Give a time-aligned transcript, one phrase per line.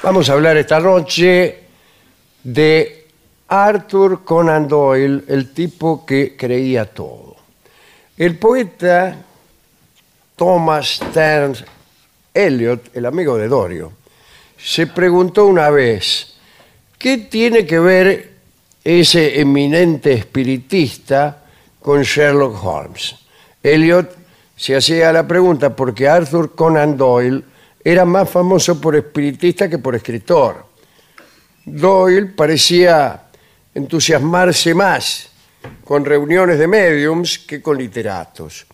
[0.00, 1.58] Vamos a hablar esta noche
[2.44, 3.08] de
[3.48, 7.34] Arthur Conan Doyle, el tipo que creía todo.
[8.16, 9.16] El poeta
[10.36, 11.64] Thomas Stearns
[12.32, 13.92] Eliot, el amigo de Dorio,
[14.56, 16.36] se preguntó una vez,
[16.96, 18.34] ¿qué tiene que ver
[18.84, 21.42] ese eminente espiritista
[21.82, 23.16] con Sherlock Holmes?
[23.64, 24.16] Eliot
[24.54, 27.42] se hacía la pregunta porque Arthur Conan Doyle
[27.90, 30.66] era más famoso por espiritista que por escritor.
[31.64, 33.22] Doyle parecía
[33.74, 35.30] entusiasmarse más
[35.84, 38.66] con reuniones de mediums que con literatos.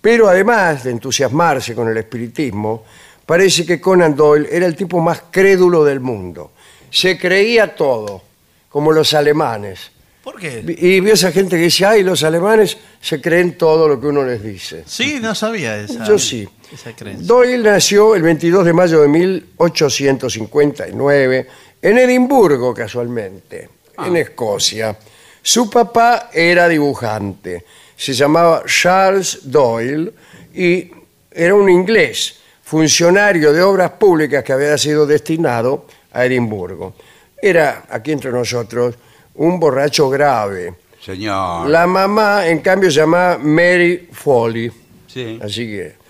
[0.00, 2.84] Pero además de entusiasmarse con el espiritismo,
[3.24, 6.50] parece que Conan Doyle era el tipo más crédulo del mundo.
[6.90, 8.22] Se creía todo,
[8.68, 9.92] como los alemanes.
[10.24, 10.64] ¿Por qué?
[10.78, 14.24] Y vio esa gente que dice, ay, los alemanes se creen todo lo que uno
[14.24, 14.82] les dice.
[14.84, 16.04] Sí, no sabía esa.
[16.04, 16.48] Yo sí.
[16.72, 17.26] Esa creencia.
[17.26, 21.46] Doyle nació el 22 de mayo de 1859
[21.82, 23.68] en Edimburgo, casualmente,
[23.98, 24.96] en Escocia.
[25.42, 27.66] Su papá era dibujante.
[27.96, 30.12] Se llamaba Charles Doyle
[30.54, 30.90] y
[31.30, 36.94] era un inglés, funcionario de obras públicas que había sido destinado a Edimburgo.
[37.40, 38.94] Era, aquí entre nosotros,
[39.34, 40.74] un borracho grave.
[41.04, 41.68] Señor.
[41.68, 44.70] La mamá, en cambio, se llamaba Mary Foley.
[45.08, 45.38] Sí.
[45.42, 46.01] Así que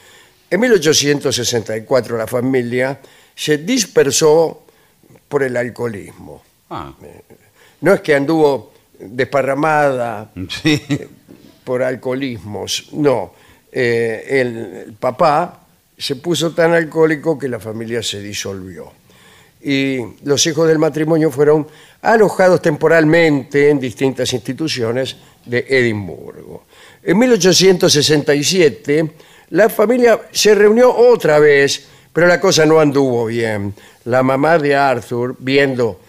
[0.52, 3.00] en 1864 la familia
[3.34, 4.64] se dispersó
[5.26, 6.43] por el alcoholismo.
[6.69, 6.93] Ah,
[7.81, 10.31] No es que anduvo desparramada
[10.62, 10.78] sí.
[11.64, 13.32] por alcoholismos, no.
[13.72, 14.56] Eh, el,
[14.88, 15.58] el papá
[15.96, 18.93] se puso tan alcohólico que la familia se disolvió.
[19.62, 21.66] Y los hijos del matrimonio fueron
[22.02, 25.16] alojados temporalmente en distintas instituciones
[25.46, 26.64] de Edimburgo.
[27.02, 29.12] En 1867
[29.52, 33.75] la familia se reunió otra vez, pero la cosa no anduvo bien.
[34.04, 36.00] La mamá de Arthur, viendo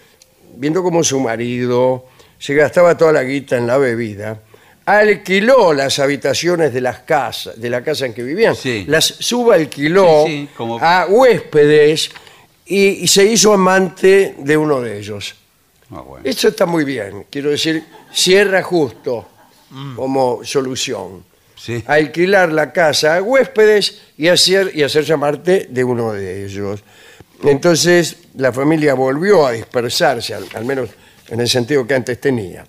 [0.55, 2.05] viendo cómo su marido
[2.37, 4.39] se gastaba toda la guita en la bebida,
[4.85, 8.85] alquiló las habitaciones de las casas, de la casa en que vivían, Sí.
[8.87, 12.11] las subalquiló Sí, sí, como- a huéspedes
[12.65, 15.35] y, y se hizo amante de uno de ellos.
[15.89, 16.23] Ah, bueno.
[16.27, 19.25] Eso está muy bien, quiero decir, cierra justo
[19.95, 21.23] como solución.
[21.63, 21.81] Sí.
[21.87, 26.83] Alquilar la casa a huéspedes y, hacer, y hacerse amante de uno de ellos.
[27.41, 30.89] Entonces la familia volvió a dispersarse, al, al menos
[31.29, 32.65] en el sentido que antes tenía.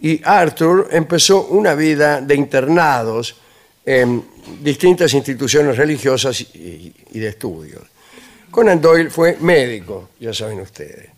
[0.00, 3.36] Y Arthur empezó una vida de internados
[3.86, 4.24] en
[4.60, 7.82] distintas instituciones religiosas y, y de estudios.
[8.50, 11.10] Conan Doyle fue médico, ya saben ustedes.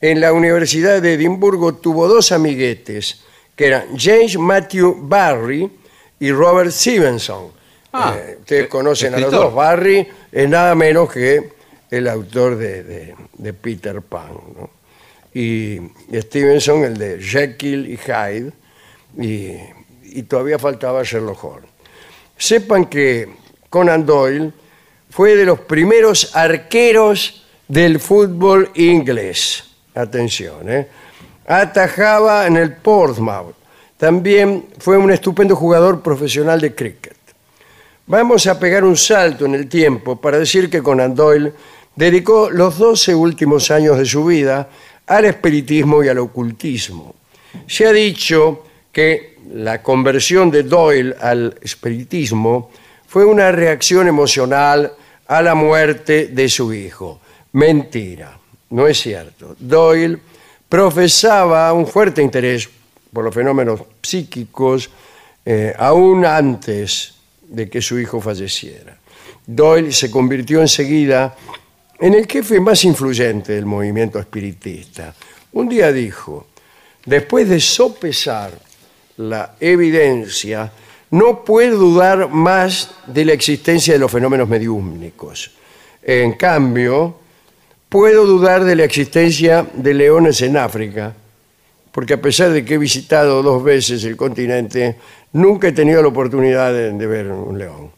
[0.00, 3.20] En la Universidad de Edimburgo tuvo dos amiguetes,
[3.54, 5.70] que eran James Matthew Barry
[6.22, 7.50] y Robert Stevenson.
[7.92, 9.54] Ah, Eh, ustedes eh, conocen a los dos.
[9.54, 11.52] Barry es nada menos que
[11.90, 14.30] el autor de, de- de Peter Pan.
[15.34, 15.78] y
[16.12, 18.52] Stevenson, el de Jekyll y Hyde.
[19.18, 19.56] Y,
[20.18, 21.70] y todavía faltaba Sherlock Holmes.
[22.36, 23.28] Sepan que
[23.70, 24.52] Conan Doyle
[25.10, 29.64] fue de los primeros arqueros del fútbol inglés.
[29.94, 30.86] Atención, ¿eh?
[31.46, 33.54] Atajaba en el Portsmouth.
[34.02, 37.16] También fue un estupendo jugador profesional de cricket.
[38.08, 41.52] Vamos a pegar un salto en el tiempo para decir que Conan Doyle
[41.94, 44.68] dedicó los 12 últimos años de su vida
[45.06, 47.14] al espiritismo y al ocultismo.
[47.68, 52.72] Se ha dicho que la conversión de Doyle al espiritismo
[53.06, 54.94] fue una reacción emocional
[55.28, 57.20] a la muerte de su hijo.
[57.52, 58.36] Mentira,
[58.70, 59.54] no es cierto.
[59.60, 60.18] Doyle
[60.68, 62.68] profesaba un fuerte interés
[63.12, 64.90] por los fenómenos psíquicos
[65.44, 68.96] eh, aún antes de que su hijo falleciera.
[69.46, 71.36] Doyle se convirtió enseguida
[71.98, 75.14] en el jefe más influyente del movimiento espiritista.
[75.52, 76.46] Un día dijo,
[77.04, 78.52] después de sopesar
[79.18, 80.72] la evidencia,
[81.10, 85.50] no puedo dudar más de la existencia de los fenómenos mediúmnicos.
[86.02, 87.16] En cambio,
[87.88, 91.14] puedo dudar de la existencia de leones en África,
[91.92, 94.96] porque a pesar de que he visitado dos veces el continente,
[95.32, 97.90] nunca he tenido la oportunidad de, de ver un león.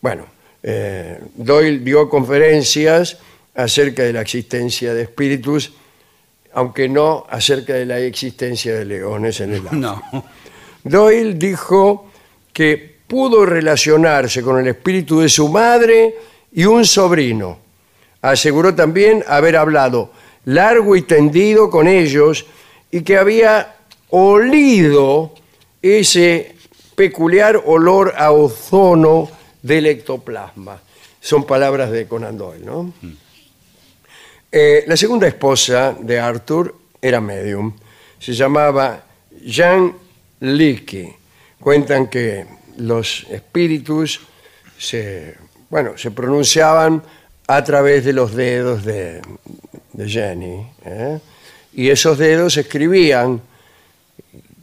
[0.00, 0.24] Bueno,
[0.62, 3.18] eh, Doyle dio conferencias
[3.54, 5.72] acerca de la existencia de espíritus,
[6.54, 9.76] aunque no acerca de la existencia de leones en el África.
[9.76, 10.02] No.
[10.84, 12.10] Doyle dijo
[12.52, 16.14] que pudo relacionarse con el espíritu de su madre
[16.52, 17.58] y un sobrino.
[18.22, 20.12] Aseguró también haber hablado
[20.44, 22.46] largo y tendido con ellos
[22.92, 23.74] y que había
[24.10, 25.34] olido
[25.80, 26.54] ese
[26.94, 29.28] peculiar olor a ozono
[29.62, 30.80] del ectoplasma.
[31.20, 32.92] Son palabras de Conan Doyle, ¿no?
[34.52, 37.72] Eh, la segunda esposa de Arthur era medium.
[38.18, 39.04] Se llamaba
[39.42, 39.94] Jean
[40.40, 41.14] Leakey.
[41.58, 42.46] Cuentan que
[42.76, 44.20] los espíritus
[44.76, 45.36] se,
[45.70, 47.02] bueno, se pronunciaban
[47.46, 49.22] a través de los dedos de,
[49.94, 50.66] de Jenny.
[50.84, 51.18] ¿eh?
[51.74, 53.40] Y esos dedos escribían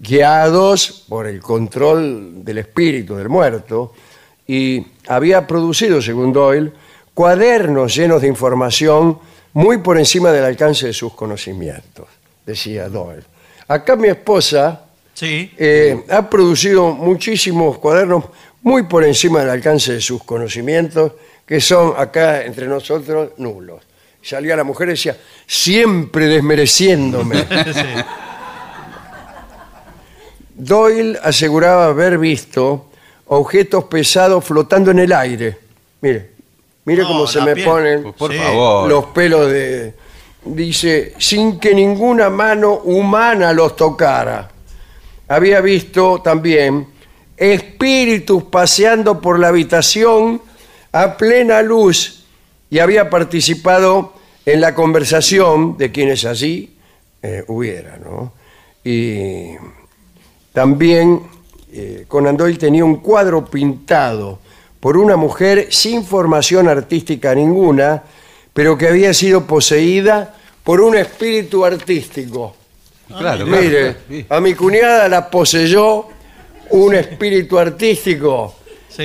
[0.02, 3.94] guiados por el control del espíritu del muerto,
[4.48, 6.72] y había producido, según Doyle,
[7.14, 9.20] cuadernos llenos de información
[9.54, 12.08] muy por encima del alcance de sus conocimientos,
[12.46, 13.24] decía Doyle.
[13.68, 15.52] Acá mi esposa Sí.
[15.58, 18.26] eh, ha producido muchísimos cuadernos
[18.62, 21.12] muy por encima del alcance de sus conocimientos,
[21.46, 23.82] que son acá entre nosotros nulos.
[24.30, 25.18] Salía la mujer y decía,
[25.48, 27.36] siempre desmereciéndome.
[30.56, 32.90] Doyle aseguraba haber visto
[33.26, 35.58] objetos pesados flotando en el aire.
[36.02, 36.30] Mire,
[36.86, 37.66] mire No, cómo se me piel.
[37.66, 38.38] ponen Pues Por Sí.
[38.38, 38.88] favor.
[38.90, 39.96] los pelos de...
[40.46, 44.48] Dice, sin que ninguna mano humana los tocara.
[45.28, 46.88] Había visto también
[47.36, 50.40] espíritus paseando por la habitación
[50.92, 52.26] a plena luz
[52.70, 54.19] y había participado
[54.54, 56.76] en la conversación de quienes allí
[57.22, 58.34] eh, hubiera, ¿no?
[58.84, 59.52] Y
[60.54, 61.22] también
[61.72, 64.40] eh, Conan Doyle tenía un cuadro pintado
[64.80, 68.02] por una mujer sin formación artística ninguna,
[68.54, 72.56] pero que había sido poseída por un espíritu artístico.
[73.08, 73.62] Claro, claro.
[73.62, 73.96] Mire,
[74.30, 76.08] a mi cuñada la poseyó
[76.72, 78.56] un espíritu artístico
[78.90, 79.04] Sí.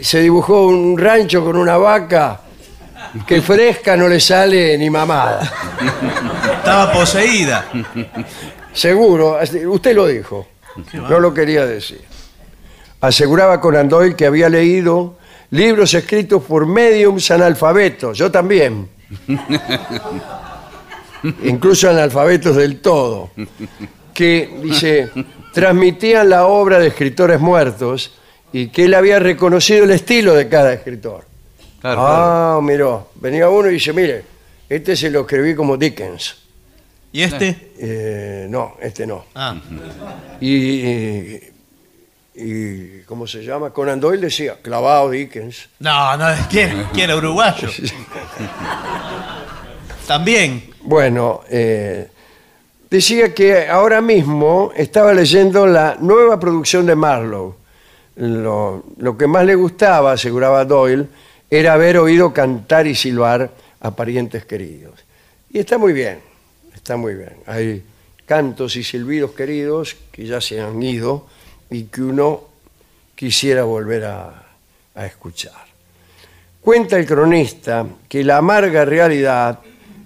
[0.00, 2.40] y se dibujó un rancho con una vaca
[3.26, 5.52] que fresca no le sale ni mamada.
[6.58, 7.68] Estaba poseída.
[8.72, 9.38] Seguro,
[9.68, 10.48] usted lo dijo,
[10.94, 12.02] no lo quería decir.
[13.00, 15.18] Aseguraba Conan Doyle que había leído
[15.50, 18.88] libros escritos por mediums analfabetos, yo también.
[21.44, 23.30] incluso analfabetos del todo,
[24.14, 25.10] que dice
[25.52, 28.18] transmitían la obra de escritores muertos
[28.52, 31.31] y que él había reconocido el estilo de cada escritor.
[31.82, 34.24] Claro, ah, miró, venía uno y dice, mire,
[34.68, 36.36] este se lo escribí como Dickens.
[37.12, 37.72] ¿Y este?
[37.78, 39.26] Eh, no, este no.
[39.34, 39.56] Ah,
[40.40, 41.40] Y, y-
[42.34, 43.68] y, ¿cómo se llama?
[43.70, 45.68] Conan Doyle decía, clavado Dickens.
[45.80, 47.68] no, no, ¿quién, quién era uruguayo?
[50.06, 50.70] También.
[50.82, 52.08] Bueno, eh,
[52.90, 57.54] decía que ahora mismo estaba leyendo la nueva producción de Marlowe.
[58.16, 61.06] Lo, lo que más le gustaba, aseguraba Doyle,
[61.52, 65.04] era haber oído cantar y silbar a parientes queridos.
[65.50, 66.18] Y está muy bien,
[66.74, 67.34] está muy bien.
[67.44, 67.82] Hay
[68.24, 71.26] cantos y silbidos queridos que ya se han ido
[71.68, 72.44] y que uno
[73.14, 74.38] quisiera volver a,
[75.04, 75.66] escuchar.
[76.62, 79.58] Cuenta el cronista que la amarga realidad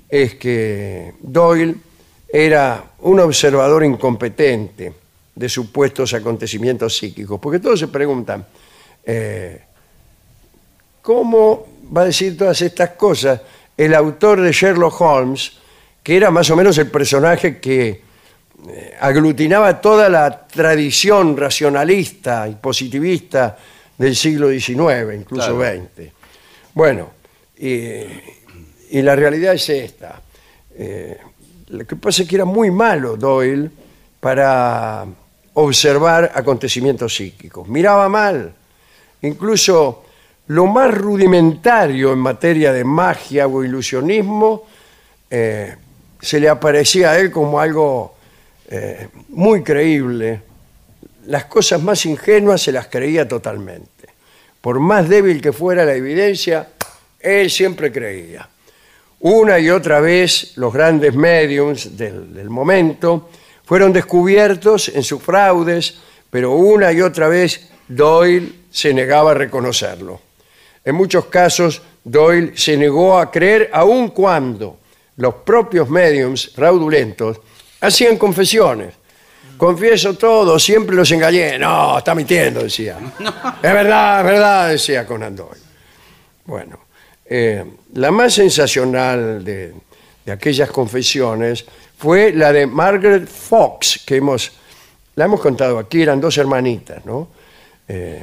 [0.09, 1.77] es que Doyle
[2.29, 4.93] era un observador incompetente
[5.33, 8.45] de supuestos acontecimientos psíquicos, porque todos se preguntan,
[9.05, 9.66] eh,
[11.07, 13.41] ¿cómo va a decir todas estas cosas
[13.77, 15.53] el autor de Sherlock Holmes,
[16.03, 18.03] que era más o menos el personaje que
[18.69, 23.57] eh, aglutinaba toda la tradición racionalista y positivista
[23.97, 25.81] del siglo XIX, incluso Claro.
[25.97, 26.11] XX?
[26.75, 27.11] Bueno,
[27.57, 28.01] y,
[28.91, 30.21] y la realidad es esta.
[30.75, 31.19] Eh,
[31.69, 33.71] lo que pasa es que era muy malo Doyle
[34.19, 35.07] para
[35.55, 37.69] observar acontecimientos psíquicos.
[37.69, 38.53] Miraba mal.
[39.23, 40.06] Incluso
[40.49, 44.65] lo más rudimentario en materia de magia o ilusionismo
[45.29, 45.75] eh,
[46.21, 48.15] se le aparecía a él como algo
[48.69, 50.43] eh, muy creíble.
[51.27, 53.91] Las cosas más ingenuas se las creía totalmente.
[54.61, 56.69] Por más débil que fuera la evidencia,
[57.19, 58.49] él siempre creía.
[59.21, 63.31] Una y otra vez los grandes mediums del, del momento
[63.65, 65.99] fueron descubiertos en sus fraudes,
[66.31, 70.26] pero una y otra vez Doyle se negaba a reconocerlo.
[70.87, 74.79] En muchos casos, Doyle se negó a creer aun cuando
[75.17, 77.41] los propios mediums fraudulentos
[77.81, 78.95] hacían confesiones.
[79.57, 81.59] Confieso todo, siempre los engañé.
[81.59, 82.99] No, está mintiendo, decía.
[83.63, 85.61] Es verdad, es verdad, decía Conan Doyle.
[86.45, 86.79] Bueno,
[87.25, 87.65] eh,
[87.95, 89.75] la más sensacional de,
[90.31, 91.65] aquellas confesiones
[91.99, 94.53] fue la de Margaret Fox, que hemos,
[95.17, 97.29] la hemos contado aquí, eran dos hermanitas, ¿no?
[97.89, 98.23] Eh,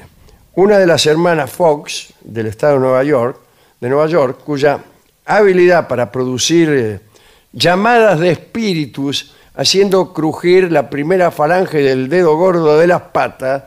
[0.55, 3.39] una de las hermanas Fox del estado de Nueva York,
[3.79, 4.83] de Nueva York, cuya
[5.25, 7.00] habilidad para producir eh,
[7.51, 13.63] llamadas de espíritus haciendo crujir la primera falange del dedo gordo de las patas,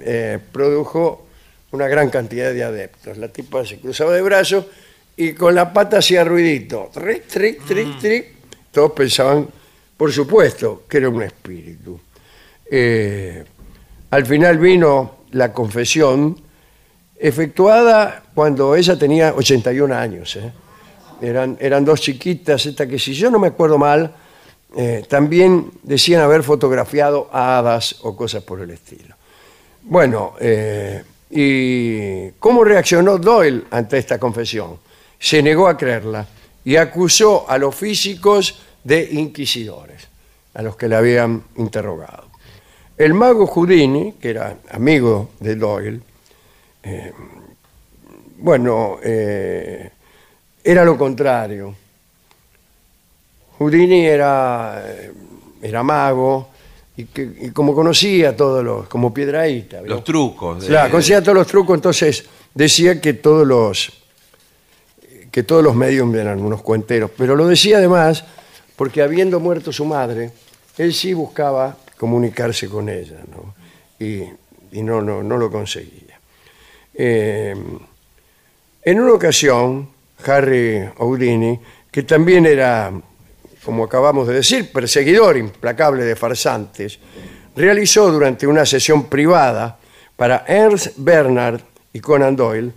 [0.00, 1.26] eh, produjo
[1.72, 3.18] una gran cantidad de adeptos.
[3.18, 4.66] La tipa se cruzaba de brazos
[5.16, 6.90] y con la pata hacía ruidito.
[6.92, 8.26] Tric, tric, tric, tric.
[8.70, 9.48] Todos pensaban,
[9.96, 11.98] por supuesto, que era un espíritu.
[12.70, 13.44] Eh,
[14.10, 16.40] al final vino la confesión
[17.18, 20.36] efectuada cuando ella tenía 81 años.
[20.36, 20.52] ¿eh?
[21.20, 24.14] Eran, eran dos chiquitas, esta que si yo no me acuerdo mal,
[24.76, 29.14] eh, también decían haber fotografiado a hadas o cosas por el estilo.
[29.82, 34.78] Bueno, eh, ¿y cómo reaccionó Doyle ante esta confesión?
[35.18, 36.26] Se negó a creerla
[36.64, 40.08] y acusó a los físicos de inquisidores,
[40.54, 42.25] a los que le habían interrogado.
[42.98, 46.00] El mago Houdini, que era amigo de Doyle,
[46.82, 47.12] eh,
[48.38, 49.90] bueno, eh,
[50.64, 51.74] era lo contrario.
[53.58, 55.12] Houdini era, eh,
[55.62, 56.48] era mago
[56.96, 59.82] y, que, y como conocía todos los, como piedraíta.
[59.82, 60.62] Los trucos.
[60.62, 62.24] de- Claro, conocía todos los trucos, entonces
[62.54, 63.92] decía que todos los
[65.30, 68.24] que todos los medios eran unos cuenteros, pero lo decía además
[68.74, 70.30] porque habiendo muerto su madre,
[70.78, 73.54] él sí buscaba comunicarse con ella, ¿no?
[73.98, 74.22] Y,
[74.72, 76.18] y no, no, no lo conseguía.
[76.94, 77.54] Eh,
[78.82, 79.88] en una ocasión,
[80.24, 81.58] Harry Houdini,
[81.90, 82.92] que también era,
[83.64, 86.98] como acabamos de decir, perseguidor implacable de farsantes,
[87.56, 89.78] realizó durante una sesión privada
[90.14, 91.60] para Ernst Bernard
[91.92, 92.72] y Conan Doyle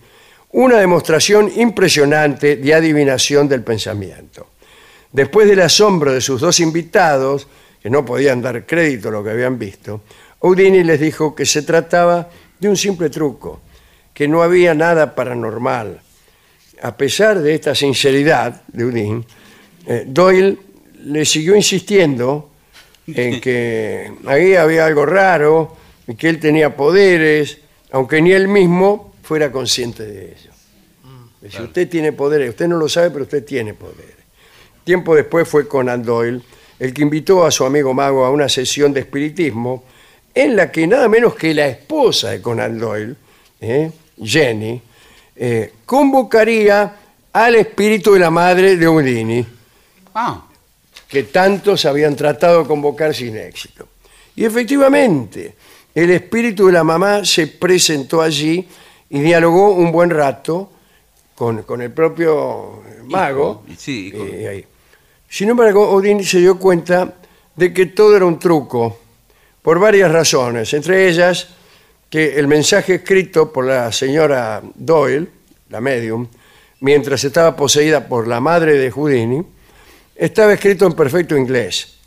[0.51, 4.47] una demostración impresionante de adivinación del pensamiento.
[5.11, 7.47] Después del asombro de sus dos invitados,
[7.89, 10.01] que no podían dar crédito a lo que habían visto,
[10.41, 12.29] Houdini les dijo que se trataba
[12.60, 13.62] de un simple truco,
[14.13, 16.00] que no había nada paranormal.
[16.84, 19.25] A pesar de esta sinceridad de Houdini,
[19.88, 20.55] eh, Doyle
[21.03, 22.51] le siguió insistiendo
[23.08, 25.75] en que ahí había algo raro
[26.08, 27.58] y que él tenía poderes,
[27.89, 30.51] aunque ni él mismo fuera consciente de ello.
[31.50, 34.15] Si usted tiene poderes, usted no lo sabe, pero usted tiene poderes.
[34.84, 36.43] tiempo después fue Conan Doyle
[36.79, 39.83] el que invitó a su amigo mago a una sesión de espiritismo
[40.33, 43.15] en la que nada menos que la esposa de Conan Doyle,
[43.59, 43.91] ¿eh?
[44.21, 44.81] Jenny,
[45.36, 46.95] eh, convocaría
[47.33, 49.45] al espíritu de la madre de Houdini,
[50.13, 50.43] Ah,
[51.07, 53.88] que tantos habían tratado de convocar sin éxito.
[54.36, 55.55] Y efectivamente,
[55.93, 58.67] el espíritu de la mamá se presentó allí
[59.09, 60.71] y dialogó un buen rato
[61.36, 63.63] con, con el propio mago.
[63.77, 64.65] sí, Eh, ahí.
[65.29, 67.13] Sin embargo, Odín se dio cuenta
[67.55, 69.00] de que todo era un truco,
[69.62, 71.50] por varias razones, entre ellas
[72.09, 75.27] que el mensaje escrito por la señora Doyle,
[75.69, 76.27] la medium,
[76.79, 79.43] mientras estaba poseída por la madre de Houdini,
[80.15, 81.98] estaba escrito en perfecto inglés.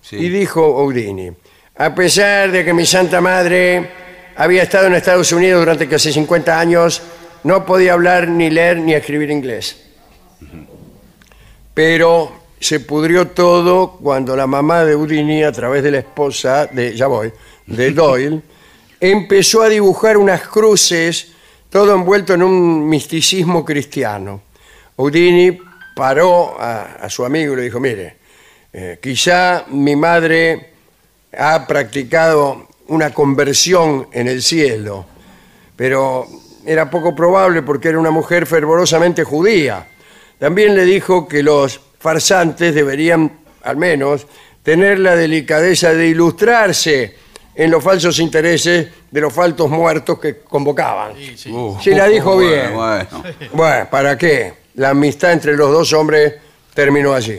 [0.00, 0.16] sí.
[0.16, 1.30] Y dijo Houdini,
[1.76, 3.90] a pesar de que mi santa madre
[4.36, 7.02] había estado en Estados Unidos durante casi 50 años,
[7.44, 9.84] no podía hablar, ni leer, ni escribir inglés.
[11.74, 16.94] Pero se pudrió todo cuando la mamá de Houdini, a través de la esposa de,
[16.94, 17.32] ya voy,
[17.66, 18.42] de Doyle,
[19.00, 21.32] empezó a dibujar unas cruces,
[21.70, 24.42] todo envuelto en un misticismo cristiano.
[24.96, 25.58] Houdini
[25.96, 28.18] paró a, a su amigo y le dijo, mire,
[28.72, 30.74] eh, quizá mi madre
[31.36, 35.06] ha practicado una conversión en el cielo,
[35.76, 36.26] pero
[36.66, 39.88] era poco probable porque era una mujer fervorosamente judía.
[40.38, 43.30] También le dijo que los farsantes deberían,
[43.62, 44.26] al menos,
[44.62, 47.14] tener la delicadeza de ilustrarse
[47.54, 51.12] en los falsos intereses de los faltos muertos que convocaban.
[51.50, 52.74] Uh, Sí, la dijo bien.
[52.74, 54.54] Bueno, Bueno, ¿para qué?
[54.74, 56.34] La amistad entre los dos hombres
[56.72, 57.38] terminó allí.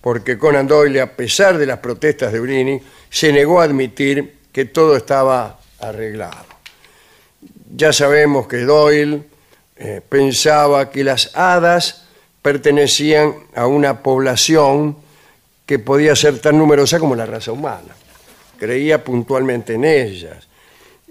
[0.00, 4.66] Porque Conan Doyle, a pesar de las protestas de Brini, se negó a admitir que
[4.66, 6.44] todo estaba arreglado.
[7.74, 9.22] Ya sabemos que Doyle
[9.76, 12.06] eh, pensaba que las hadas
[12.42, 14.96] pertenecían a una población
[15.66, 17.94] que podía ser tan numerosa como la raza humana.
[18.58, 20.48] Creía puntualmente en ellas.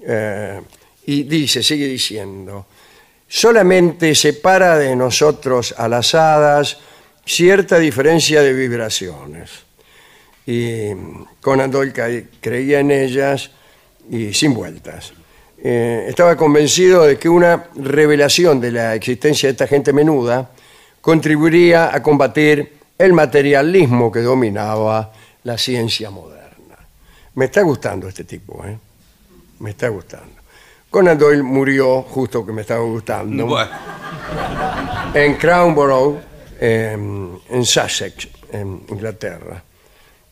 [0.01, 0.62] Eh,
[1.06, 2.65] y dice, sigue diciendo,
[3.27, 6.77] solamente separa de nosotros a las hadas
[7.25, 9.51] cierta diferencia de vibraciones.
[10.45, 10.89] Y
[11.41, 13.51] Conan Doyle creía en ellas
[14.10, 15.13] y sin vueltas.
[15.62, 20.51] Eh, estaba convencido de que una revelación de la existencia de esta gente menuda
[21.01, 25.12] contribuiría a combatir el materialismo que dominaba
[25.43, 26.77] la ciencia moderna.
[27.35, 28.77] Me está gustando este tipo, ¿eh?
[29.59, 30.39] Me está gustando.
[30.89, 33.71] Conan Doyle murió justo que me estaba gustando bueno.
[35.13, 36.17] en Crownborough,
[36.59, 36.97] eh,
[37.49, 39.63] en Sussex, en Inglaterra.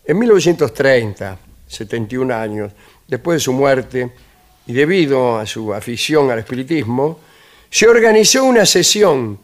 [0.03, 2.71] En 1930, 71 años,
[3.07, 4.11] después de su muerte
[4.65, 7.19] y debido a su afición al espiritismo,
[7.69, 9.37] se organizó una sesión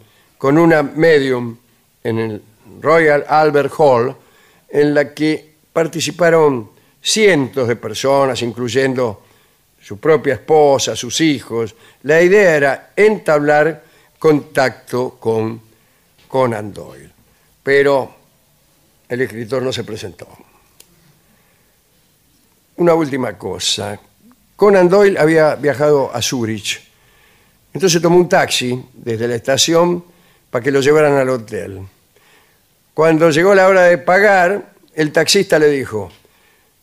[0.43, 1.55] con una medium
[2.03, 2.43] en el
[2.81, 4.13] Royal Albert Hall
[4.67, 6.69] en la que participaron
[7.01, 9.23] cientos de personas, incluyendo
[9.81, 11.73] su propia esposa, sus hijos.
[12.01, 13.85] La idea era entablar
[14.19, 15.61] contacto con
[16.27, 17.09] Conan Doyle.
[17.63, 18.13] Pero
[19.07, 20.27] el escritor no se presentó.
[22.75, 23.97] Una última cosa.
[24.57, 26.81] Conan Doyle había viajado a Zurich.
[27.73, 30.11] Entonces tomó un taxi desde la estación
[30.53, 31.79] para que lo llevaran al hotel.
[32.93, 36.11] Cuando llegó la hora de pagar, el taxista le dijo,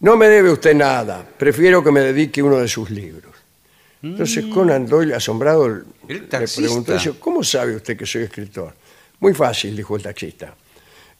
[0.01, 3.33] no me debe usted nada, prefiero que me dedique uno de sus libros.
[4.03, 5.83] Entonces Conan Doyle, asombrado, le
[6.57, 8.75] preguntó, ¿cómo sabe usted que soy escritor?
[9.21, 10.53] Muy fácil, dijo el taxista.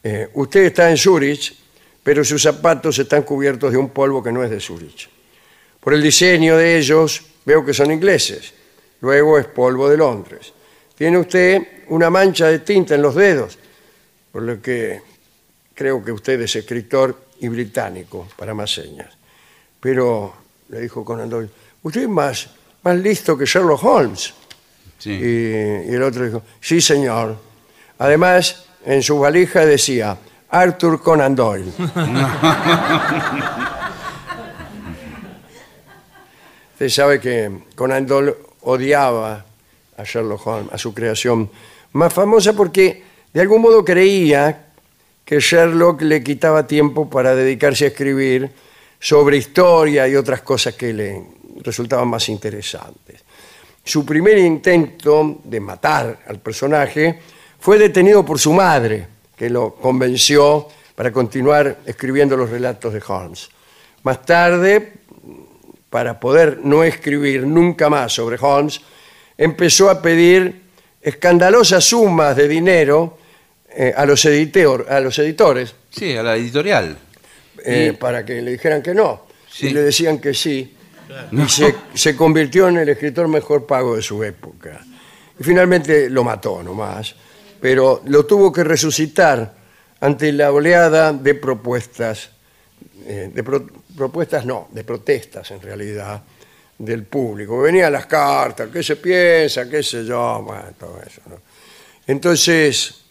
[0.03, 1.55] "Eh, usted está en Zurich,
[2.03, 5.07] pero sus zapatos están cubiertos de un polvo que no es de Zurich.
[5.79, 8.53] Por el diseño de ellos veo que son ingleses.
[8.99, 10.51] Luego es polvo de Londres.
[11.01, 13.57] Tiene usted una mancha de tinta en los dedos,
[14.31, 15.01] por lo que
[15.73, 19.09] creo que usted es escritor y británico, para más señas.
[19.79, 20.31] Pero,
[20.69, 21.49] le dijo Conan Doyle,
[21.81, 22.51] usted es más,
[22.83, 24.35] más listo que Sherlock Holmes.
[24.99, 25.09] Sí.
[25.09, 27.35] Y, y el otro dijo, sí señor.
[27.97, 30.15] Además, en su valija decía,
[30.49, 31.71] Arthur Conan Doyle.
[36.73, 39.45] Usted sabe que Conan Doyle odiaba
[39.97, 41.49] a Sherlock Holmes, a su creación
[41.93, 44.67] más famosa porque de algún modo creía
[45.23, 48.51] que Sherlock le quitaba tiempo para dedicarse a escribir
[48.99, 51.23] sobre historia y otras cosas que le
[51.63, 53.23] resultaban más interesantes.
[53.83, 57.19] Su primer intento de matar al personaje
[57.59, 63.49] fue detenido por su madre, que lo convenció para continuar escribiendo los relatos de Holmes.
[64.03, 64.93] Más tarde,
[65.89, 68.81] para poder no escribir nunca más sobre Holmes,
[69.45, 70.61] empezó a pedir
[71.01, 73.17] escandalosas sumas de dinero
[73.73, 76.97] eh, a, los editor- a los editores Sí, a la editorial.
[77.65, 79.25] eh, Y- para que le dijeran que no.
[79.49, 79.67] Sí.
[79.67, 80.75] Y le decían que sí.
[81.31, 84.79] Y se, se convirtió en el escritor mejor pago de su época.
[85.39, 87.13] Y finalmente lo mató nomás.
[87.59, 89.53] Pero lo tuvo que resucitar
[89.99, 92.29] ante la oleada de propuestas,
[93.05, 96.21] eh, de pro- propuestas no, de protestas en realidad,
[96.85, 97.61] del público.
[97.61, 101.21] Venían las cartas, qué se piensa, qué sé yo, bueno, todo eso.
[101.29, 101.37] ¿no?
[102.07, 103.01] Entonces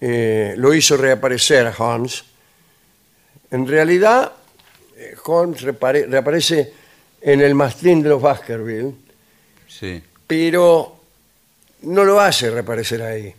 [0.00, 2.24] eh, lo hizo reaparecer a Holmes.
[3.50, 4.32] En realidad,
[4.96, 6.72] eh, Holmes reaparece
[7.20, 8.94] en el mastín de los Baskerville,
[9.68, 10.02] Sí.
[10.26, 11.00] pero
[11.82, 13.34] no lo hace reaparecer ahí.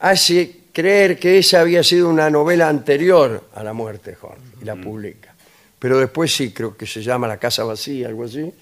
[0.00, 4.64] Hace creer que esa había sido una novela anterior a la muerte de Holmes y
[4.64, 5.34] la publica.
[5.78, 8.52] Pero después sí, creo que se llama La Casa Vacía, algo así,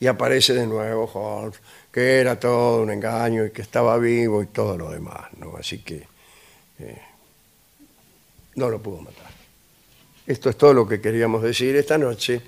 [0.00, 1.58] y aparece de nuevo Holmes,
[1.92, 5.56] que era todo un engaño y que estaba vivo y todo lo demás, ¿no?
[5.56, 6.06] Así que
[6.78, 7.02] eh,
[8.54, 9.28] no lo pudo matar.
[10.26, 12.40] Esto es todo lo que queríamos decir esta noche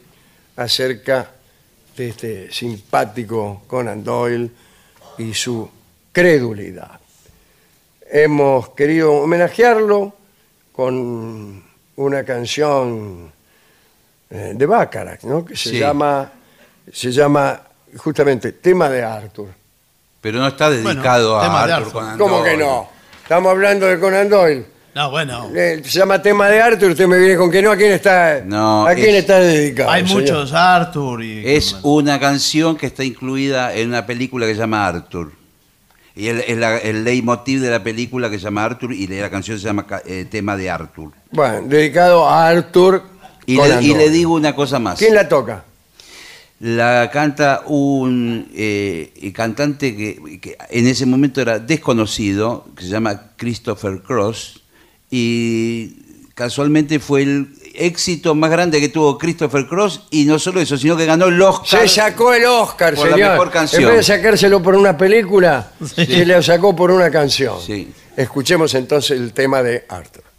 [0.56, 1.30] acerca
[1.96, 4.50] de este simpático Conan Doyle
[5.18, 5.68] y su
[6.12, 7.00] credulidad.
[8.12, 10.12] Hemos querido homenajearlo
[10.72, 11.62] con
[11.96, 13.32] una canción
[14.30, 15.44] eh, de Bacharach, ¿no?
[15.44, 15.78] que se Sí.
[15.78, 16.30] llama
[16.92, 17.60] se llama
[17.96, 19.48] justamente Tema de Arthur.
[20.20, 22.00] Pero no está dedicado Bueno, tema a de Arthur Arthur.
[22.02, 22.88] Conan ¿Cómo que no?
[23.22, 24.66] Estamos hablando de Conan Doyle.
[24.94, 25.48] No, bueno.
[25.54, 28.40] Eh, se llama Tema de Arthur, usted me viene con que no, ¿a quién está,
[28.44, 29.88] No, ¿a quién es- está dedicado?
[29.90, 30.22] Hay señor?
[30.22, 31.42] muchos Arthur y.
[31.54, 35.32] Es una canción que está incluida en una película que se llama Arthur.
[36.16, 39.58] Y el, el, el leitmotiv de la película que se llama Arthur y la canción
[39.58, 41.12] se llama ca- eh, Tema de Arthur.
[41.30, 43.04] Bueno, dedicado a Arthur.
[43.46, 44.10] Y Conan le, y le Doyle.
[44.10, 44.98] digo una cosa más.
[44.98, 45.64] ¿Quién la toca?
[46.60, 53.32] La canta un eh, cantante que, que en ese momento era desconocido, que se llama
[53.36, 54.62] Christopher Cross,
[55.10, 55.96] y
[56.34, 60.98] casualmente fue el éxito más grande que tuvo Christopher Cross, y no solo eso, sino
[60.98, 61.80] que ganó el Oscar.
[61.80, 63.30] Se sacó el Oscar, Por la señor.
[63.32, 63.82] mejor canción.
[63.82, 67.56] En vez de sacárselo por una película, se le sacó por una canción.
[67.66, 67.90] Sí.
[68.16, 70.29] Escuchemos entonces el tema de Arthur.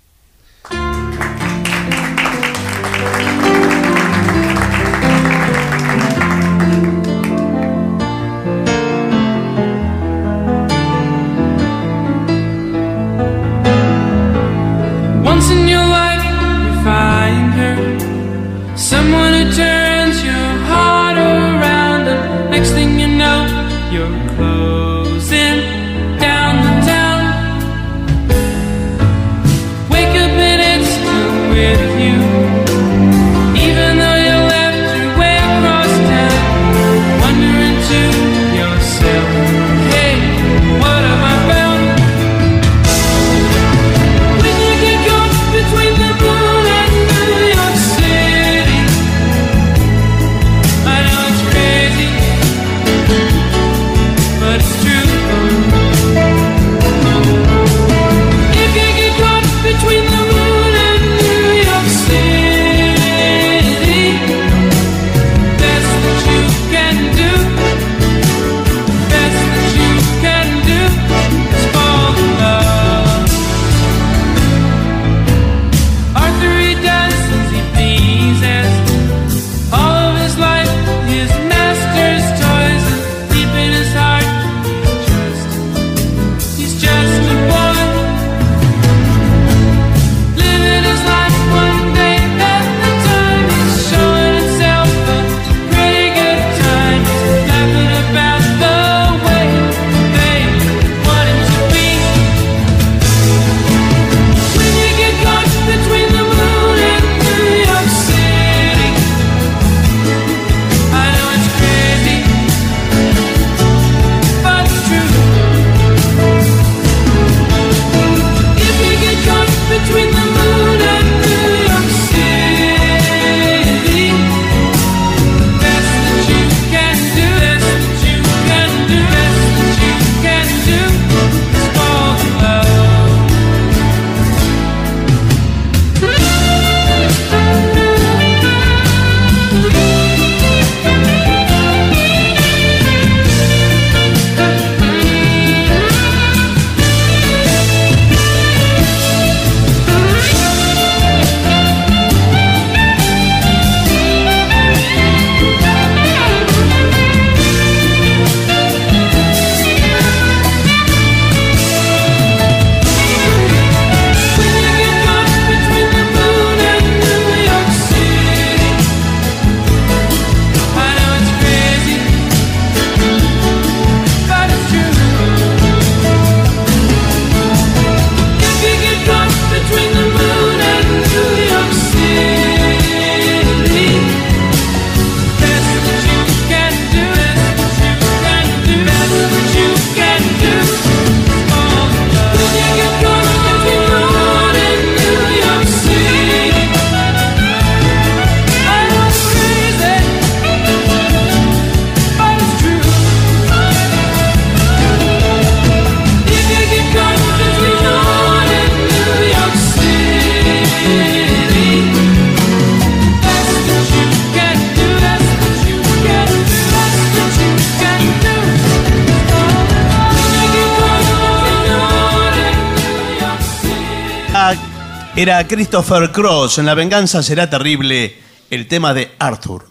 [225.22, 226.58] Era Christopher Cross.
[226.58, 228.16] En La venganza será terrible.
[228.50, 229.68] El tema de Arthur.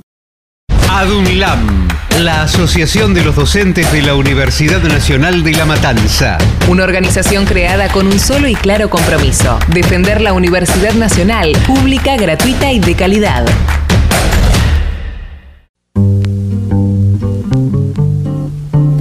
[0.89, 1.89] ADUNLAM,
[2.21, 6.39] la Asociación de los Docentes de la Universidad Nacional de La Matanza.
[6.69, 12.71] Una organización creada con un solo y claro compromiso, defender la Universidad Nacional, pública, gratuita
[12.71, 13.45] y de calidad.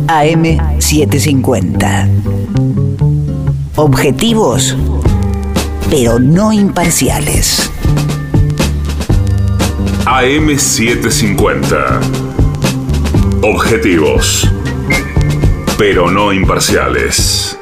[0.08, 2.10] AM750.
[3.76, 4.76] Objetivos,
[5.90, 7.72] pero no imparciales.
[10.06, 12.00] AM750.
[13.42, 14.48] Objetivos,
[15.78, 17.58] pero no imparciales.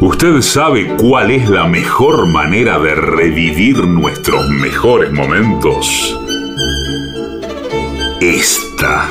[0.00, 6.18] ¿Usted sabe cuál es la mejor manera de revivir nuestros mejores momentos?
[8.20, 9.08] Esta.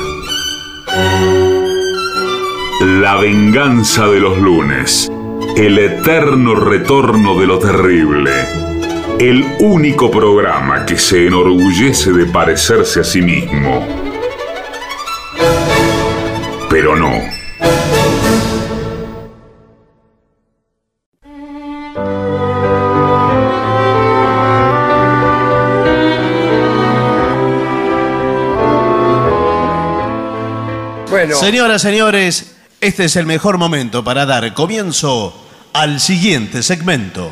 [2.82, 5.12] La venganza de los lunes.
[5.56, 8.32] El eterno retorno de lo terrible.
[9.20, 13.86] El único programa que se enorgullece de parecerse a sí mismo.
[16.70, 17.12] Pero no.
[31.28, 35.34] Bueno, Señoras, señores, este es el mejor momento para dar comienzo
[35.74, 37.30] al siguiente segmento.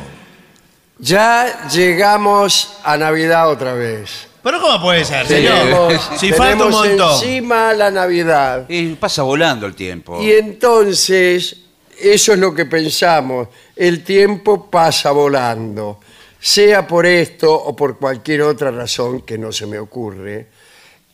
[0.98, 4.28] ya llegamos a Navidad otra vez.
[4.42, 5.54] Pero ¿cómo puede ser, señor?
[5.58, 7.12] Tenemos, Si falta un tenemos montón.
[7.14, 8.66] encima la Navidad.
[8.68, 10.22] Y pasa volando el tiempo.
[10.22, 11.56] Y entonces,
[11.98, 13.48] eso es lo que pensamos.
[13.74, 16.00] El tiempo pasa volando.
[16.38, 20.46] Sea por esto o por cualquier otra razón que no se me ocurre.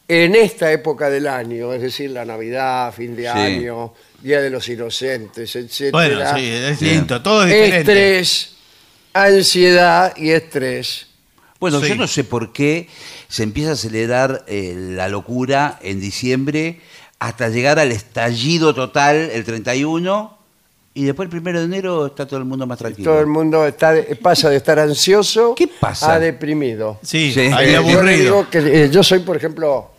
[0.08, 3.28] En esta época del año, es decir, la Navidad, fin de Sí.
[3.28, 5.90] año, Día de los Inocentes, etc.
[5.92, 7.78] Bueno, sí, es distinto, todo es diferente.
[7.78, 8.54] Estrés,
[9.14, 11.06] ansiedad y estrés.
[11.60, 11.88] Bueno, Sí.
[11.88, 12.88] yo no sé por qué
[13.28, 16.80] se empieza a acelerar eh, la locura en diciembre
[17.18, 20.36] hasta llegar al estallido total el 31
[20.94, 23.10] y después el primero de enero está todo el mundo más tranquilo.
[23.12, 26.14] Todo el mundo está, pasa de estar ansioso ¿Qué pasa?
[26.14, 26.98] a deprimido.
[27.02, 27.40] Sí, Sí.
[27.42, 28.22] ahí Eh, yo le aburrido.
[28.24, 29.91] digo que, eh, yo soy, por ejemplo,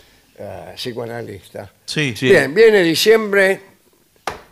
[0.76, 1.72] psicoanalista.
[1.86, 2.28] Sí, Sí.
[2.30, 3.60] Bien, viene diciembre,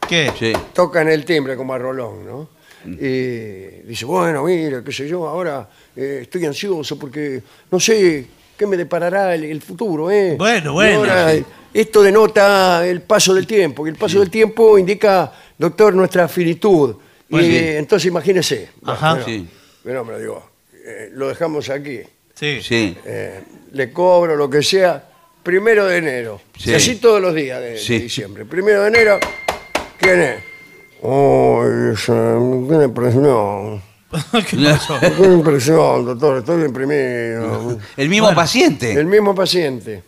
[0.07, 0.31] ¿Qué?
[0.37, 0.53] Sí.
[0.73, 2.49] tocan el timbre como a Rolón, ¿no?
[2.83, 8.25] Y dice, bueno, mira, qué sé yo, ahora eh, estoy ansioso porque no sé
[8.57, 10.35] qué me deparará el, el futuro, ¿eh?
[10.37, 11.45] Bueno, Y bueno, ahora, sí.
[11.73, 16.95] Esto denota el paso del tiempo, y el paso del tiempo indica, doctor, nuestra finitud.
[17.29, 17.77] Y bien.
[17.77, 18.69] entonces imagínese.
[18.83, 19.11] Ajá.
[19.13, 19.47] Bueno, Sí.
[19.85, 21.99] bueno, me digo, eh, lo dejamos aquí.
[22.33, 22.61] Sí.
[22.61, 22.97] Sí.
[23.05, 25.10] Eh, le cobro lo que sea,
[25.43, 26.41] primero de enero.
[26.57, 26.71] Sí.
[26.71, 28.45] Y así todos los días de, diciembre.
[28.45, 29.19] Primero de enero,
[29.97, 30.43] ¿quién es?
[31.01, 32.37] Oh, esa-
[32.69, 33.81] qué impresión.
[34.49, 34.99] ¿Qué pasó?
[34.99, 37.77] Qué impresión, doctor, estoy deprimido.
[37.97, 38.91] El mismo paciente.
[38.93, 40.03] El mismo paciente.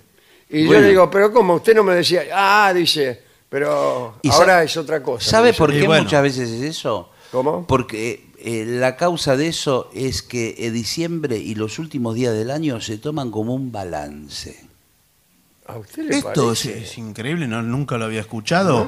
[0.49, 0.81] Y yo Bueno.
[0.83, 1.55] le digo, pero ¿cómo?
[1.55, 5.27] Usted no me decía, ah, dice, pero Y ahora es otra cosa.
[5.29, 5.57] ¿Sabe dice.
[5.57, 6.03] por Y qué bueno.
[6.03, 7.09] muchas veces es eso?
[7.31, 7.65] ¿Cómo?
[7.65, 12.51] Porque eh, la causa de eso es que eh, diciembre y los últimos días del
[12.51, 14.59] año se toman como un balance.
[15.73, 16.83] ¿A usted le Esto es, parece?
[16.83, 18.87] es increíble, no, nunca lo había escuchado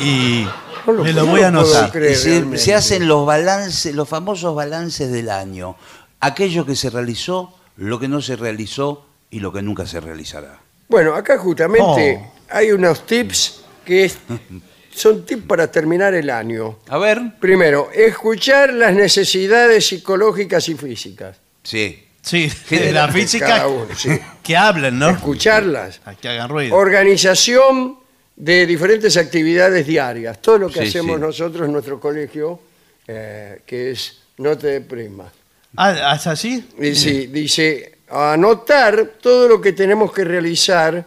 [0.00, 0.46] y
[0.86, 1.90] No lo- me lo voy a anotar.
[1.90, 2.12] creer.
[2.12, 2.58] Y se, realmente.
[2.58, 5.76] se hacen los balances, los famosos balances del año.
[6.20, 10.60] Aquello que se realizó, lo que no se realizó y lo que nunca se realizará.
[10.88, 12.32] Bueno, acá justamente Oh.
[12.50, 14.18] hay unos tips que es-
[14.94, 16.78] son tips para terminar el año.
[16.88, 17.20] A ver.
[17.40, 21.36] Primero, escuchar las necesidades psicológicas y físicas.
[21.62, 22.02] Sí.
[22.26, 24.10] Sí, ¿Qué de la física cada uno, sí.
[24.42, 25.10] que hablen, ¿no?
[25.10, 26.00] Escucharlas.
[26.04, 26.74] A que hagan ruido.
[26.76, 27.98] Organización
[28.34, 30.42] de diferentes actividades diarias.
[30.42, 31.22] Todo lo que Sí, hacemos sí.
[31.22, 32.58] nosotros en nuestro colegio,
[33.06, 35.32] eh, que es no te deprimas.
[35.76, 36.68] Ah, ¿es así?
[36.94, 41.04] Sí, dice, anotar todo lo que tenemos que realizar,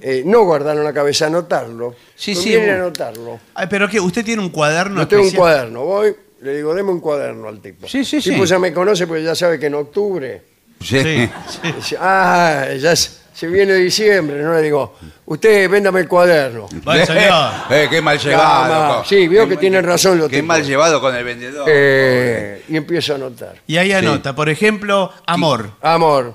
[0.00, 1.94] eh, no guardarlo en la cabeza, anotarlo.
[2.14, 3.40] Sí, sí, Conviene vos- anotarlo.
[3.54, 3.98] Ay, ¿Pero qué?
[4.00, 7.60] ¿Usted tiene un cuaderno No tengo un cuaderno, voy, le digo, deme un cuaderno al
[7.60, 7.88] tipo.
[7.88, 8.50] Sí, sí, el tipo sí.
[8.50, 10.42] ya me conoce porque ya sabe que en octubre,
[10.80, 10.98] Sí.
[11.00, 11.30] Sí,
[11.76, 16.68] dice, ah, ya se se viene diciembre, no le digo, usted véndame el cuaderno.
[16.68, 17.50] Señor.
[17.70, 19.04] Eh, qué mal llevado.
[19.04, 20.48] Sí, veo Qué que tienen razón los Qué tipos.
[20.48, 21.66] mal llevado con el vendedor.
[21.68, 23.54] Eh, y empiezo a anotar.
[23.66, 25.70] Y ahí anota, por ejemplo, amor.
[25.80, 26.34] Amor,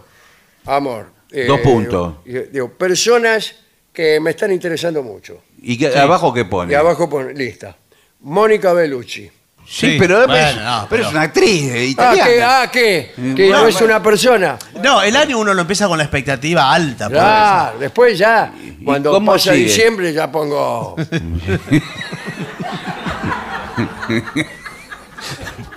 [0.66, 1.06] amor.
[1.32, 2.16] Eh, Dos puntos.
[2.26, 3.56] Digo, digo, personas
[3.94, 5.44] que me están interesando mucho.
[5.62, 6.72] ¿Y qué- abajo qué pone?
[6.74, 7.76] Y abajo pone, lista.
[8.22, 9.30] Mónica Bellucci.
[9.70, 12.26] Sí, Sí, pero, bueno, es, no, pero pero- es una actriz eh, Ah, italiana.
[12.30, 13.12] que, ah, ¿qué?
[13.36, 13.86] Que No, no, es bueno.
[13.88, 14.58] una persona.
[14.82, 17.10] No, el año uno lo empieza con la expectativa alta.
[17.10, 18.54] por Ya, después ya,
[18.86, 19.66] cuando cómo pasa sigue?
[19.66, 20.96] diciembre ya pongo...
[20.98, 21.22] eso.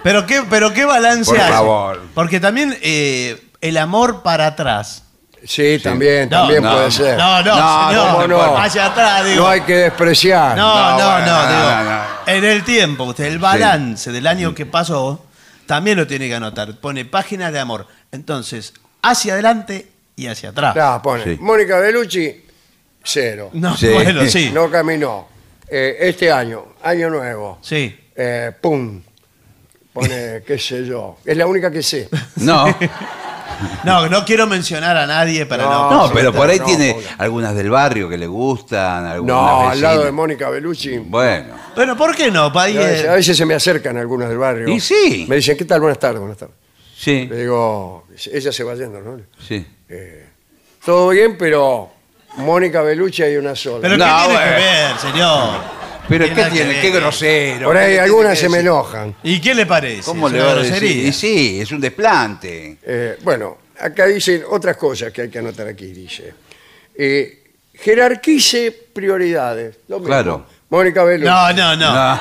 [0.03, 1.50] Pero qué, pero qué balance Por hace?
[1.53, 2.00] favor.
[2.14, 5.03] Porque también eh, el amor para atrás.
[5.44, 7.16] Sí, también, No, también no, puede ser.
[7.16, 8.12] No, no, No, señor.
[8.14, 8.57] ¿cómo no?
[8.59, 9.42] Hacia atrás, digo.
[9.42, 10.57] No hay que despreciar.
[10.57, 12.03] No, No, no, bueno, no, no, digo, no, no.
[12.26, 15.24] En el tiempo, usted, el balance del año que pasó,
[15.66, 16.76] también lo tiene que anotar.
[16.79, 17.87] Pone página de amor.
[18.12, 20.76] Entonces, hacia adelante y hacia atrás.
[20.79, 21.37] Ah, pone, Sí.
[21.40, 22.44] Mónica Bellucci,
[23.03, 23.50] cero.
[23.55, 23.88] No, Sí.
[23.88, 24.50] bueno, sí.
[24.53, 25.29] No caminó.
[25.68, 27.59] Eh, este año, año nuevo.
[27.62, 27.98] Sí.
[28.14, 29.00] Eh, pum.
[29.92, 31.18] Pone, qué sé yo.
[31.24, 32.09] Es la única que sé.
[32.37, 32.64] No,
[33.85, 35.90] No, no quiero mencionar a nadie para no.
[36.09, 39.81] no, pero por ahí no, tiene algunas del barrio que le gustan, algunas No, al
[39.81, 40.12] lado de.
[40.12, 40.99] Mónica Bellucci.
[40.99, 42.53] Bueno, Bueno, ¿por qué no?
[42.53, 44.68] Pa- ahí, A veces, eh, a veces se me acercan algunas del barrio.
[44.68, 45.27] Y sí.
[45.29, 45.81] Me dicen, ¿qué tal?
[45.81, 46.55] Buenas tardes, buenas tardes.
[46.96, 49.18] sí, Le digo, ella se va yendo, ¿no?
[49.46, 49.66] sí.
[50.85, 51.90] Todo bien, pero
[52.38, 53.81] Mónica Bellucci hay una sola.
[53.83, 54.51] Pero No, ¿qué tiene bueno.
[54.57, 55.80] que ver, señor?
[56.11, 56.70] Pero ¿qué nada que tiene?
[56.75, 56.83] ver.
[56.83, 57.66] Qué grosero.
[57.68, 58.68] Por ahí ¿qué algunas tiene se que me decir?
[58.70, 59.16] enojan.
[59.23, 60.03] ¿Y qué le parece?
[60.03, 60.70] ¿Cómo Es le una va a decir?
[60.75, 61.09] grosería.
[61.09, 62.77] Y sí, es un desplante.
[62.83, 66.35] Eh, bueno, acá dicen otras cosas que hay que anotar aquí, dice.
[66.94, 67.44] Eh,
[67.75, 69.77] jerarquice prioridades.
[69.88, 70.07] Lo mismo.
[70.09, 70.46] Claro.
[70.68, 71.29] Mónica Bellucci.
[71.31, 72.20] No, no, no.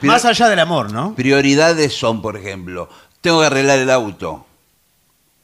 [0.02, 1.14] Más allá del amor, ¿no?
[1.14, 2.88] Prioridades son, por ejemplo,
[3.20, 4.46] tengo que arreglar el auto.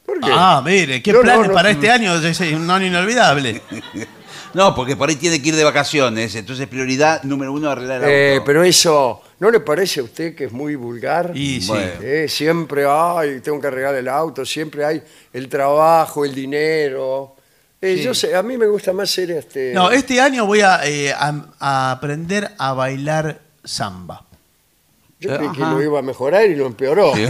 [0.06, 0.30] ¿Por qué?
[0.32, 1.52] Ah, mire, qué No, no, planes no.
[1.54, 2.14] para este año.
[2.14, 3.60] Es un año inolvidable.
[4.54, 8.04] No, porque por ahí tiene que ir de vacaciones, entonces prioridad número uno arreglar el
[8.04, 8.12] auto.
[8.14, 11.32] Eh, pero eso, ¿no le parece a usted que es muy vulgar?
[11.34, 11.68] Y sí.
[11.68, 11.92] Bueno.
[12.02, 17.34] Eh, siempre, ay, tengo que arreglar el auto, siempre hay el trabajo, el dinero.
[17.82, 19.72] Eh, Yo sé, a mí me gusta más ser este...
[19.74, 24.22] No, este año voy a, eh, a- a aprender a bailar samba.
[25.20, 25.72] Yo creí que Ajá.
[25.72, 27.12] lo iba a mejorar y lo empeoró.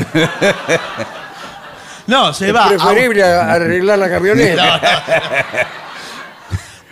[2.07, 2.67] No, se es va.
[2.67, 4.81] a- preferible a- arreglar la camioneta.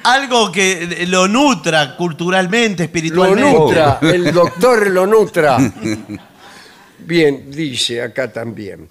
[0.05, 3.53] algo que lo nutra culturalmente, Lo espiritualmente.
[3.53, 5.59] nutra, el doctor lo nutra.
[6.99, 8.89] Bien, dice acá también.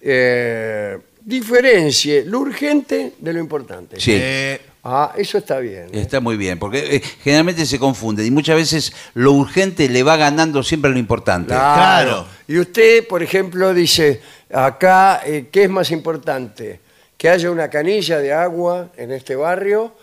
[0.00, 4.00] Eh, diferencie lo urgente de lo importante.
[4.00, 4.12] Sí.
[4.14, 5.86] Eh, Ah, eso está bien.
[5.92, 6.00] ¿eh?
[6.00, 10.16] Está muy bien, porque eh, generalmente se confunden y muchas veces lo urgente le va
[10.16, 11.54] ganando siempre lo importante.
[11.54, 12.26] Claro.
[12.48, 14.20] Y usted, por ejemplo, dice,
[14.52, 16.80] acá, eh, ¿qué es más importante?
[17.16, 19.94] ¿Que haya una canilla de agua en este barrio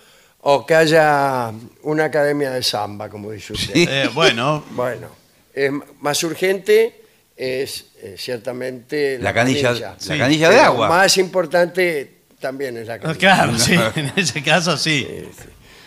[0.42, 1.52] o que haya
[1.84, 3.74] una academia de samba, como dice usted?
[3.74, 3.86] Sí.
[3.90, 5.08] eh, bueno, Bueno,
[5.54, 5.72] es
[6.02, 6.96] más urgente
[7.36, 9.96] es eh, ciertamente la, La canilla- canilla.
[10.08, 10.90] la canilla de Pero agua.
[10.90, 13.18] Más importante también es la canilla.
[13.20, 15.08] claro, sí, en ese caso sí.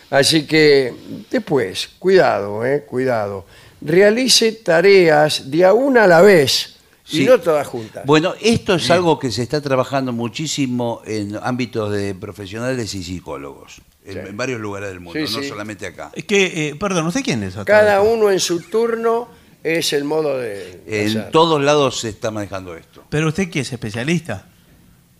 [0.09, 0.93] Así que
[1.31, 3.45] después, cuidado, eh, cuidado.
[3.81, 6.75] Realice tareas de a una a la vez
[7.09, 7.25] y Sí.
[7.25, 8.05] no todas juntas.
[8.05, 13.81] Bueno, esto es algo que se está trabajando muchísimo en ámbitos de profesionales y psicólogos,
[14.05, 15.47] en, en varios lugares del mundo, Sí, no sí.
[15.49, 16.11] solamente acá.
[16.13, 17.55] Es que, eh, perdón, ¿usted quién es?
[17.65, 19.27] Cada uno en su turno
[19.63, 21.31] es el modo de En hacer.
[21.31, 23.03] todos lados se está manejando esto.
[23.09, 24.47] ¿Pero usted qué es especialista?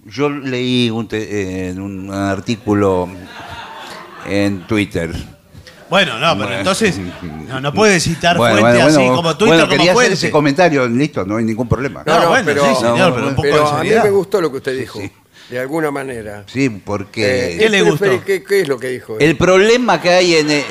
[0.05, 3.07] Yo leí un te- en un artículo
[4.27, 5.11] en Twitter.
[5.89, 6.55] Bueno, no, pero Bueno.
[6.57, 6.97] entonces
[7.47, 10.13] no, no puede citar Bueno, fuente bueno, así bueno, como Twitter bueno, como quería fuente.
[10.13, 12.03] hacer ese comentario, listo, no hay ningún problema.
[12.05, 14.41] No, no, bueno, pero, sí, señor, pero un poco pero de a mí me gustó
[14.41, 15.11] lo que usted dijo, Sí.
[15.49, 16.43] De alguna manera.
[16.47, 18.23] Sí, porque Eh, ¿Qué le gustó?
[18.23, 19.17] ¿Qué, qué es lo que dijo?
[19.19, 19.25] él?
[19.29, 20.63] el problema que hay en el,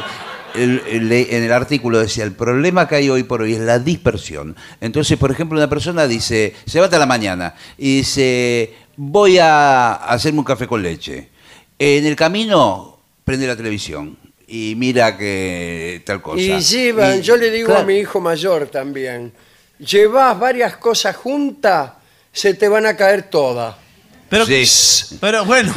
[0.55, 3.79] el- el- en el artículo decía, el problema que hay hoy por hoy es la
[3.79, 4.57] dispersión.
[4.81, 9.95] Entonces, por ejemplo, una persona dice, se levanta a la mañana y dice, voy a
[9.95, 11.29] hacerme un café con leche.
[11.79, 14.17] En el camino, prende la televisión
[14.47, 16.41] y mira que tal cosa.
[16.43, 19.33] Y llevan, Y- yo le digo a claro, mi hijo mayor también,
[19.79, 21.93] llevas varias cosas juntas,
[22.33, 23.77] se te van a caer todas.
[24.33, 25.17] Pero, Sí.
[25.21, 25.71] pero bueno,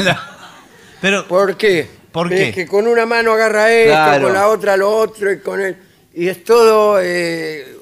[1.02, 1.90] pero ¿Por qué?
[2.14, 2.54] ¿Por qué?
[2.54, 4.24] que con una mano agarra esto, Claro.
[4.24, 5.76] con la otra lo otro, y con el,
[6.14, 7.76] y es todo eh,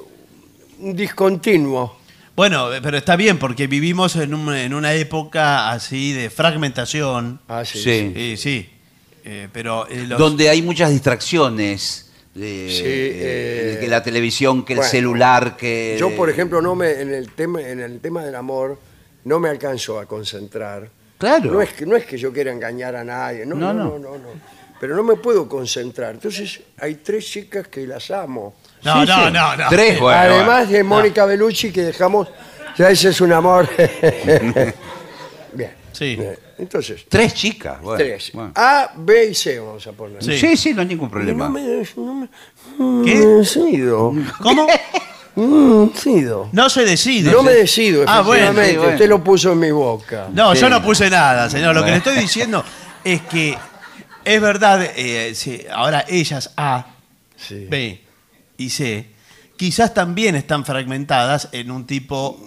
[0.79, 1.99] un discontinuo.
[2.35, 7.39] bueno, pero está bien porque vivimos en, un- en una época así de fragmentación.
[7.47, 7.77] Ah, sí.
[7.83, 8.11] Sí.
[8.15, 8.69] Sí, sí.
[9.25, 12.09] Eh, pero eh, los- Donde hay muchas distracciones.
[12.33, 15.95] De, Sí, eh, eh, que la televisión, que el bueno, celular, que...
[15.99, 18.79] Yo, por ejemplo, no me, en, el tema, en el tema del amor
[19.25, 20.89] no me alcanzo a concentrar.
[21.17, 21.51] Claro.
[21.53, 24.17] No es que, no es que yo quiera engañar a nadie, no, no, No, no,
[24.17, 24.53] no.
[24.79, 26.13] Pero no me puedo concentrar.
[26.15, 28.55] Entonces, hay tres chicas que las amo.
[28.83, 29.31] No, Sí, no, sí.
[29.33, 29.69] no, no.
[29.69, 30.19] Tres, bueno.
[30.19, 32.27] Además de Mónica Bellucci, que dejamos,
[32.77, 33.69] ya ese es un amor.
[35.53, 35.71] Bien.
[35.91, 36.15] Sí.
[36.15, 36.37] bien.
[36.57, 37.79] Entonces, Tres chicas.
[37.81, 38.31] bueno, tres.
[38.33, 38.51] bueno.
[38.55, 40.23] A, B y C vamos a poner.
[40.23, 40.37] Sí.
[40.37, 41.45] Sí, sí, no hay ningún problema.
[41.45, 41.61] No me,
[41.95, 42.29] no me-
[42.77, 43.19] no me ¿Qué?
[43.19, 44.13] decidido.
[44.41, 44.67] ¿Cómo?
[45.35, 46.49] Mm, decido.
[46.51, 47.31] No se decide.
[47.31, 48.43] No me decido, Ah, bueno.
[48.43, 48.71] efectivamente.
[48.71, 48.93] sí, bueno.
[48.93, 50.27] Usted lo puso en mi boca.
[50.31, 50.61] No, Sí.
[50.61, 51.73] yo no puse nada, señor.
[51.73, 52.63] Lo que le estoy diciendo
[53.03, 53.57] es que
[54.23, 56.85] es verdad, eh, sí, ahora ellas A,
[57.35, 57.65] Sí.
[57.69, 57.99] B
[58.57, 59.07] y C,
[59.57, 62.39] quizás también están fragmentadas en un tipo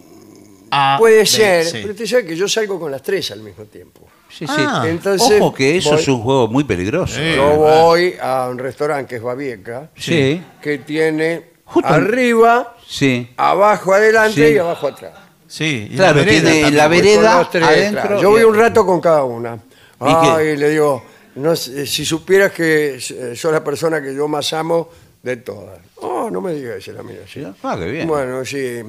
[0.70, 0.96] A.
[0.98, 1.78] Puede B, ser, C.
[1.80, 4.08] pero usted sabe que yo salgo con las tres al mismo tiempo.
[4.28, 4.54] Sí, sí.
[4.58, 7.14] Ah, Entonces, Ojo que eso voy- es un juego muy peligroso.
[7.14, 7.34] Sí.
[7.36, 10.40] Yo voy a un restaurante que es Babieca, Sí.
[10.60, 13.30] que tiene Justo- arriba, Sí.
[13.36, 14.54] abajo adelante Sí.
[14.54, 15.12] y abajo atrás.
[15.48, 16.76] Sí, y Claro, vereda tiene también.
[16.76, 19.54] la Voy con vereda los tres, adentro y Yo voy un rato con cada una.
[19.54, 20.28] ¿Y qué?
[20.28, 21.04] Ay, le digo,
[21.36, 24.88] no sé, si supieras que eh, sos la persona que yo más amo
[25.22, 25.78] de todas.
[25.96, 27.20] Oh, no me digas es la mía.
[27.32, 27.46] sí.
[27.62, 28.08] Ah, qué bien.
[28.08, 28.82] Bueno, sí.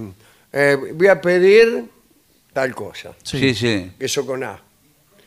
[0.51, 1.85] Eh, voy a pedir
[2.53, 3.11] tal cosa.
[3.23, 3.91] Sí, sí.
[3.99, 4.59] Eso con A.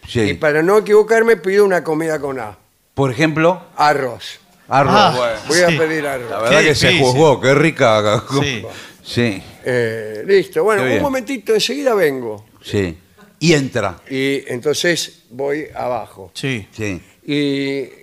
[0.09, 0.21] sí.
[0.23, 2.57] Y para no equivocarme, pido una comida con A.
[2.95, 4.41] Por ejemplo, Arroz.
[4.71, 4.93] Arroz.
[4.95, 5.63] Ah, Bueno, Voy Sí.
[5.63, 6.29] a pedir La arroz.
[6.43, 7.07] verdad Qué que se difícil.
[7.07, 8.23] juzgó, qué rica.
[8.43, 8.65] Sí.
[9.03, 10.63] Sí, Eh, listo.
[10.65, 11.03] Bueno, un bien.
[11.03, 12.47] momentito, enseguida vengo.
[12.63, 12.97] sí.
[13.43, 13.99] Y entra.
[14.11, 16.31] Y entonces voy abajo.
[16.35, 16.69] Sí.
[16.73, 17.01] Sí.
[17.25, 17.39] Y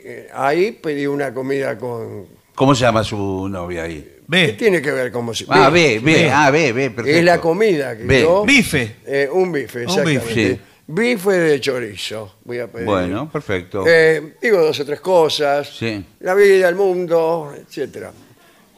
[0.03, 2.25] eh, ahí pedí una comida con...
[2.55, 4.01] ¿Cómo se llama su novia ahí?
[4.01, 4.47] ¿Qué B.
[4.53, 6.31] tiene que ver con si Ah, ve, ve, Ve.
[6.31, 7.19] ah, ve, ve, perfecto.
[7.19, 8.21] Es la comida que Ve.
[8.23, 8.43] yo...
[8.45, 8.95] Bife.
[9.05, 10.25] Eh, un bife, Un exactamente.
[10.27, 10.49] bife.
[10.55, 10.59] Sí.
[10.89, 12.85] Bife de chorizo, voy a pedir.
[12.85, 13.83] Bueno, perfecto.
[13.85, 15.69] Eh, digo dos o tres cosas.
[15.77, 16.03] Sí.
[16.21, 18.11] La vida, el mundo, etcétera.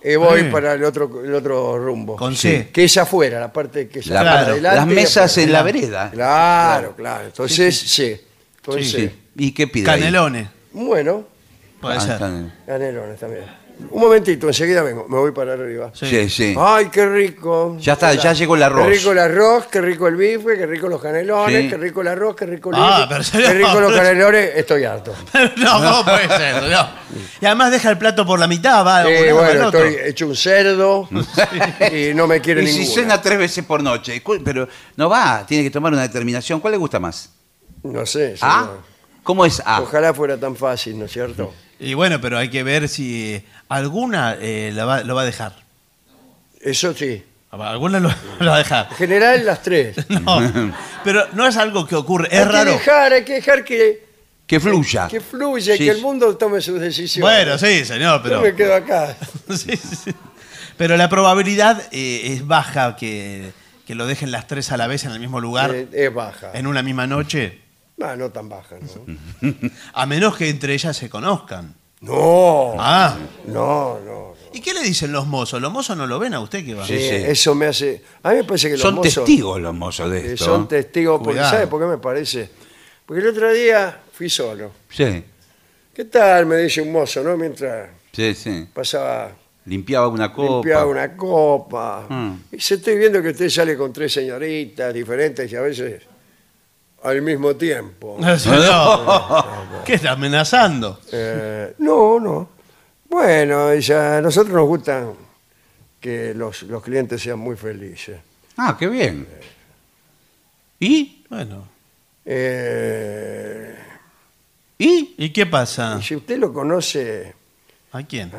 [0.03, 0.47] Y voy Sí.
[0.49, 2.15] para el otro, el otro rumbo.
[2.15, 2.69] Con C.
[2.73, 4.51] Que es afuera, la parte que es La- afuera, Claro.
[4.53, 5.45] adelante Las y mesas afuera.
[5.47, 6.11] en la vereda.
[6.11, 7.25] Claro, claro.
[7.25, 8.19] Entonces, sí.
[8.57, 9.11] Entonces, Sí.
[9.35, 9.89] ¿Y qué pide?
[9.91, 9.99] ahí?
[9.99, 10.47] Canelones.
[10.71, 11.25] bueno,
[11.79, 12.17] Puede Ah, ser.
[12.65, 13.45] canelones también.
[13.91, 15.07] Un momentito, enseguida vengo.
[15.07, 15.89] Me voy para arriba.
[15.93, 16.05] Sí.
[16.05, 16.55] Sí, sí.
[16.59, 17.77] Ay, qué rico.
[17.79, 18.85] Ya está, ya llegó el arroz.
[18.87, 21.69] Qué rico el arroz, qué rico el bife, qué rico los canelones, Sí.
[21.69, 24.51] qué rico el arroz, qué rico el Ah, bife, pero qué rico los canelones.
[24.55, 25.13] Estoy harto.
[25.57, 26.63] no, ¿cómo puede ser?
[26.63, 26.89] No.
[27.41, 29.09] Y además deja el plato por la mitad, va.
[29.09, 29.83] Eh, lado bueno, otro.
[29.85, 31.07] estoy hecho un cerdo
[31.91, 34.67] y no me quiere Y si cena tres veces por noche, cu- pero
[34.97, 36.59] no va, tiene que tomar una determinación.
[36.59, 37.29] ¿Cuál le gusta más?
[37.83, 38.59] No sé, ¿A?
[38.63, 38.79] señor.
[39.23, 39.81] ¿Cómo es A?
[39.81, 41.53] Ojalá fuera tan fácil, ¿no es cierto?
[41.79, 45.53] Y bueno, pero hay que ver si alguna eh, la va- lo va a dejar.
[46.61, 47.23] Eso sí.
[47.51, 48.09] Alguna lo,
[48.39, 48.87] lo va a dejar.
[48.91, 49.95] En general, las tres.
[50.09, 50.39] No,
[51.03, 52.27] pero no es algo que ocurre.
[52.31, 52.71] hay Es raro.
[52.71, 54.03] que dejar, hay que dejar que,
[54.45, 55.07] Que fluya.
[55.07, 57.21] que fluya, Sí, que el mundo tome sus decisiones.
[57.33, 58.41] Bueno, sí, señor, Yo pero.
[58.41, 59.15] me quedo acá.
[59.55, 60.11] Sí, sí.
[60.77, 63.51] Pero la probabilidad eh, es baja que,
[63.87, 66.51] que lo dejen las tres a la vez en el mismo lugar, Eh, es baja.
[66.53, 67.59] en una misma noche,
[67.99, 69.49] No, no tan baja, ¿no?
[69.93, 71.75] a menos que entre ellas se conozcan.
[72.01, 73.99] No, Ah, no, no.
[74.05, 74.33] no.
[74.53, 75.61] ¿y qué le dicen los mozos?
[75.61, 76.87] ¿Los mozos no lo ven a usted que va?
[76.87, 77.09] Sí, sí.
[77.15, 78.01] Eso me hace...
[78.23, 79.13] A mí me parece que los Son mozos...
[79.15, 80.45] testigos los mozos de eh, esto.
[80.45, 81.41] son testigos, porque.
[81.41, 82.49] ¿sabe por qué me parece?
[83.05, 84.71] Porque el otro día fui solo.
[84.89, 85.23] Sí,
[85.93, 86.45] ¿Qué tal?
[86.45, 87.35] Me dice un mozo, ¿no?
[87.35, 88.65] Mientras sí, sí.
[88.73, 89.31] pasaba,
[89.65, 90.53] Limpiaba una copa.
[90.53, 92.05] limpiaba una copa.
[92.07, 92.33] Mm.
[92.53, 96.01] Y se estoy viendo que usted sale con tres señoritas diferentes y a veces
[97.03, 98.17] al mismo tiempo.
[98.45, 99.83] No.
[99.85, 100.99] ¿Qué está amenazando?
[101.11, 102.49] Eh, no, no.
[103.09, 105.13] Bueno, ya a nosotros nos gustan
[105.99, 108.19] que los, los clientes sean muy felices.
[108.57, 109.27] Ah, qué bien.
[110.79, 111.25] ¿Y?
[111.29, 111.67] Bueno.
[112.25, 113.75] Eh,
[114.77, 115.15] ¿Y?
[115.17, 116.01] ¿Y qué pasa?
[116.01, 117.33] si usted lo conoce,
[117.91, 118.31] ¿A quién?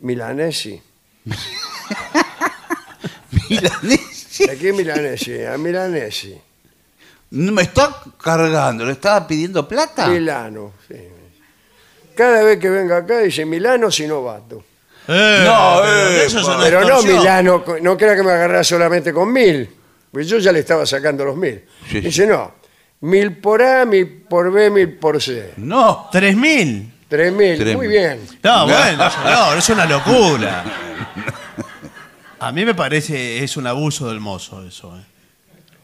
[0.00, 0.80] Milanesi.
[3.50, 4.50] Milanesi.
[4.50, 5.44] ¿A qué Milanesi?
[5.44, 6.36] A Milanesi.
[7.30, 10.06] No me está cargando, le estaba pidiendo plata.
[10.08, 10.96] Milano, sí.
[12.16, 14.64] Cada vez que venga acá dice Milano Sinovato.
[15.06, 17.18] Eh, No, eh, eso es una Pero no extorsión.
[17.18, 19.68] Milano, no crea que me agarrá solamente con mil.
[20.10, 21.62] Pues yo ya le estaba sacando los mil.
[21.88, 22.54] Sí, Dice, no,
[23.00, 25.52] mil por A, mil por B, mil por C.
[25.58, 26.08] No.
[26.10, 26.92] ¿Tres mil?
[27.08, 27.96] Tres mil, Tres muy mil.
[27.98, 28.20] bien.
[28.42, 30.64] No, bueno, señor, es una locura.
[32.40, 34.96] A mí me parece es un abuso del mozo eso.
[34.96, 35.02] eh.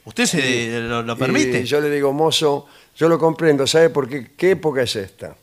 [0.05, 1.61] ¿Usted se lo, lo permite?
[1.61, 4.33] Y yo le digo, mozo, yo lo comprendo, ¿sabe por qué?
[4.37, 5.35] ¿Qué época es esta?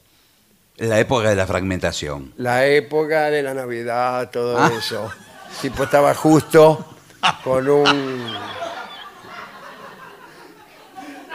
[0.77, 2.33] La época de la fragmentación.
[2.37, 4.71] La época de la Navidad, todo Ah.
[4.77, 5.09] eso.
[5.61, 6.85] Tipo estaba justo
[7.43, 8.31] con un...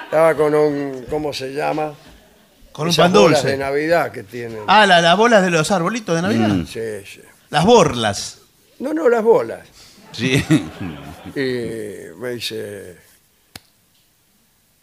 [0.04, 1.92] Estaba con un, ¿cómo se llama?
[2.72, 3.52] Con un Esas pan bolas dulce.
[3.56, 4.60] de Navidad que tienen.
[4.66, 6.48] Ah, la- las bolas de los arbolitos de Navidad.
[6.48, 6.66] Mm.
[6.66, 7.20] Sí, sí.
[7.50, 8.38] Las borlas.
[8.78, 9.60] No, no, las bolas.
[10.12, 10.44] Sí.
[11.34, 12.96] Y me dice,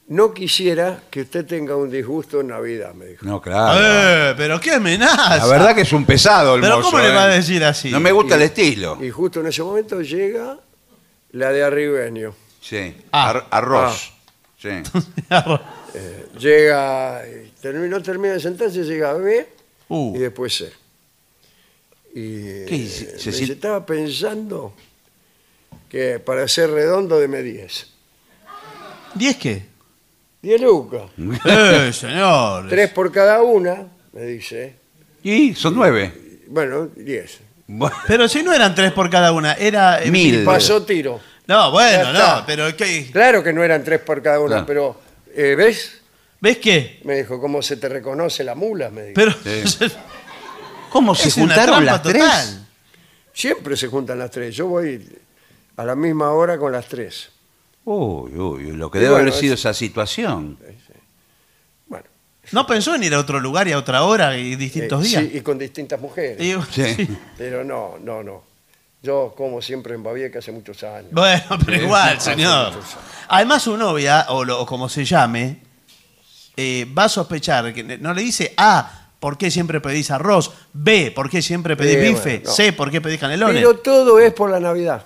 [0.07, 3.25] no quisiera que usted tenga un disgusto en Navidad, me dijo.
[3.25, 3.79] No, claro.
[3.81, 5.37] Eh, pero qué amenaza.
[5.37, 7.15] La verdad que es un pesado el Pero mozo, ¿cómo le ¿eh?
[7.15, 7.89] va a decir así?
[7.89, 8.97] No me gusta el estilo.
[9.03, 10.57] Y justo en ese momento llega
[11.31, 12.35] la de Arribeño.
[12.61, 12.95] Sí.
[13.11, 13.29] Ah.
[13.29, 14.13] Ar- arroz.
[14.59, 14.69] Sí.
[15.95, 19.47] Eh, llega, y termi- no termina de sentarse, llega B
[19.89, 20.15] Uh.
[20.15, 20.73] y después C.
[22.15, 24.73] Y ¿Qué eh, Se me estaba pensando
[25.89, 27.87] que para ser redondo deme 10.
[29.13, 29.65] ¿Diez qué?
[30.43, 31.03] 10 lucas.
[31.45, 32.67] Eh, señor.
[32.69, 34.75] Tres por cada una, me dice.
[35.23, 36.41] Y son nueve.
[36.47, 37.39] Bueno, 10.
[37.67, 40.03] Bueno, Pero si no eran tres por cada una, era...
[40.03, 40.43] eh, Mil.
[40.43, 41.19] Pasó tiro.
[41.47, 42.39] No, bueno, está.
[42.41, 43.09] no, pero ¿qué?
[43.11, 44.99] Claro que no eran tres por cada una, pero
[45.33, 46.01] eh, ¿ves?
[46.41, 46.99] ¿Ves qué?
[47.05, 48.89] Me dijo, ¿cómo se te reconoce la mula?
[48.89, 49.13] Me dijo.
[49.15, 49.33] Pero...
[50.89, 52.21] ¿Cómo se Es una juntaron trampa las tres?
[52.23, 52.67] total.
[53.33, 54.55] Siempre se juntan las tres.
[54.55, 55.03] Yo voy
[55.77, 57.29] a la misma hora con las tres.
[57.85, 60.57] Uy, uy, lo que Y debe bueno, haber sido es- esa situación.
[61.87, 62.05] Bueno,
[62.51, 65.23] ¿No pensó en ir a otro lugar y a otra hora y distintos eh, días?
[65.23, 66.39] sí, y con distintas mujeres.
[66.41, 66.93] Y- Sí.
[66.95, 67.17] sí.
[67.37, 68.43] Pero no, no, no.
[69.01, 71.11] Yo como siempre en Babieca hace muchos años.
[71.11, 72.73] Bueno, pero igual, señor.
[73.27, 75.59] Además, su novia, o, lo- o como se llame,
[76.55, 80.53] eh, va a sospechar que no le dice A, ¿por qué siempre pedís arroz?
[80.71, 82.29] B, ¿por qué siempre pedís Eh, bife?
[82.37, 82.51] bueno, no.
[82.51, 83.55] C, ¿por qué pedís canelones?
[83.57, 85.05] Pero todo es por la Navidad.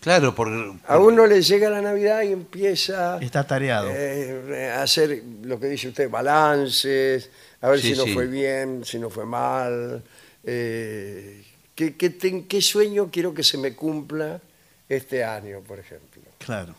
[0.00, 0.48] Claro, por,
[0.86, 3.90] A uno le llega la Navidad y empieza Está tareado.
[3.92, 7.30] eh, a hacer lo que dice usted, balances,
[7.60, 8.14] a ver Sí, si no sí.
[8.14, 10.02] fue bien, si no fue mal.
[10.44, 11.42] eh,
[11.74, 14.40] ¿qué, qué ten- qué sueño quiero que se me cumpla
[14.88, 16.22] este año, por ejemplo?
[16.38, 16.74] Claro.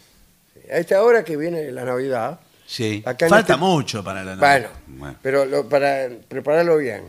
[0.71, 3.03] A esta hora que viene la Navidad, Sí.
[3.05, 5.17] acá en Falta este- mucho para la Bueno, Bueno.
[5.21, 7.03] pero lo- para prepararlo bien,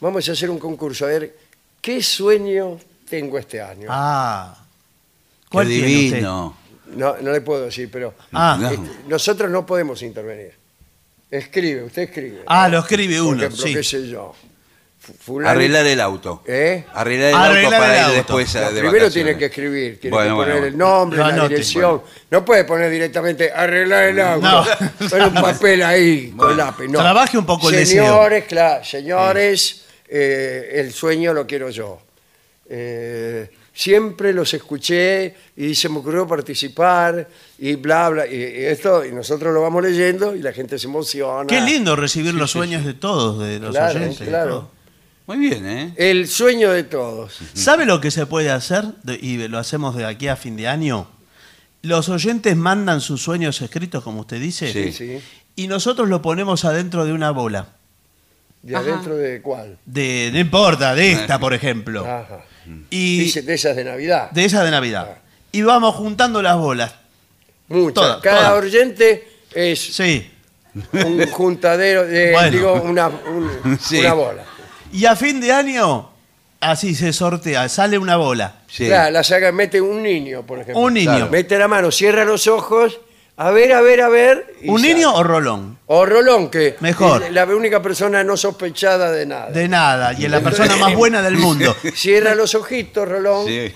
[0.00, 1.34] vamos a hacer un concurso a ver
[1.80, 3.88] qué sueño tengo este año.
[3.90, 4.60] Ah.
[5.54, 6.10] Qué ¿Cuál tiene usted?
[6.16, 6.56] divino.
[6.96, 8.70] No, no le puedo decir, pero Ah, No.
[8.70, 10.52] este, nosotros no podemos intervenir.
[11.30, 12.42] Escribe, usted escribe.
[12.46, 12.74] Ah, ¿no?
[12.76, 13.72] lo escribe Por uno, ejemplo, sí.
[13.74, 14.34] qué sé yo.
[15.00, 16.42] Fu- fulano- Arreglar el auto.
[16.46, 16.84] ¿Eh?
[16.94, 18.14] Arreglar el Arreglar auto para el ir auto.
[18.16, 19.12] después a- No, de primero vacaciones.
[19.12, 20.66] tiene que escribir, tiene Bueno, que bueno, poner bueno.
[20.72, 21.48] el nombre, Lo la anote.
[21.48, 22.02] dirección.
[22.30, 24.46] No puede poner directamente arreglar el auto.
[24.46, 24.64] No.
[25.10, 26.86] Poner un papel ahí con lápiz.
[26.88, 27.00] No.
[27.00, 28.04] Trabaje un poco el deseo.
[28.04, 32.00] Señores, claro, señores, eh, el sueño lo quiero yo.
[32.70, 38.26] Eh, siempre los escuché y se me ocurrió participar y bla, bla.
[38.26, 41.46] Y, y esto, y nosotros lo vamos leyendo y la gente se emociona.
[41.46, 44.26] Qué lindo recibir los sueños de todos, de los Claro, oyentes.
[44.28, 44.70] claro.
[45.26, 45.94] Muy bien, ¿eh?
[45.96, 47.38] El sueño de todos.
[47.54, 48.84] ¿Sabe lo que se puede hacer?
[49.20, 51.08] Y lo hacemos de aquí a fin de año.
[51.82, 54.92] Los oyentes mandan sus sueños escritos, como usted dice, Sí.
[54.92, 55.20] Sí.
[55.56, 57.68] y nosotros lo ponemos adentro de una bola.
[58.62, 59.76] ¿De adentro de cuál?
[59.84, 62.00] De, no importa, de esta, por ejemplo.
[62.06, 62.44] Ajá.
[62.90, 64.30] Y Dice de esas de Navidad.
[64.30, 65.18] de esa de Navidad.
[65.52, 66.94] Y vamos juntando las bolas.
[67.68, 67.94] Muchas.
[67.94, 68.64] todas, Cada todas.
[68.64, 70.30] oyente es Sí.
[70.92, 72.50] un juntadero, de, Bueno.
[72.50, 74.00] digo, una, un- Sí.
[74.00, 74.44] una bola.
[74.92, 76.10] Y a fin de año,
[76.60, 78.56] así se sortea, sale una bola.
[78.68, 78.86] Sí.
[78.86, 80.82] Claro, la saca, mete un niño, por ejemplo.
[80.82, 81.10] Un niño.
[81.10, 81.28] Claro.
[81.30, 82.98] Mete la mano, cierra los ojos,
[83.36, 84.54] a ver, a ver, a ver.
[84.62, 85.78] y ¿Un niño o rolón?
[85.86, 87.22] O Rolón, que Mejor.
[87.24, 89.50] es la única persona no sospechada de nada.
[89.50, 90.12] De nada.
[90.12, 91.74] Y es la persona más buena del mundo.
[91.94, 93.46] Cierra los ojitos, Rolón.
[93.46, 93.74] Sí.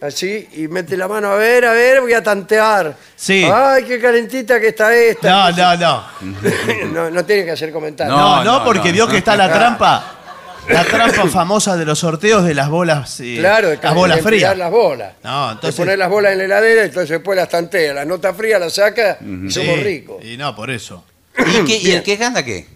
[0.00, 2.94] Así, y mete la mano, a ver, a ver, voy a tantear.
[3.16, 3.44] Sí.
[3.52, 5.50] Ay, qué calentita que está esta.
[5.50, 6.04] No, no, no.
[6.92, 8.16] no, no tiene que hacer comentarios.
[8.16, 8.94] No, No, no, no, porque no.
[8.94, 10.17] vio que está la trampa.
[10.68, 13.20] La trampa famosa de los sorteos de las bolas.
[13.20, 14.56] eh, Claro, de las bolas de frías.
[14.56, 15.14] las bolas.
[15.24, 17.94] No, De entonces- poner las bolas en la heladera, entonces después las tantea.
[17.94, 20.24] La nota fría la saca y somos Sí, ricos.
[20.24, 21.04] Y no, por eso.
[21.38, 22.66] ¿Y, qué- y el que gana qué?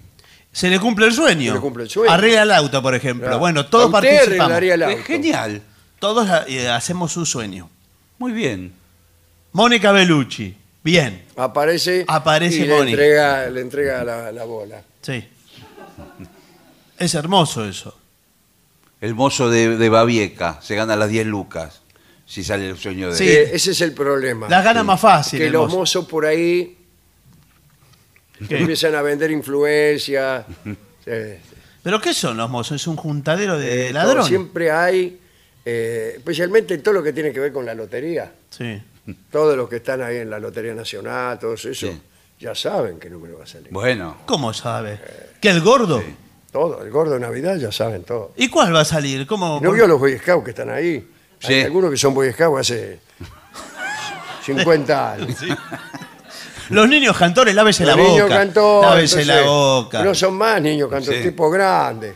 [0.52, 1.50] Se le cumple el sueño.
[1.52, 2.10] Se le cumple el sueño.
[2.12, 3.26] Arregla el auto, por ejemplo.
[3.26, 3.38] Claro.
[3.38, 4.52] Bueno, todos usted participamos.
[4.52, 4.94] arreglaría el auto.
[4.96, 5.62] Pues genial.
[5.98, 7.70] Todos eh, hacemos su sueño.
[8.18, 8.72] Muy bien.
[9.52, 10.56] Mónica Bellucci.
[10.84, 11.22] Bien.
[11.36, 14.82] Aparece, Aparece y le entrega, le entrega la, la bola.
[15.00, 15.24] Sí.
[17.04, 17.96] Es hermoso eso.
[19.00, 21.82] El mozo de, de Babieca se gana las 10 lucas
[22.24, 23.28] si sale el sueño de Sí.
[23.28, 24.48] Eh, ese es el problema.
[24.48, 25.38] Las gana más fácil.
[25.40, 25.78] que el los mozo.
[25.78, 26.78] mozos por ahí
[28.48, 28.58] ¿Qué?
[28.58, 30.44] empiezan a vender influencia.
[31.04, 31.10] Sí,
[31.82, 32.80] ¿Pero qué son los mozos?
[32.80, 34.26] Es un juntadero de eh, ladrones.
[34.28, 35.18] Siempre hay,
[35.64, 38.32] eh, especialmente en todo lo que tiene que ver con la lotería.
[38.50, 38.80] Sí.
[39.32, 42.00] Todos los que están ahí en la Lotería Nacional, todos eso, Sí.
[42.38, 43.72] ya saben qué número va a salir.
[43.72, 45.00] Bueno, ¿Cómo sabe?
[45.40, 46.00] ¿Que el gordo?
[46.52, 48.32] Todo, el gordo de Navidad ya saben todo.
[48.36, 49.26] ¿Y cuál va a salir?
[49.26, 49.58] ¿Cómo?
[49.62, 51.08] ¿No vio los Boy Scouts que están ahí?
[51.38, 51.54] Sí.
[51.54, 52.98] Hay algunos que son Boy Scouts hace
[54.44, 55.38] 50 años.
[56.68, 58.36] Los niños cantores, lávese la Los niños boca.
[58.38, 60.04] cantores, Lávese la entonces, boca.
[60.04, 61.28] No son más niños cantores, Sí.
[61.30, 62.14] tipos grandes.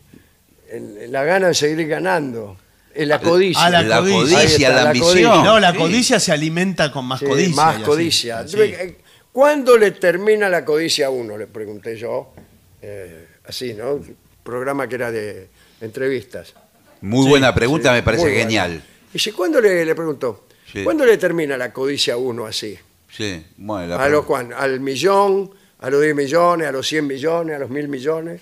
[0.71, 2.57] el- la gana de seguir ganando.
[2.95, 3.63] Eh, la codicia.
[3.65, 4.39] Ah, la La codicia.
[4.39, 5.11] Ahí está, la la ambición.
[5.31, 5.43] codicia.
[5.43, 5.77] No, la Sí.
[5.77, 7.55] codicia se alimenta con más Sí, codicia.
[7.55, 7.83] más y así.
[7.85, 8.47] codicia.
[8.47, 8.57] Sí.
[8.59, 8.97] Eh,
[9.31, 11.37] ¿Cuándo le termina la codicia a uno?
[11.37, 12.33] Le pregunté yo.
[12.81, 13.99] Eh, así, ¿no?
[14.43, 15.47] Programa que era de
[15.79, 16.53] entrevistas.
[17.01, 18.43] Muy Sí, buena pregunta, me parece Muy buena.
[18.45, 18.83] genial.
[19.13, 20.47] Dice, ¿cuándo le, le preguntó?
[20.71, 20.83] Sí.
[20.83, 22.77] ¿Cuándo le termina la codicia a uno así?
[23.09, 24.53] Sí, bueno, la ¿A lo cuán?
[24.53, 25.51] ¿Al millón?
[25.79, 26.67] ¿A los 10 millones?
[26.67, 27.55] ¿A los 100 millones?
[27.55, 28.41] ¿A los mil millones?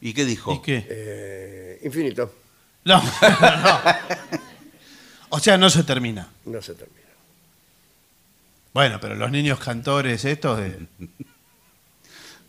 [0.00, 0.52] ¿Y qué dijo?
[0.54, 0.86] ¿Y qué?
[0.88, 2.32] Eh, infinito.
[2.84, 3.80] No, no.
[5.30, 6.30] O sea, no se termina.
[6.44, 7.05] No se termina.
[8.76, 10.78] Bueno, pero los niños cantores estos eh,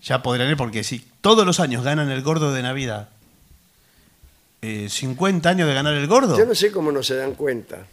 [0.04, 3.08] ya podrán ir porque si todos los años ganan el gordo de Navidad,
[4.62, 6.38] eh, 50 años de ganar el gordo.
[6.38, 7.88] Yo no sé cómo no se dan cuenta.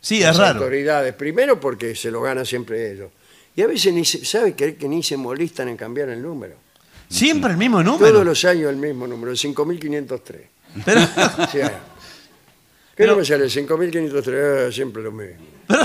[0.00, 0.60] Sí, las es raro.
[0.60, 1.12] autoridades.
[1.12, 3.10] Primero porque se lo ganan siempre ellos.
[3.54, 6.54] Y a veces ni se, ¿sabe que, que ni se molestan en cambiar el número?
[7.06, 8.10] Siempre el mismo número.
[8.10, 10.40] Todos los años el mismo número, el 5503.
[10.86, 11.00] Pero,
[11.38, 11.82] O sea,
[12.96, 13.50] ¿Qué no me sale?
[13.50, 15.36] 5503, ah, siempre lo mismo.
[15.66, 15.84] pero,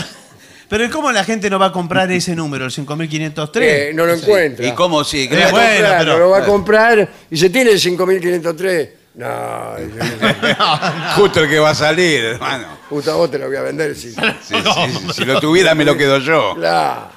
[0.70, 3.90] pero ¿cómo la gente no va a comprar ese número, el 5503?
[3.90, 4.66] Eh, no lo encuentra.
[4.66, 5.28] ¿Y cómo sí?
[5.28, 8.90] Va a Eh, bueno, comprar, pero- lo va a comprar y se tiene el 5503.
[9.16, 9.86] No, yo
[10.60, 11.14] no.
[11.16, 12.68] Justo el que va a salir, hermano.
[12.88, 13.96] puta vos te lo voy a vender.
[13.96, 16.54] Si, Sí, sí, sí, si lo tuviera, me lo quedo yo.
[16.56, 17.10] Claro.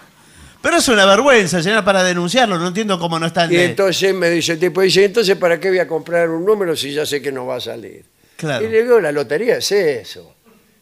[0.62, 2.56] Pero es una vergüenza, señora, para denunciarlo.
[2.58, 5.58] No entiendo cómo no está en Y entonces me dice el tipo, dice, entonces ¿para
[5.60, 8.04] qué voy a comprar un número si ya sé que no va a salir?
[8.36, 8.64] Claro.
[8.64, 10.34] Y le digo, la lotería es eso.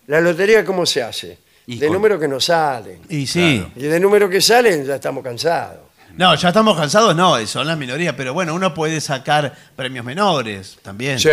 [0.07, 1.39] La lotería, ¿cómo se hace?
[1.67, 3.01] Y de con- números que no salen.
[3.09, 3.65] Y sí.
[3.77, 5.81] Y de números que salen ya estamos cansados.
[6.17, 10.77] No, ya estamos cansados, no, son las minorías, pero bueno, uno puede sacar premios menores
[10.83, 11.19] también.
[11.21, 11.29] Sí,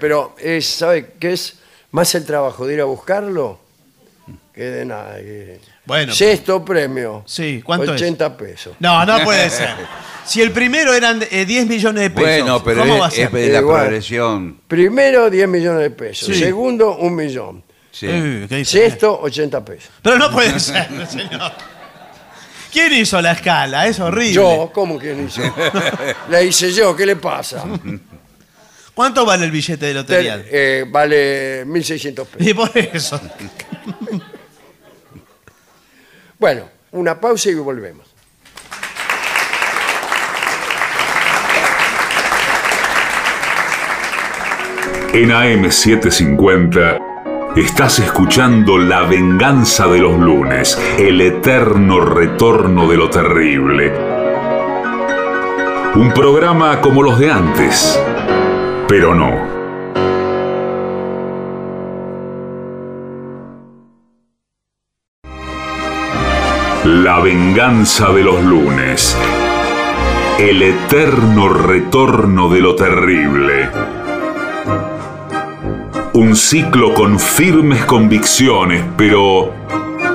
[0.00, 1.58] pero es, ¿sabe qué es?
[1.90, 3.60] Más el trabajo de ir a buscarlo
[4.54, 5.16] que de nada.
[5.16, 7.22] que- Bueno, Sexto premio.
[7.26, 8.00] Sí, ¿cuánto es?
[8.00, 8.74] 80 pesos.
[8.80, 9.68] No, no puede ser.
[10.24, 13.10] Si el primero eran eh, 10 millones de pesos, Bueno, pero ¿cómo es, va a
[13.10, 13.36] ser?
[13.36, 13.80] es la Igual.
[13.82, 14.60] progresión.
[14.68, 16.28] Primero, 10 millones de pesos.
[16.28, 16.36] Sí.
[16.36, 17.64] Segundo, un millón.
[17.92, 18.06] Sí.
[18.08, 18.88] Eh, ¿qué dice?
[18.88, 19.90] Sexto, 80 pesos.
[20.02, 21.52] Pero no puede ser, señor.
[22.72, 23.86] ¿Quién hizo la escala?
[23.86, 24.32] Es horrible.
[24.32, 25.52] Yo, ¿cómo no hice?
[26.30, 27.62] La hice yo, ¿qué le pasa?
[28.94, 30.42] ¿Cuánto vale el billete de lotería?
[30.46, 32.30] Eh, vale 1.600 pesos.
[32.38, 33.20] Y por eso.
[36.38, 38.06] Bueno, una pausa y volvemos.
[45.14, 47.11] En AM750
[47.56, 53.92] estás escuchando La venganza de los lunes, el eterno retorno de lo terrible.
[55.94, 58.02] Un programa como los de antes,
[58.88, 59.52] pero no.
[66.84, 69.16] La venganza de los lunes,
[70.38, 74.01] el eterno retorno de lo terrible.
[76.14, 79.50] Un ciclo con firmes convicciones, pero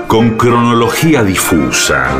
[0.07, 2.11] con cronología difusa.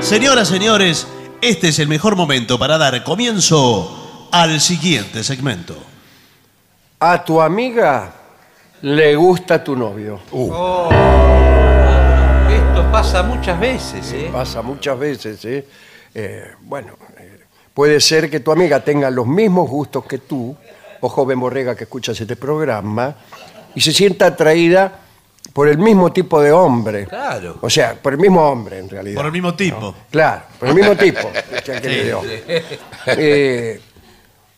[0.00, 1.08] Señoras, señores,
[1.40, 5.76] este es el mejor momento para dar comienzo al siguiente segmento.
[7.00, 8.12] A tu amiga
[8.82, 10.20] le gusta tu novio.
[12.80, 14.30] Esto pasa muchas veces, ¿eh?
[14.32, 15.66] Pasa muchas veces, ¿eh?
[16.14, 17.40] Eh, bueno, eh,
[17.74, 20.56] puede ser que tu amiga tenga los mismos gustos que tú,
[21.00, 23.14] o joven borrega que escuchas este programa,
[23.74, 24.98] y se sienta atraída
[25.52, 27.04] por el mismo tipo de hombre.
[27.04, 27.58] Claro.
[27.60, 29.16] O sea, por el mismo hombre, en realidad.
[29.16, 29.94] Por el mismo tipo.
[30.10, 31.30] Claro, por el mismo tipo.
[31.64, 32.14] que.
[33.08, 33.80] Eh,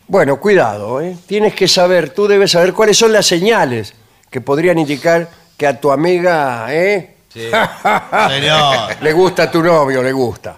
[0.07, 1.17] bueno, cuidado, ¿eh?
[1.25, 3.93] Tienes que saber, tú debes saber cuáles son las señales
[4.29, 7.09] que podrían indicar que a tu amiga, ¿eh?
[7.33, 8.97] Señor.
[9.01, 10.57] le gusta a tu novio, le gusta.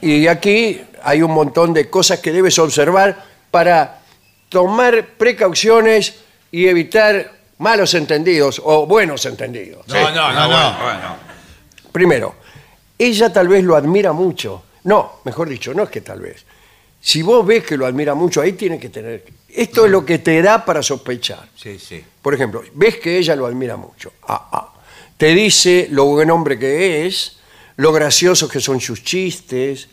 [0.00, 4.00] Y aquí hay un montón de cosas que debes observar para
[4.48, 6.14] tomar precauciones
[6.50, 9.86] y evitar malos entendidos o buenos entendidos.
[9.88, 11.16] No, no, no, bueno.
[11.90, 12.34] Primero,
[12.98, 14.64] ella tal vez lo admira mucho.
[14.84, 16.44] No, mejor dicho, no es que tal vez.
[17.00, 19.24] Si vos ves que lo admira mucho, ahí tiene que tener...
[19.48, 21.48] Esto es lo que te da para sospechar.
[21.56, 22.02] Sí, sí.
[22.22, 24.12] Por ejemplo, ves que ella lo admira mucho.
[24.28, 24.71] Ah, ah.
[25.22, 27.36] Te dice lo buen hombre que es,
[27.76, 29.86] lo graciosos que son sus chistes,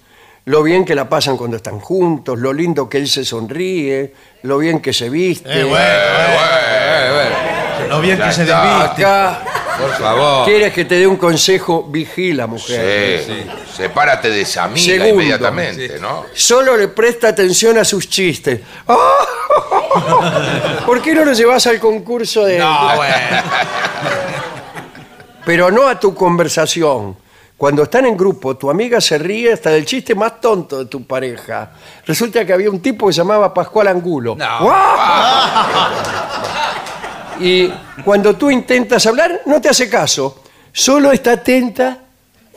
[0.45, 4.11] lo bien que la pasan cuando están juntos, lo lindo que él se sonríe,
[4.41, 5.61] lo bien que se viste.
[5.61, 5.85] Eh, bueno,
[7.89, 9.05] Lo bien que se desviste.
[9.05, 9.43] Acá
[9.79, 10.45] Por favor.
[10.47, 13.23] quieres que te dé un consejo, vigila, mujer.
[13.23, 13.45] Sí,
[13.77, 15.09] Sepárate de esa amiga Segundo.
[15.13, 16.25] inmediatamente, ¿no?
[16.33, 18.61] Solo le presta atención a sus chistes.
[18.87, 20.81] ¡Ah!
[20.87, 22.57] ¿Por qué no lo llevas al concurso de.?
[22.57, 23.13] No, bueno.
[25.45, 27.15] Pero no a tu conversación.
[27.57, 31.05] Cuando están en grupo, tu amiga se ríe hasta del chiste más tonto de tu
[31.05, 31.71] pareja.
[32.05, 34.35] Resulta que había un tipo que se llamaba Pascual Angulo.
[34.35, 34.69] ¡Guau!
[37.41, 37.69] Y
[38.03, 40.43] cuando tú intentas hablar, no te hace caso.
[40.71, 41.99] Solo está atenta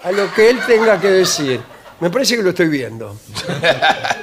[0.05, 1.61] a lo que él tenga que decir.
[2.01, 3.17] Me parece que lo estoy viendo.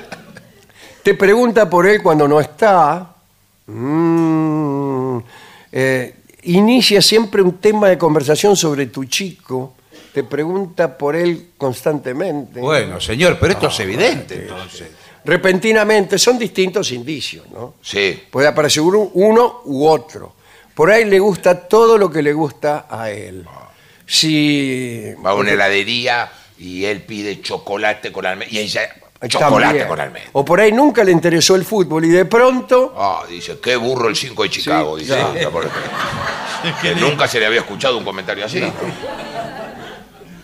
[1.04, 3.16] Te pregunta por él cuando no está.
[3.68, 5.20] Mm.
[5.72, 6.19] Eh,
[6.58, 9.74] inicia siempre un tema de conversación sobre tu chico.
[10.14, 12.60] Te pregunta por él constantemente.
[12.60, 14.88] Bueno, señor, pero esto es evidente entonces.
[15.24, 17.76] Repentinamente, son distintos indicios, ¿no?
[17.82, 18.24] Sí.
[18.32, 20.34] Puede aparecer uno, uno u otro.
[20.74, 23.46] Por ahí le gusta todo lo que le gusta a él.
[24.06, 28.54] Si Va a una heladería y él pide chocolate con almendra.
[28.54, 28.90] Y ella,
[29.28, 29.88] chocolate También.
[29.88, 30.30] con almendra.
[30.34, 34.08] O por ahí nunca le interesó el fútbol y de pronto Ah, dice, qué burro
[34.10, 34.98] el 5 de Chicago.
[34.98, 35.62] Sí, dice, claro.
[36.82, 38.62] que nunca se le había escuchado un comentario así.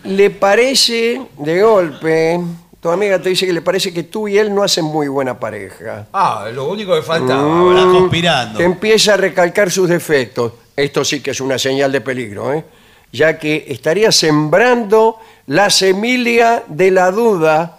[0.04, 2.40] le parece de golpe,
[2.80, 5.38] tu amiga te dice que le parece que tú y él no hacen muy buena
[5.38, 6.06] pareja.
[6.12, 7.42] Ah, lo único que faltaba.
[7.42, 7.76] Mm.
[7.76, 8.58] Está conspirando.
[8.58, 10.52] Te empieza a recalcar sus defectos.
[10.76, 12.64] Esto sí que es una señal de peligro, ¿eh?
[13.10, 15.16] ya que estaría sembrando
[15.46, 17.78] la semilla de la duda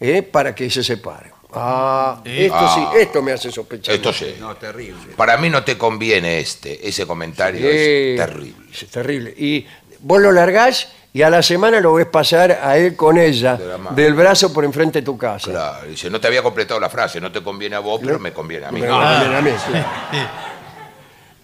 [0.00, 0.22] ¿eh?
[0.22, 1.32] para que se separen.
[1.56, 3.94] Ah, esto sí, esto me hace sospechar.
[3.94, 4.34] Esto sí.
[4.40, 5.12] No, terrible.
[5.16, 6.86] Para mí no te conviene este.
[6.88, 8.54] Ese comentario Eh, es terrible.
[8.72, 9.34] Es terrible.
[9.38, 9.64] Y
[10.00, 13.66] vos lo largás y a la semana lo ves pasar a él con ella, De
[13.68, 13.94] la mano.
[13.94, 15.52] del brazo por enfrente de tu casa.
[15.52, 18.32] Claro, dice, no te había completado la frase, no te conviene a vos, pero me
[18.32, 18.80] conviene a mí.
[18.80, 19.72] Me conviene a mí, sí.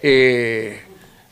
[0.02, 0.82] Eh,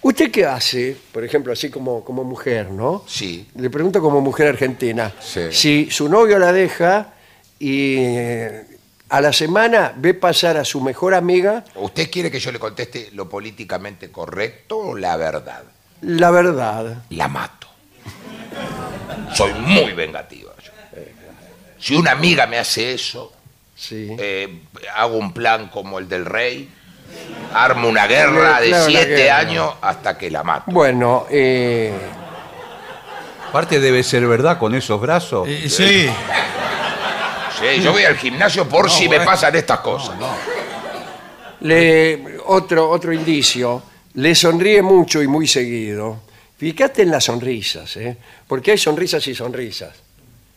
[0.08, 3.04] ¿Usted qué hace, por ejemplo, así como, como mujer, no?
[3.06, 3.46] Sí.
[3.56, 5.12] Le pregunto como mujer argentina.
[5.20, 5.48] Sí.
[5.52, 7.12] Si su novio la deja
[7.58, 8.64] y eh,
[9.10, 13.10] a la semana ve pasar a su mejor amiga, ¿Usted quiere que yo le conteste
[13.12, 15.64] lo políticamente correcto o la verdad?
[16.00, 17.02] la verdad.
[17.10, 17.66] La mato.
[19.34, 20.52] Soy muy vengativa.
[20.64, 20.72] yo.
[21.78, 23.32] Si una amiga me hace eso,
[23.76, 24.08] Sí.
[24.18, 24.62] eh,
[24.96, 26.68] hago un plan como el del rey,
[27.54, 29.38] armo una guerra de Claro, la siete guerra.
[29.38, 30.64] años hasta que la mato.
[30.70, 31.92] Bueno, eh,
[33.48, 35.48] Aparte debe ser verdad con esos brazos.
[35.48, 36.08] Eh, sí.
[37.58, 40.14] Sí, yo voy al gimnasio por si me pasan estas cosas.
[41.60, 43.82] le, otro, otro indicio,
[44.14, 46.20] le sonríe mucho y muy seguido.
[46.58, 48.16] Fíjate en las sonrisas, ¿eh?
[48.46, 49.90] porque hay sonrisas y sonrisas.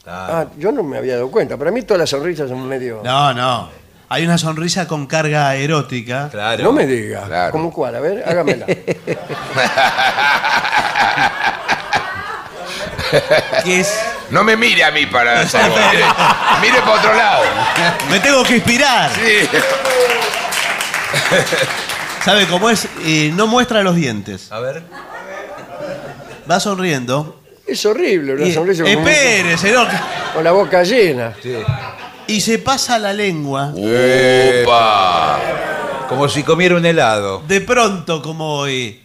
[0.06, 1.58] Ah, yo no me había dado cuenta.
[1.58, 3.02] Para mí todas las sonrisas son medio...
[3.04, 3.70] No, no.
[4.14, 6.28] Hay una sonrisa con carga erótica.
[6.30, 6.62] Claro.
[6.66, 7.24] No me diga.
[7.28, 7.52] Claro.
[7.54, 7.96] ¿Cómo cuál?
[7.96, 8.66] A ver, hágamela.
[13.64, 14.00] Que es.
[14.30, 15.76] No me mire a mí para hacerlo.
[15.92, 16.04] Mire,
[16.62, 17.44] mire para otro lado.
[18.10, 19.12] Me tengo que inspirar.
[19.14, 19.48] Sí.
[22.26, 22.88] ¿Sabe cómo es?
[23.06, 24.52] Eh, no muestra los dientes.
[24.52, 24.84] A ver.
[26.50, 27.42] Va sonriendo.
[27.66, 29.88] Es horrible una sonrisa con, Espere, señor.
[30.34, 31.34] con la boca llena.
[32.28, 33.74] Y se pasa la lengua.
[34.64, 35.40] Opa.
[36.08, 37.42] Como si comiera un helado.
[37.48, 39.00] De pronto, como hoy.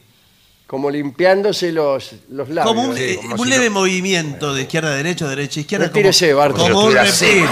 [0.66, 2.66] Como limpiándose los, los labios.
[2.74, 5.60] Como un, Sí, eh, como un si leve no- movimiento de izquierda a derecha, derecha
[5.60, 5.86] a izquierda.
[5.86, 6.74] Retírese, como, Bartolo.
[6.74, 7.46] como un reptil.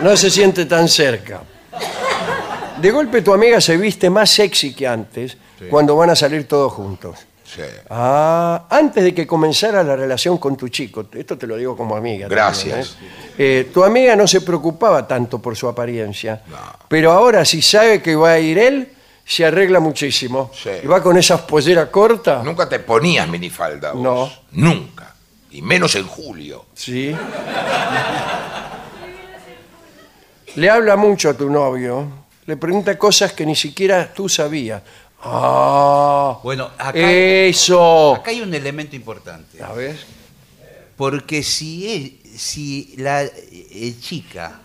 [0.00, 1.42] no se siente tan cerca.
[2.80, 5.36] De golpe tu amiga se viste más sexy que antes
[5.70, 7.18] cuando van a salir todos juntos.
[7.54, 7.62] Sí.
[7.90, 11.94] Ah, antes de que comenzara la relación con tu chico, esto te lo digo como
[11.96, 12.28] amiga.
[12.28, 12.96] también, Gracias.
[13.02, 13.06] ¿eh?
[13.38, 16.42] Eh, tu amiga no se preocupaba tanto por su apariencia,
[16.88, 18.92] pero ahora si sabe que va a ir él,
[19.24, 20.50] se arregla muchísimo.
[20.54, 20.70] Sí.
[20.82, 22.42] Y va con esas polleras cortas.
[22.44, 23.92] Nunca te ponías minifalda.
[23.92, 24.02] vos.
[24.02, 24.30] No.
[24.52, 25.14] Nunca.
[25.50, 26.64] Y menos en julio.
[26.74, 27.14] Sí.
[30.56, 32.06] Le habla mucho a tu novio,
[32.46, 34.82] le pregunta cosas que ni siquiera tú sabías.
[35.24, 38.14] Ah, Bueno, acá, eso.
[38.16, 39.62] acá hay un elemento importante.
[39.62, 39.96] A ver.
[40.96, 44.58] Porque si, es- si la eh, chica,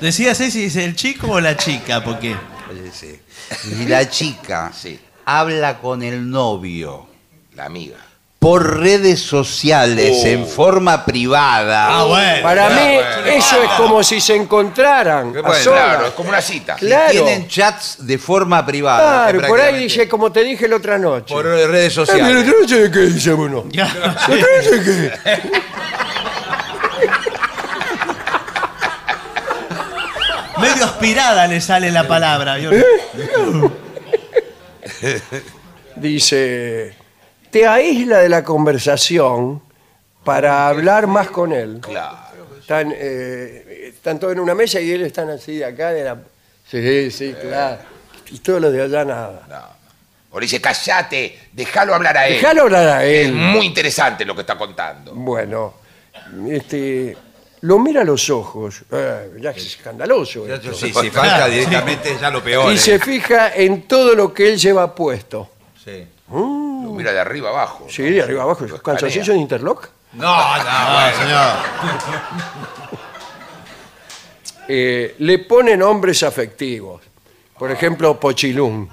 [0.00, 2.02] Decía Ceci, ¿es el chico o la chica?
[2.02, 2.34] Porque
[2.70, 3.20] oye, sí,
[3.60, 4.98] si la chica Sí.
[5.24, 7.06] habla con el novio
[7.54, 7.98] La amiga.
[8.42, 10.26] Por redes sociales Oh.
[10.26, 12.42] en forma privada, Ah, bueno.
[12.42, 13.26] Para mí, bueno.
[13.26, 15.28] eso es como si se encontraran.
[15.28, 15.84] a bueno, solas.
[15.84, 16.74] Claro, es como una cita.
[16.74, 17.12] Claro.
[17.12, 20.98] tienen chats de forma privada, Claro, por ahí prácticamente- dice, como te dije la otra
[20.98, 21.32] noche.
[21.32, 22.46] por redes Eh, pero sociales.
[22.46, 23.64] ¿la noche de qué dice uno?
[23.68, 23.84] Ya.
[23.94, 24.82] ¿La noche de
[25.22, 25.52] qué?
[30.60, 32.56] medio aspirada le sale la palabra.
[32.56, 32.70] ¿vio?
[35.96, 36.94] Dice,
[37.52, 39.62] te aísla de la conversación
[40.24, 41.78] para hablar más con él.
[41.82, 42.16] Claro.
[42.58, 45.90] Están, eh, están todos en una mesa y ellos están así de acá.
[45.92, 46.16] De la...
[46.66, 47.82] Sí, sí, claro.
[48.30, 49.76] Y todos los de allá nada.
[50.30, 52.34] O le dice, callate, déjalo hablar a él.
[52.36, 53.34] Déjalo hablar a Es él.
[53.34, 55.12] muy interesante lo que está contando.
[55.14, 55.74] Bueno,
[56.48, 57.14] este,
[57.60, 58.82] lo mira a los ojos.
[58.90, 60.48] Eh, ya es escandaloso.
[60.48, 60.72] esto.
[60.72, 62.72] Sí, sí, falta directamente ya lo peor.
[62.72, 62.78] Y ¿eh?
[62.78, 65.50] se fija en todo lo que él lleva puesto.
[65.84, 66.06] Sí.
[66.30, 67.86] Lo mira de arriba abajo.
[67.88, 68.64] Sí, de arriba abajo.
[68.66, 69.36] Lo ¿Calzoncillo escanea.
[69.36, 69.88] de interlock?
[70.14, 71.16] No, no, No, bueno.
[71.18, 72.62] señor.
[74.68, 77.02] Eh, le pone nombres afectivos.
[77.58, 78.88] Por ejemplo, Pochilún.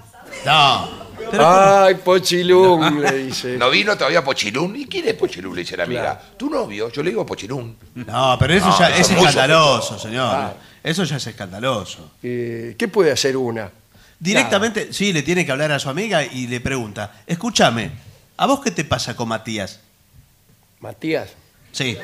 [0.46, 1.00] No.
[1.32, 3.58] Pero Ay, Pochilún, le dice.
[3.58, 4.76] ¿No vino todavía Pochilún?
[4.76, 5.56] ¿Y quién es Pochilún?
[5.56, 6.20] Le dice la amiga.
[6.38, 6.90] ¿Tu novio?
[6.90, 7.78] Yo le digo Pochilún.
[7.96, 10.54] No, pero eso No, ya eso es es muy escandaloso, señor.
[10.84, 12.12] Eso ya es escandaloso.
[12.24, 13.70] Eh, ¿Qué puede hacer una?
[14.20, 17.92] Directamente, sí, le tiene que hablar a su amiga y le pregunta, escúchame,
[18.38, 19.80] ¿a vos qué te pasa con Matías?
[20.82, 21.30] Matías.
[21.72, 21.98] Sí.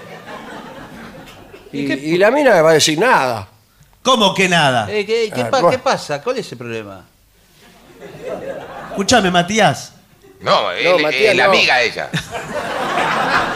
[1.74, 3.48] Y, y la mina va a decir nada.
[4.02, 4.88] ¿Cómo que nada?
[4.90, 5.72] Eh, ¿qué, qué Ah, pa- bueno.
[5.72, 6.22] qué pasa?
[6.22, 7.04] ¿Cuál es el problema?
[8.92, 9.92] Escúchame, Matías.
[10.42, 11.50] No, No, eh, Matías, la no.
[11.52, 12.10] amiga ella.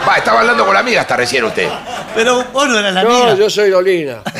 [0.08, 1.68] Va, estaba hablando con la amiga hasta recién usted.
[2.14, 3.34] Pero vos no eras la no, amiga.
[3.36, 4.22] yo soy Dolina.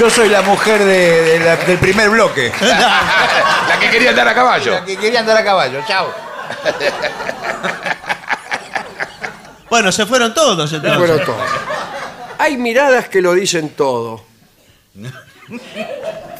[0.00, 2.50] Yo soy la mujer de- de la- del primer bloque.
[2.62, 4.72] la que quería andar a caballo.
[4.72, 5.80] La que quería andar a caballo.
[5.86, 6.10] Chao.
[9.68, 10.98] Bueno, se fueron todos entonces.
[10.98, 11.36] Bueno, todo.
[12.38, 14.24] Hay miradas que lo dicen todo.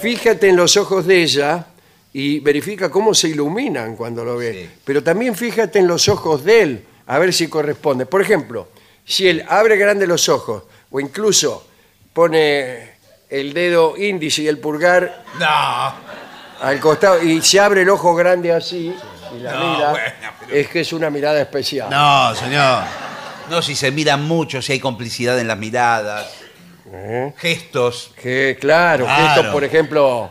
[0.01, 1.67] Fíjate en los ojos de ella
[2.15, 4.53] y verifica cómo se iluminan cuando lo ve.
[4.53, 4.71] Sí.
[4.87, 8.07] Pero también fíjate en los ojos de él, a ver si corresponde.
[8.07, 8.69] Por ejemplo,
[9.05, 11.67] si él abre grande los ojos o incluso
[12.15, 12.90] pone
[13.31, 15.95] el dedo índice y el pulgar No.
[16.67, 18.95] al costado y se abre el ojo grande así
[19.37, 20.07] y la No, mira, bueno,
[20.41, 21.89] pero- es que es una mirada especial.
[21.89, 22.83] No, señor.
[23.49, 26.29] No, si se miran mucho, si hay complicidad en las miradas,
[26.93, 27.33] ¿Eh?
[27.39, 28.13] gestos.
[28.21, 29.25] Que, claro, Claro.
[29.35, 30.31] gestos, por ejemplo,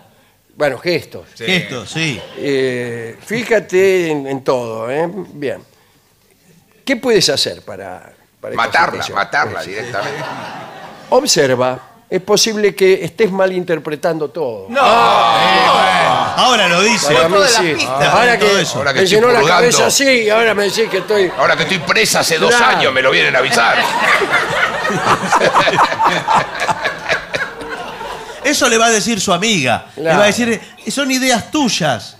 [0.56, 1.28] bueno, gestos.
[1.36, 1.46] Sí.
[1.48, 2.22] Esto, sí.
[2.38, 5.08] Eh, fíjate en, en todo, ¿eh?
[5.34, 5.64] Bien.
[6.86, 9.16] ¿Qué puedes hacer para, para esta Matarla, situación?
[9.16, 10.24] matarla directamente.
[11.12, 14.68] Observa, es posible que estés malinterpretando todo.
[16.36, 17.14] Ahora lo dice.
[17.14, 17.74] Para mí todas las sí.
[17.76, 18.78] pistas, ahora todo que, eso.
[18.80, 19.62] Ahora que me estoy llenó la purgando.
[19.62, 21.32] cabeza así y ahora me decís que estoy...
[21.38, 22.78] Ahora que estoy presa hace dos Claro.
[22.78, 23.78] años, me lo vienen a avisar.
[28.44, 29.88] Eso le va a decir su amiga.
[29.96, 30.18] Le Claro.
[30.20, 32.18] va a decir, "Eh, son ideas tuyas.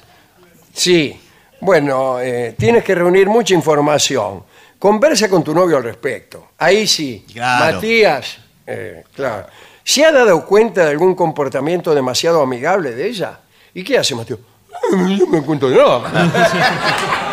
[0.74, 1.20] Sí.
[1.62, 4.44] Bueno, eh, tienes que reunir mucha información.
[4.78, 6.50] Conversa con tu novio al respecto.
[6.58, 7.26] Ahí sí.
[7.34, 7.76] Claro.
[7.76, 8.38] Matías,
[8.68, 9.48] eh, claro.
[9.92, 13.40] ¿Se ha dado cuenta de algún comportamiento demasiado amigable de ella?
[13.74, 14.38] ¿Y qué hace Matías?
[14.38, 16.30] "Eh, No me cuento nada.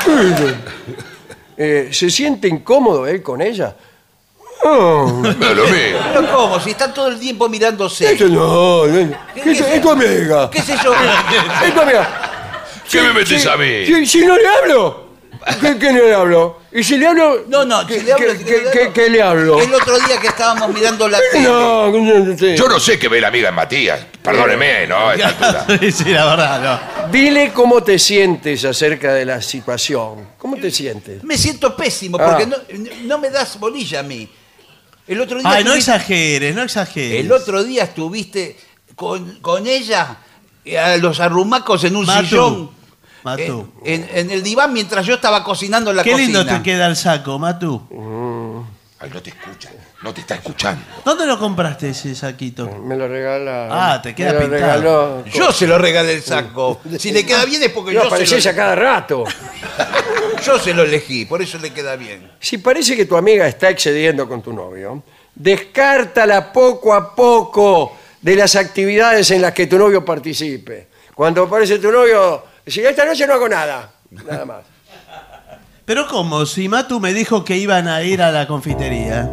[1.59, 3.75] Eh, ¿Se siente incómodo él con ella?
[4.65, 5.99] No, lo mío.
[6.15, 6.61] Pero ¿cómo?
[6.61, 8.13] Si están todo el tiempo mirándose.
[8.13, 9.17] eso no, no.
[9.35, 10.51] ¿Qué- Es, qué- es tu amiga.
[10.51, 10.93] ¿Qué sé yo?
[11.65, 12.53] Es tu amiga.
[12.91, 13.85] ¿Qué me metes Si- a mí?
[13.87, 15.06] Si, si no le hablo,
[15.61, 16.61] ¿qué, qué le hablo?
[16.73, 17.45] Y si le hablo.
[17.49, 19.61] No, no, ¿qué, si le hablo, qué- si qué- le hablo- qué- qué le hablo?
[19.61, 21.45] El otro día que estábamos mirando la tele.
[21.45, 22.57] No, no, sé.
[22.57, 24.01] Yo no sé qué ve la amiga en Matías.
[24.23, 25.09] Perdóneme, ¿no?
[25.09, 25.67] A esta altura.
[25.81, 26.61] Sí, sí, la verdad,
[27.07, 27.11] no.
[27.13, 30.29] Dile cómo te sientes acerca de la situación.
[30.39, 31.23] ¿Cómo te sientes?
[31.25, 32.27] Me siento pésimo Ah.
[32.31, 32.57] porque no,
[33.05, 34.29] no me das bolilla a mí.
[35.07, 37.21] El otro día Ay, no estuviste- exageres, no exageres.
[37.25, 38.57] El otro día estuviste
[38.97, 40.17] con, con ella
[40.65, 42.71] eh, a los arrumacos en un Matú, sillón.
[43.27, 43.69] Matú.
[43.85, 46.39] En, en el diván mientras yo estaba cocinando en la Qué cocina.
[46.41, 47.83] lindo te queda el saco, Matú.
[48.99, 49.69] Ay, no te escucha.
[50.03, 50.81] No te está escuchando.
[51.05, 52.67] ¿Dónde lo compraste ese saquito?
[52.85, 53.69] Me lo regala.
[53.71, 54.63] Ah, te queda me lo pintado.
[54.63, 55.25] regaló.
[55.27, 56.81] Yo se lo regalé el saco.
[56.99, 59.25] Si le queda bien es porque No, yo, se apareces lo, a cada rato.
[60.47, 62.31] yo se lo elegí, por eso le queda bien.
[62.39, 65.03] Si parece que tu amiga está excediendo con tu novio,
[65.35, 70.89] descártala poco a poco de las actividades en las que tu novio participe.
[71.15, 74.65] Cuando aparece tu novio, si esta noche no hago nada, nada más.
[75.85, 76.45] Pero ¿cómo?
[76.47, 79.31] Si Matu me dijo que iban a ir a la confitería.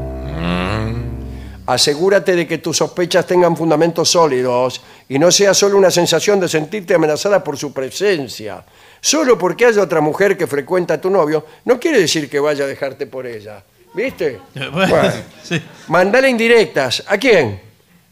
[1.65, 6.49] Asegúrate de que tus sospechas tengan fundamentos sólidos y no sea solo una sensación de
[6.49, 8.63] sentirte amenazada por su presencia.
[8.99, 12.65] Solo porque haya otra mujer que frecuenta a tu novio, no quiere decir que vaya
[12.65, 13.63] a dejarte por ella.
[13.93, 14.39] ¿Viste?
[14.73, 15.11] Bueno,
[15.41, 15.61] sí.
[15.87, 17.03] mandale indirectas.
[17.07, 17.61] ¿A quién?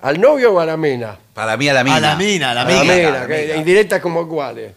[0.01, 1.17] ¿Al novio o a la mina?
[1.33, 1.95] Para mí a la mina.
[1.97, 2.95] A la mina, a la A la mina.
[2.95, 4.71] mina, que indirectas como iguales.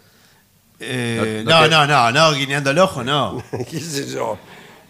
[0.87, 3.43] Eh, No- no no, no, no, no, guiñando el ojo, no.
[3.70, 4.39] ¿Qué sé yo?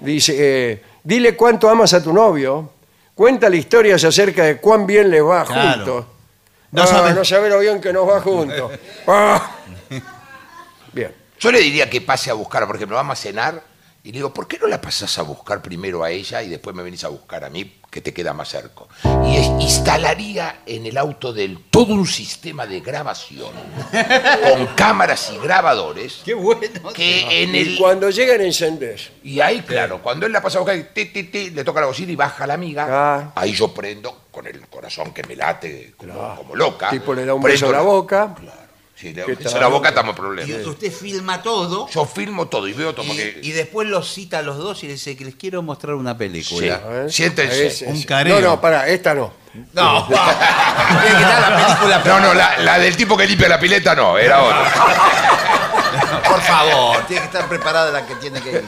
[0.01, 2.72] Dice, eh, dile cuánto amas a tu novio,
[3.14, 5.74] cuéntale historias acerca de cuán bien les va Claro.
[5.84, 6.05] juntos.
[6.72, 8.72] No Ah, sabe- no sabe lo bien que nos va juntos.
[9.07, 9.51] Ah.
[10.92, 11.14] Bien.
[11.40, 13.62] Yo le diría que pase a buscar, por ejemplo, vamos a cenar
[14.03, 16.76] Y le digo, ¿por qué no la pasás a buscar primero a ella y después
[16.76, 18.82] me venís a buscar a mí, que te queda más cerca?
[19.24, 23.53] Y es- instalaría en el auto del todo un sistema de grabación
[24.53, 26.22] con cámaras y grabadores.
[26.24, 26.61] Qué bueno.
[26.92, 29.12] Que en Y el, cuando llegan encendés.
[29.22, 31.86] y ahí, claro, cuando él la pasa a buscar, ti, ti, ti, le toca la
[31.86, 32.86] bocina y baja la amiga.
[32.90, 33.32] Ah.
[33.36, 36.90] Ahí yo prendo con el corazón que me late como, como loca.
[36.90, 38.34] tipo le da un Prendo beso la boca.
[39.09, 39.61] Si le ¿Qué beso en tal?
[39.62, 40.50] la boca estamos en problemas.
[40.50, 43.38] Y usted filma todo Yo filmo todo y veo todo y, porque...
[43.42, 46.12] y después los cita a los dos y le dice que les quiero mostrar una
[46.12, 46.18] Sí.
[46.18, 46.74] película.
[46.84, 47.12] A ver.
[47.12, 47.86] Siéntense.
[47.86, 48.07] Un ese.
[48.07, 48.40] careo.
[48.40, 49.32] No, no, para, esta no.
[49.72, 52.02] No, tiene que estar la película.
[52.05, 54.72] No, no, la, la del tipo que limpia la pileta no, era otra.
[56.28, 58.62] Por favor, tiene que estar preparada la que tiene que ir.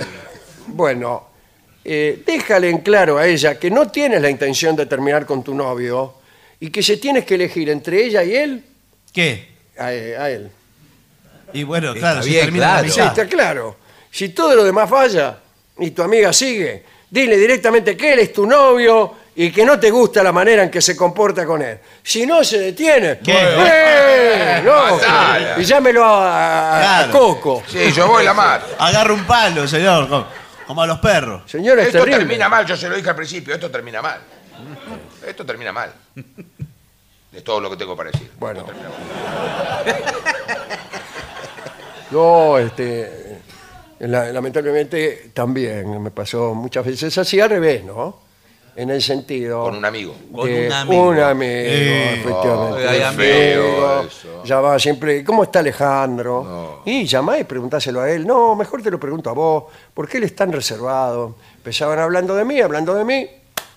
[0.69, 1.29] Bueno,
[1.85, 5.55] eh, déjale en claro a ella que no tienes la intención de terminar con tu
[5.55, 6.15] novio
[6.61, 8.65] y que se tienes que elegir entre ella y él,
[9.13, 9.56] ¿Qué?
[9.79, 10.51] A, a él.
[11.53, 12.89] Y bueno, Está claro, si bien, termina la claro.
[12.93, 13.23] Sí, amistad.
[13.25, 13.77] está claro.
[14.11, 15.39] Si todo lo demás falla
[15.79, 19.91] y tu amiga sigue, dile directamente que él es tu novio y que no te
[19.91, 21.79] gusta la manera en que se comporta con él.
[22.03, 23.33] Si no se detiene, ¿Qué?
[23.37, 24.63] ¡eh!
[24.65, 24.99] no,
[25.61, 27.13] y llámelo a, a- a Claro.
[27.19, 27.63] Coco.
[27.69, 28.67] Sí, yo voy la mar.
[28.79, 30.27] Agarra un palo, señor, como,
[30.67, 31.43] como a los perros.
[31.51, 32.19] Señora, es Esto terrible.
[32.21, 34.19] termina mal, yo se lo dije al principio, esto termina mal.
[35.27, 35.93] Esto termina mal.
[37.37, 38.31] Es todo lo que tengo para decir.
[38.39, 38.65] Bueno.
[42.11, 43.41] Yo, este,
[44.01, 48.25] la- lamentablemente también me pasó muchas veces así al revés, ¿no?
[48.77, 49.63] En el sentido.
[49.65, 50.15] Con un amigo.
[50.33, 51.03] Con de un amigo.
[51.09, 52.15] un amigo, Eh.
[52.21, 52.89] efectivamente.
[52.89, 53.23] Ay, Un amigo.
[53.23, 54.45] Feo eso.
[54.45, 56.83] Llamaba siempre, ¿cómo está Alejandro?
[56.85, 58.27] Y llamá y preguntáselo a él.
[58.27, 59.65] No, mejor te lo pregunto a vos,
[59.95, 61.37] ¿por qué él es tan reservado?
[61.57, 63.27] Empezaban hablando de mí, hablando de mí.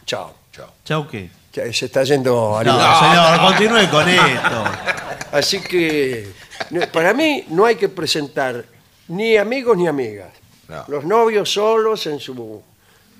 [0.05, 0.33] Chao.
[0.51, 0.67] Chao.
[0.83, 1.29] ¿Chau qué?
[1.65, 4.63] Ya Se está yendo a No, señor, continúe con esto.
[5.31, 6.27] Así que
[6.71, 8.65] no, para mí no hay que presentar
[9.09, 10.29] ni amigos ni amigas.
[10.67, 10.85] No.
[10.87, 12.61] Los novios solos en su,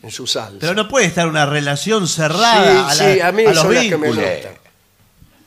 [0.04, 0.58] en su salsa.
[0.60, 3.58] Pero no puede estar una relación cerrada sí, a, la- sí, a mí a los
[3.60, 4.32] son las que me vínculos.
[4.34, 4.54] gustan.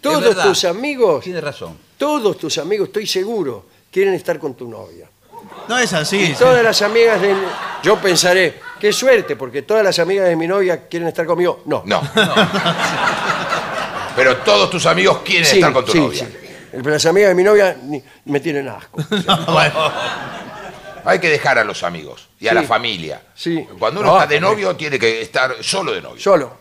[0.00, 0.44] Todos verdad.
[0.44, 1.78] tus amigos, Tiene razón.
[1.96, 5.08] todos tus amigos, estoy seguro, quieren estar con tu novia.
[5.68, 6.16] No es así.
[6.18, 6.34] Y sí.
[6.38, 7.34] todas las amigas de...
[7.84, 11.62] Yo pensaré, qué suerte, porque todas las amigas de mi novia quieren estar conmigo.
[11.66, 11.84] No.
[11.86, 12.02] No.
[14.16, 16.26] Pero todos tus amigos quieren Sí, estar con tu sí, novia.
[16.72, 16.78] sí.
[16.82, 19.00] Las amigas de mi novia ni- me tienen asco.
[19.52, 19.92] Bueno,
[21.04, 22.54] Hay que dejar a los amigos y a Sí.
[22.56, 23.22] la familia.
[23.34, 23.66] Sí.
[23.78, 26.20] Cuando uno No, está de novio, tiene que estar solo de novio.
[26.20, 26.56] Solo.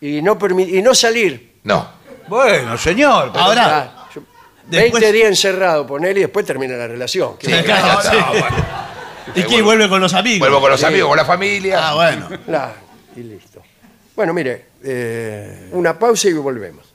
[0.00, 1.56] Y no, permi- y no salir.
[1.64, 1.88] No.
[2.28, 3.30] Bueno, señor.
[3.32, 4.22] pero- ahora, Ah, yo-
[4.66, 7.36] Después- 20 días encerrado, ponele, y después termina la relación.
[7.40, 8.16] Sí, claro, ya está, sí.
[8.40, 8.83] bueno.
[9.34, 9.62] ¿Y qué?
[9.62, 10.40] ¿Vuelve con los amigos?
[10.40, 11.88] Vuelvo con los amigos, con la familia.
[11.88, 12.28] Ah, bueno.
[12.46, 12.74] Claro,
[13.16, 13.62] y listo.
[14.14, 16.94] Bueno, mire, eh, una pausa y volvemos.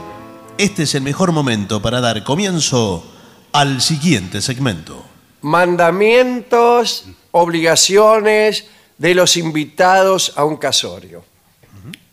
[0.63, 3.03] este es el mejor momento para dar comienzo
[3.53, 5.03] al siguiente segmento.
[5.41, 8.65] Mandamientos, obligaciones
[8.97, 11.23] de los invitados a un casorio.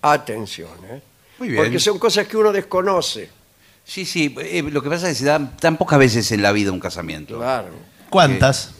[0.01, 1.03] Atención, ¿eh?
[1.39, 1.63] Muy bien.
[1.63, 3.31] Porque son cosas que uno desconoce.
[3.85, 4.35] Sí, sí.
[4.39, 6.81] eh, lo que pasa es que se dan tan pocas veces en la vida un
[6.81, 7.37] casamiento.
[7.39, 7.69] Claro.
[8.11, 8.73] ¿Cuántas?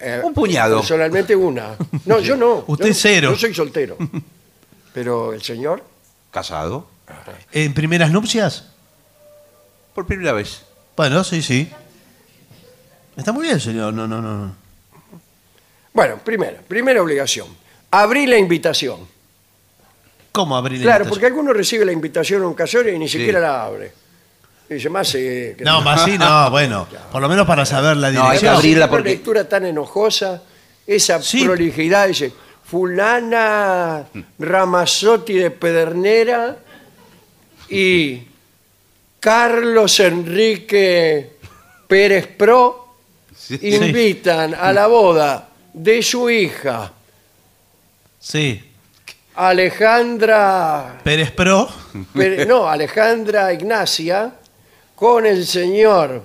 [0.00, 0.78] Eh, Un puñado.
[0.80, 1.76] Personalmente una.
[2.04, 2.64] No, yo no.
[2.66, 3.30] Usted Yo- cero.
[3.32, 3.96] Yo soy soltero.
[4.94, 5.82] Pero el señor,
[6.30, 6.86] Casado.
[7.52, 8.64] ¿En primeras nupcias?
[9.94, 10.62] Por primera vez.
[10.96, 11.70] Bueno, sí, sí.
[13.16, 13.92] Está muy bien, señor.
[13.92, 14.32] No, no, no.
[14.46, 14.54] no.
[15.92, 17.48] bueno, primera, primera obligación.
[17.90, 19.06] Abrir la invitación.
[20.32, 21.10] ¿Cómo abrir la Claro, invitación?
[21.10, 23.92] porque alguno recibe la invitación a un casorio y ni siquiera la abre.
[24.70, 26.86] Y dice, más que- No, más sí, no, bueno.
[27.10, 28.54] Por lo menos para saber la No, hay que dirección.
[28.54, 30.42] abrirla Una porque- lectura tan enojosa,
[30.86, 31.44] esa Sí.
[31.44, 32.32] prolijidad, dice,
[32.64, 34.06] fulana
[34.38, 36.56] Ramazotti de Pedernera
[37.72, 38.22] y
[39.20, 41.32] Carlos Enrique
[41.86, 42.96] Pérez Pro
[43.60, 46.92] invitan a la boda de su hija
[48.20, 48.62] Sí.
[49.34, 51.68] Alejandra Pérez Pro.
[52.14, 54.32] Pérez- no, Alejandra Ignacia
[54.94, 56.22] con el señor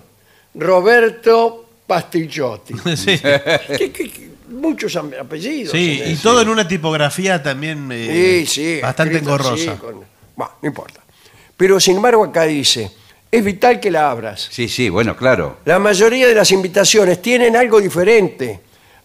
[0.55, 2.73] Roberto Pastillotti.
[2.97, 3.17] Sí.
[3.19, 4.27] ¿Qué- qué- qué?
[4.49, 5.71] Muchos apellidos.
[5.73, 6.23] Sí, y ese.
[6.23, 9.75] todo en una tipografía también eh, Sí, sí, bastante engorrosa.
[9.77, 11.01] con- Bueno, no importa.
[11.57, 12.91] Pero sin embargo acá dice,
[13.31, 14.47] es vital que la abras.
[14.51, 15.57] Sí, sí, bueno, claro.
[15.65, 18.61] La mayoría de las invitaciones tienen algo diferente.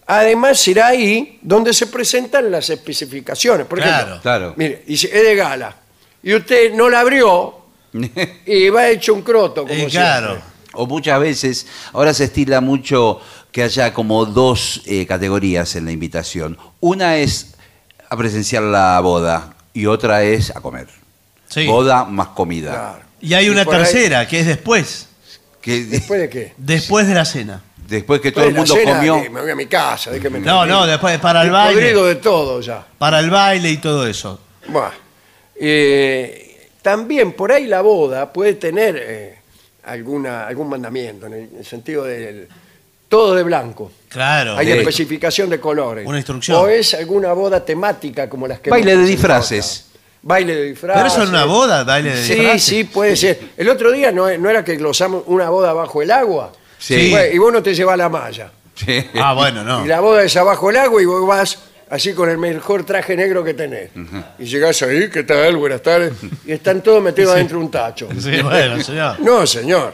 [0.07, 3.67] Además será ahí donde se presentan las especificaciones.
[3.67, 4.21] Por Claro.
[4.21, 4.55] Claro.
[4.57, 5.75] mire, dice, es de gala.
[6.23, 7.55] Y usted no la abrió
[8.47, 10.29] y va hecho un croto, como Eh, claro.
[10.33, 10.53] siempre.
[10.75, 15.93] O muchas veces, ahora se estila mucho que haya como dos eh, categorías en la
[15.93, 16.57] invitación.
[16.81, 17.55] Una es
[18.09, 21.02] a presenciar la boda y otra es a comer.
[21.53, 21.67] Sí.
[21.67, 22.71] Boda más comida.
[22.71, 23.05] Claro.
[23.21, 25.09] Y hay Y una por ahí- tercera, que es después.
[25.61, 26.53] Que ¿Después de qué?
[26.57, 27.63] Después de la cena.
[27.87, 29.31] después que todo el Después mundo de la cena, comió.
[29.31, 30.11] Me voy a mi casa.
[30.11, 31.75] ¿de qué me No, no, después para el baile.
[31.81, 32.87] podrido de todo ya.
[32.99, 34.41] Para el baile y todo eso.
[35.55, 39.39] Eh, también por ahí la boda puede tener eh,
[39.85, 42.49] alguna, algún mandamiento, en el, en el sentido del
[43.09, 43.93] todo de blanco.
[44.09, 44.57] Claro.
[44.57, 44.73] Hay Sí.
[44.73, 46.07] especificación de colores.
[46.07, 46.57] Una instrucción.
[46.59, 48.71] O es alguna boda temática como las que...
[48.71, 49.87] Baile de disfraces.
[50.23, 51.03] Baile de disfraces.
[51.03, 52.63] Pero eso en una boda, baile de Sí, disfraces.
[52.63, 53.41] sí, puede ser.
[53.57, 56.53] El otro día no, no era que glosamos una boda bajo el agua.
[56.79, 57.11] Sí.
[57.11, 58.51] Bueno, y vos no te llevas la malla.
[58.75, 59.05] Sí.
[59.21, 59.85] Ah, bueno, no.
[59.85, 61.59] Y la boda es abajo el agua y vos vas
[61.91, 63.91] así con el mejor traje negro que tenés.
[64.39, 65.57] Y llegás ahí, ¿qué tal?
[65.57, 66.13] Buenas tardes.
[66.47, 68.09] Y están todos metidos adentro de un tacho.
[68.19, 69.21] Sí, bueno, señor.
[69.21, 69.93] No, señor.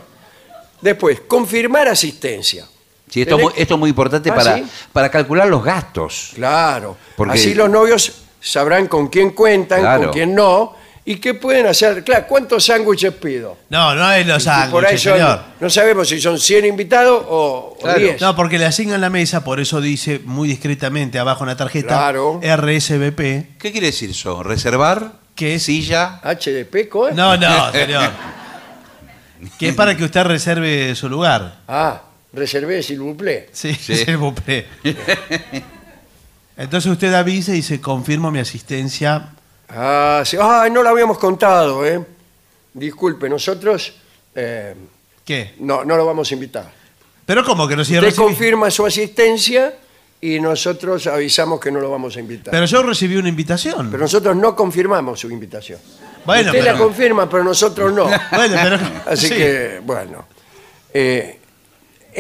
[0.81, 2.67] Después, confirmar asistencia.
[3.11, 4.65] Sí, esto, es muy- Tenés- esto es muy importante Ah, para, ¿sí?
[4.93, 6.33] para calcular los gastos.
[6.35, 6.97] Claro.
[7.17, 10.05] Porque- Así los novios sabrán con quién cuentan, Claro.
[10.05, 10.75] con quién no,
[11.05, 12.05] y qué pueden hacer.
[12.05, 13.57] Claro, ¿cuántos sándwiches pido?
[13.71, 15.41] No, no es los Y por ahí sándwiches, son- señor.
[15.61, 17.99] no sabemos si son 100 invitados o, o Claro.
[17.99, 18.21] 10.
[18.21, 21.89] No, porque le asignan la mesa, por eso dice muy discretamente abajo en la tarjeta
[21.89, 22.41] Claro.
[22.43, 23.55] RSVP.
[23.59, 24.43] ¿Qué quiere decir eso?
[24.43, 25.13] ¿Reservar?
[25.35, 25.63] ¿Qué es?
[25.63, 26.21] Silla.
[26.23, 27.11] HDP, ¿co?
[27.13, 28.11] No, no, señor.
[29.57, 31.61] Que es para que usted reserve su lugar.
[31.69, 33.49] Ah, reservé, s'il vous plaît.
[33.53, 33.95] Sí, Sí.
[33.95, 34.67] s'il vous plaît.
[36.59, 39.31] Entonces usted avisa y dice, confirmo mi asistencia.
[39.69, 40.37] Ah, sí.
[40.41, 42.05] Ay, no lo habíamos contado, ¿eh?
[42.75, 43.95] Disculpe, nosotros
[44.35, 44.75] eh,
[45.25, 45.55] ¿Qué?
[45.61, 46.71] no, no lo vamos a invitar.
[47.25, 49.75] Pero como que no si Usted confirma su asistencia
[50.21, 52.51] y nosotros avisamos que no lo vamos a invitar.
[52.51, 53.89] Pero yo recibí una invitación.
[53.91, 55.79] Pero nosotros no confirmamos su invitación.
[56.25, 58.05] bueno, Usted pero, la confirma, pero nosotros no.
[58.33, 59.35] bueno, pero Así sí.
[59.35, 60.27] que, bueno.
[60.93, 61.38] Eh,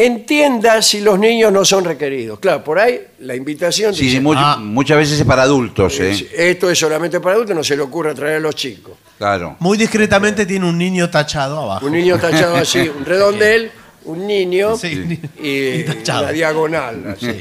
[0.06, 2.38] entienda si los niños no son requeridos.
[2.38, 4.56] Claro, por ahí la invitación Sí, dice, mu- Ah.
[4.60, 5.98] muchas veces es para adultos.
[5.98, 8.92] "Eh, esto es solamente para adultos, no se le ocurra traer a los chicos.
[9.18, 9.56] Claro.
[9.58, 11.84] muy discretamente tiene un niño tachado abajo.
[11.86, 13.68] Un niño tachado así, un redondel,
[14.04, 16.22] un niño Sí, y, tachado.
[16.24, 17.16] una diagonal.
[17.16, 17.40] Así.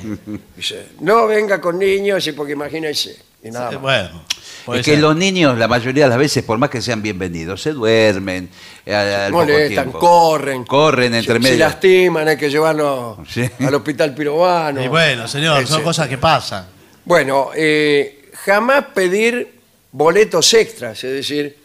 [0.55, 3.17] Dice, no venga con niños, y porque imagínese.
[3.43, 3.81] Y nada más.
[3.81, 4.23] Bueno,
[4.65, 4.99] puede Es que ser.
[5.01, 8.49] los niños, la mayoría de las veces, por más que sean bienvenidos, se duermen.
[8.85, 9.99] eh, al- al poco molestan, tiempo.
[9.99, 10.63] corren.
[10.65, 11.59] Corren entre se, se medio.
[11.65, 13.43] lastiman, hay que llevarlos Sí.
[13.59, 14.83] al hospital pirobano.
[14.83, 15.83] Y bueno, señor, son Ese.
[15.83, 16.65] cosas que pasan.
[17.05, 19.55] Bueno, eh, jamás pedir
[19.91, 21.55] boletos extras, es decir,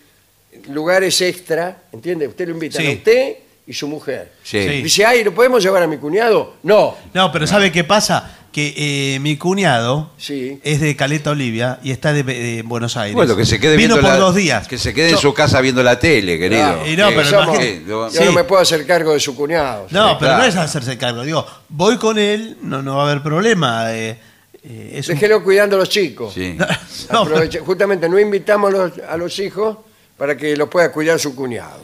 [0.69, 2.29] lugares extra, ¿entiende?
[2.29, 2.87] Usted lo invita Sí.
[2.87, 3.37] a usted
[3.73, 4.33] y su mujer.
[4.45, 4.63] Sí.
[4.63, 4.83] Sí.
[4.83, 6.57] Dice, ay, ¿lo podemos llevar a mi cuñado?
[6.63, 6.95] No.
[7.15, 8.39] No, pero ¿sabe qué pasa?
[8.53, 10.61] Que eh, mi cuñado Sí.
[10.63, 13.15] es de Caleta Olivia y está de, de Buenos Aires.
[13.15, 14.69] Bueno, que se quede Vino viendo por la- dos días.
[14.69, 16.61] Que se quede en Yo- su casa viendo la tele, querido.
[16.63, 16.87] Claro.
[16.87, 18.19] Y no, pero somos- imagínate- Yo Sí.
[18.27, 19.87] no me puedo hacer cargo de su cuñado.
[19.91, 21.23] No, Sí, pero no es hacerse cargo.
[21.23, 23.91] Digo, voy con él, no, no va a haber problema.
[23.95, 24.19] eh,
[24.63, 26.35] eh, es un- Déjelo cuidando a los chicos.
[26.35, 26.55] Sí.
[27.11, 29.79] No, Aproveche- justamente no invitamos los- a los hijos
[30.19, 31.81] para que los pueda cuidar su cuñado.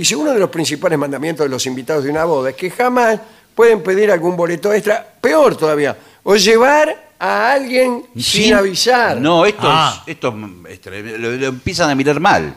[0.00, 3.20] Dice, uno de los principales mandamientos de los invitados de una boda es que jamás
[3.54, 9.20] pueden pedir algún boleto extra, peor todavía, o llevar a alguien sin, avisar.
[9.20, 10.02] No, estos, Ah.
[10.06, 10.34] estos
[10.70, 12.56] este, lo, lo empiezan a mirar mal.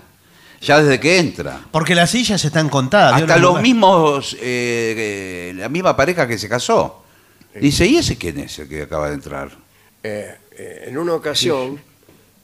[0.62, 1.60] Ya desde que entra.
[1.70, 3.18] Porque las sillas están contadas.
[3.18, 7.04] ¿vio Hasta los mismos, eh, eh, la misma pareja que se casó.
[7.60, 9.52] Dice, ¿y ese quién es el que acaba de entrar?
[10.02, 11.78] Eh, eh, en una ocasión,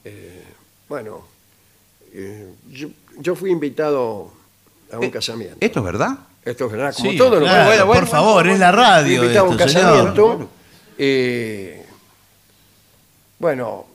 [0.04, 0.44] eh,
[0.90, 1.26] bueno,
[2.12, 4.38] eh, yo, yo fui invitado
[4.92, 5.56] a un Eh, casamiento.
[5.60, 6.18] ¿Esto es verdad?
[6.44, 9.18] Esto es verdad, como Sí, todo lo claro, bueno, por favor, es la radio.
[9.18, 9.84] Fui invitado a un esto, señor.
[10.14, 10.50] casamiento.
[10.98, 11.84] eh,
[13.38, 13.86] bueno,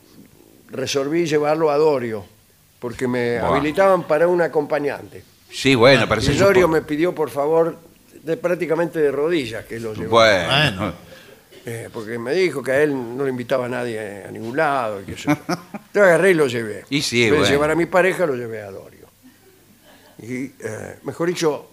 [0.72, 2.26] resolví llevarlo a Dorio,
[2.80, 3.50] porque me Buah.
[3.50, 5.24] habilitaban para un acompañante.
[5.52, 7.78] Sí, bueno, parece Y Dorio me pidió, por favor,
[8.24, 10.10] de, prácticamente de rodillas que lo llevara.
[10.10, 10.78] Bueno.
[10.80, 10.94] Bueno.
[11.68, 15.02] Eh, porque me dijo que a él no le invitaba a nadie a ningún lado.
[15.02, 15.32] Y que yo.
[15.96, 16.84] Yo agarré y lo llevé.
[16.92, 17.52] Y sí, En vez de bueno.
[17.56, 18.95] llevar a mi pareja, lo llevé a Dorio.
[20.34, 21.65] Y, eh, mejor dicho,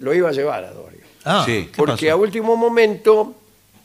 [0.00, 1.00] lo iba a llevar a Dorio.
[1.24, 1.68] Ah, Sí.
[1.72, 2.12] ¿qué Porque pasó?
[2.12, 3.34] a último momento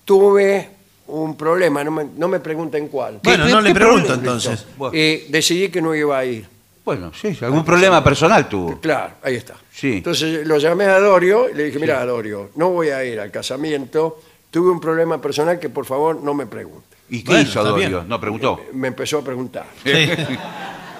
[0.05, 0.69] tuve
[1.07, 3.19] un problema, no me, no me pregunten cuál.
[3.23, 4.15] Bueno, ¿Qué- no qué le pregunto problema?
[4.33, 4.65] entonces.
[4.77, 4.97] Bueno.
[4.97, 6.45] Y decidí que no iba a ir.
[6.83, 8.79] Bueno, sí, algún problema personal tuvo.
[8.79, 9.55] Claro, ahí está.
[9.71, 9.93] Sí.
[9.97, 13.31] Entonces lo llamé a Dorio y le dije, mira, Dorio, no voy a ir al
[13.31, 14.21] casamiento,
[14.51, 16.95] tuve un problema personal que por favor no me pregunte.
[17.09, 17.89] ¿Y qué Bueno, hizo está Dorio?
[17.99, 18.07] bien.
[18.09, 18.59] No preguntó.
[18.73, 19.65] Me empezó a preguntar.
[19.83, 19.91] Sí.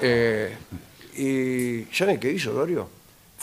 [0.02, 0.53] Eh,
[1.18, 2.89] y ¿saben qué hizo Dorio?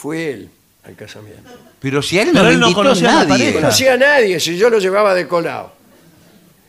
[0.03, 0.49] Fue él
[0.83, 1.49] al casamiento.
[1.79, 3.29] Pero si a él no Pero él no invitó conocía a la nadie.
[3.29, 3.59] No pareja.
[3.61, 5.71] conocía a nadie, si yo lo llevaba de colado.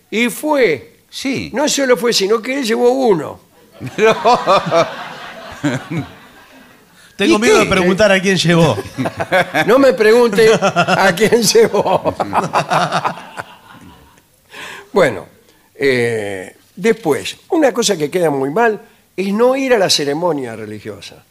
[0.09, 1.51] Y fue, Sí.
[1.53, 3.41] no solo fue, sino que él llevó uno.
[7.17, 7.65] Tengo ¿Y miedo qué?
[7.65, 8.77] de preguntar a quién llevó.
[9.67, 12.15] No me pregunte a quién llevó.
[14.93, 15.27] bueno,
[15.75, 18.81] eh, después, una cosa que queda muy mal
[19.17, 21.25] es no ir a la ceremonia religiosa.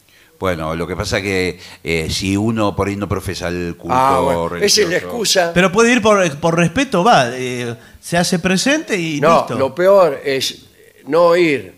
[0.43, 4.19] Bueno, lo que pasa que eh, si uno por ahí no profesa el culto Ah,
[4.19, 4.81] bueno, esa religioso...
[4.81, 5.51] es la excusa.
[5.53, 7.29] Pero puede ir por, por respeto, va.
[7.31, 9.55] eh, se hace presente y no, listo.
[9.55, 10.65] lo peor es
[11.07, 11.73] no ir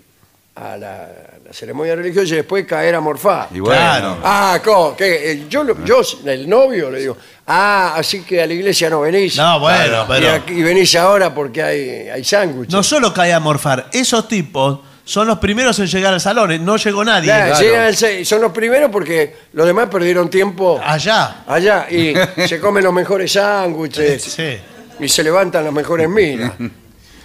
[0.55, 1.09] a la,
[1.45, 3.49] la ceremonia religiosa y después caer a morfar.
[3.53, 4.17] Y bueno, Claro.
[4.23, 4.95] Ah, ¿cómo?
[4.97, 5.31] ¿Qué?
[5.33, 9.01] Eh, Yo, lo- yo, el novio, le digo, ah, así que a la iglesia no
[9.01, 9.37] venís.
[9.37, 10.31] No, bueno, Y, pero.
[10.31, 12.73] aquí- y venís ahora porque hay, hay sándwiches.
[12.73, 16.51] No solo cae a morfar, esos tipos son los primeros en llegar al salón.
[16.51, 17.25] eh, No llegó nadie.
[17.29, 17.63] Claro, claro.
[17.65, 21.43] llegan al seis- son los primeros porque los demás perdieron tiempo Allá.
[21.47, 22.13] allá y
[22.47, 24.57] se comen los mejores sándwiches Sí.
[24.99, 26.53] y se levantan las mejores minas.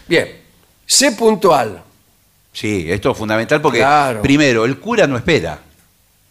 [0.07, 0.29] Bien,
[0.87, 1.83] sé puntual.
[2.53, 4.23] Sí, esto es fundamental porque, Claro.
[4.23, 5.59] primero, el cura no espera.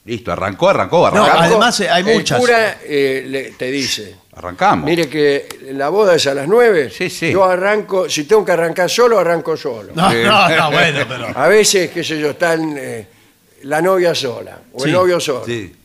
[0.06, 1.24] Listo, arrancó, arrancó, No.
[1.24, 2.40] Arrancó, además, eh, hay el muchas.
[2.40, 4.86] cura eh, le- te dice, Arrancamos.
[4.86, 7.32] mire que la boda es a las nueve, Sí, sí.
[7.32, 9.92] yo arranco, si tengo que arrancar solo, arranco solo.
[9.94, 10.18] No, Sí.
[10.24, 11.28] no, no, bueno, pero.
[11.38, 13.06] A veces, qué sé yo, están eh,
[13.64, 15.44] la novia sola o el novio solo.
[15.46, 15.76] Sí.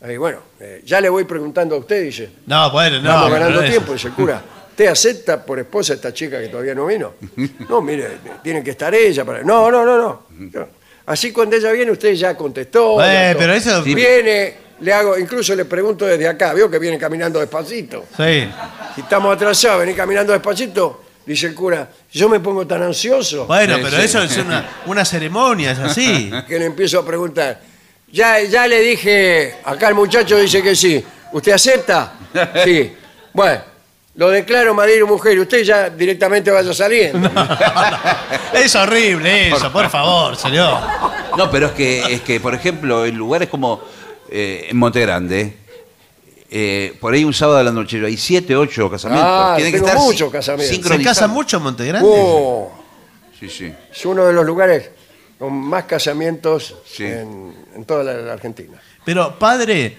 [0.00, 2.28] Ahí, bueno, eh, ya le voy preguntando a usted, dice.
[2.46, 3.08] No, bueno, no.
[3.08, 4.42] Estamos pero ganando eso- tiempo, dice el cura.
[4.70, 7.14] ¿Usted acepta por esposa a esta chica que todavía no vino?
[7.68, 8.08] No, mire,
[8.42, 9.42] tiene que estar ella para.
[9.42, 10.22] No, no, no, no.
[10.36, 10.68] No.
[11.06, 13.00] Así cuando ella viene, usted ya contestó.
[13.02, 13.38] Eh, ya todo.
[13.40, 13.94] pero eso- Sí.
[13.94, 18.06] Viene, le hago, incluso le pregunto desde acá, veo que viene caminando despacito.
[18.16, 18.48] Sí.
[18.94, 23.76] Si estamos atrasados, venir caminando despacito, dice el cura, yo me pongo tan ansioso Bueno,
[23.82, 24.04] pero sí.
[24.04, 26.30] eso es una, una ceremonia, es así.
[26.48, 27.60] que le empiezo a preguntar.
[28.10, 31.04] Ya, ya le dije, acá el muchacho dice que sí.
[31.32, 32.14] ¿Usted acepta?
[32.64, 32.94] Sí.
[33.32, 33.60] Bueno,
[34.14, 37.30] lo declaro marido y mujer y usted ya directamente vaya saliendo.
[38.52, 40.78] Es horrible eso, por favor, señor.
[41.36, 43.80] No, pero es que, es que por ejemplo, en lugares como
[44.30, 45.56] eh, en Monte Grande,
[46.50, 49.30] eh, por ahí un sábado a la noche hay siete, ocho casamientos.
[49.30, 50.68] Ah, Tienen que tengo estar muchos sin- casamientos.
[50.68, 51.18] ¿Se sincronizados.
[51.18, 52.08] casa mucho en Montegrande?
[52.10, 52.72] Oh,
[53.38, 53.72] Sí, sí.
[53.92, 54.90] es uno de los lugares
[55.38, 57.04] con más casamientos Sí.
[57.04, 58.80] en, en toda la, la Argentina.
[59.04, 59.96] Pero, padre.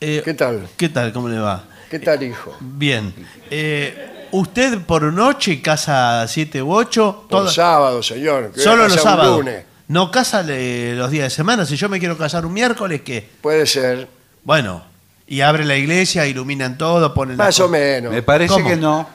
[0.00, 0.66] eh, ¿Qué tal?
[0.76, 1.12] ¿Qué tal?
[1.12, 1.64] ¿Cómo le va?
[1.90, 2.56] ¿Qué tal, hijo?
[2.60, 3.12] Bien.
[3.50, 7.26] Eh, ¿Usted por noche casa siete u ocho?
[7.28, 8.52] Por Toda- sábado, señor.
[8.52, 9.38] que Solo voy a los un sábados.
[9.38, 9.64] lunes.
[9.90, 11.66] No casa los días de semana.
[11.66, 13.28] Si yo me quiero casar un miércoles, ¿qué?
[13.40, 14.06] Puede ser.
[14.44, 14.84] Bueno,
[15.26, 18.12] y abre la iglesia, iluminan todo, ponen Más o menos.
[18.12, 18.68] Me parece ¿Cómo?
[18.68, 19.08] que no.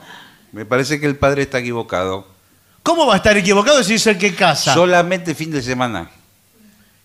[0.52, 2.26] Me parece que el padre está equivocado.
[2.82, 4.74] ¿Cómo va a estar equivocado si es el que casa?
[4.74, 6.10] Solamente fin de semana.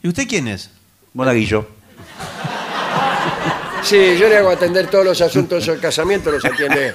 [0.03, 0.69] ¿Y usted quién es?
[1.14, 1.65] Monaguillo.
[3.84, 6.93] Sí, yo le hago atender todos los asuntos del casamiento, los atiende.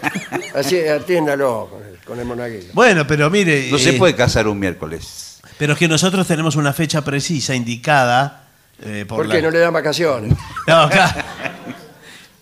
[0.55, 2.69] Así, atiéndalo con el, con el monaguillo.
[2.75, 3.71] Bueno, pero mire.
[3.71, 5.26] No se eh, puede casar un miércoles.
[5.59, 8.45] Pero es que nosotros tenemos una fecha precisa, indicada.
[8.83, 10.33] eh, por ¿Por qué la- no le dan vacaciones?
[10.67, 11.23] No, claro.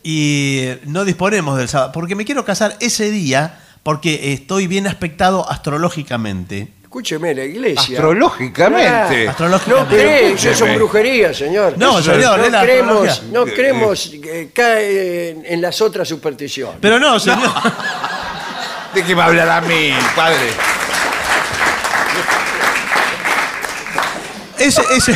[0.03, 1.93] Y eh, no disponemos del sábado.
[1.93, 6.69] Porque me quiero casar ese día porque estoy bien aspectado astrológicamente.
[6.83, 7.99] Escúcheme, la iglesia.
[7.99, 9.27] Astrológicamente.
[9.29, 9.97] Ah, Astrológicamente.
[9.97, 11.75] No cree, eso es brujería, señor.
[11.77, 16.07] No, Eso- señor, no es la creemos, no creemos que cae en, en las otras
[16.09, 16.77] supersticiones.
[16.81, 17.41] Pero no, señor.
[18.95, 20.37] ¿De qué va a hablar a mí, padre?
[24.59, 25.11] Es, es-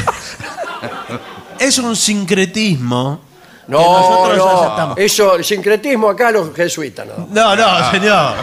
[1.60, 3.20] es un sincretismo.
[3.66, 4.98] que no, nosotros no, aceptamos.
[4.98, 7.28] eso, el sincretismo acá los jesuitas, ¿no?
[7.30, 8.34] No, no, señor.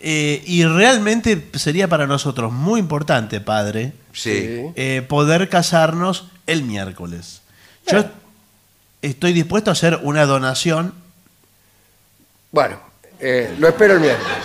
[0.00, 4.60] Eh, y realmente sería para nosotros muy importante, padre, Sí.
[4.76, 7.42] eh, poder casarnos el miércoles.
[7.90, 8.04] Yo
[9.02, 10.94] estoy dispuesto a hacer una donación
[12.52, 12.78] Bueno,
[13.20, 14.36] eh, lo espero el miércoles.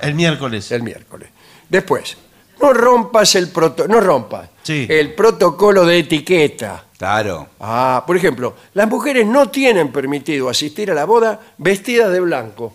[0.00, 0.70] el miércoles.
[0.72, 1.28] El miércoles.
[1.68, 2.16] Después,
[2.60, 4.86] no rompas el proto, no rompas Sí.
[4.90, 6.84] el protocolo de etiqueta.
[6.98, 7.46] Claro.
[7.60, 12.74] Ah, por ejemplo, las mujeres no tienen permitido asistir a la boda vestidas de blanco.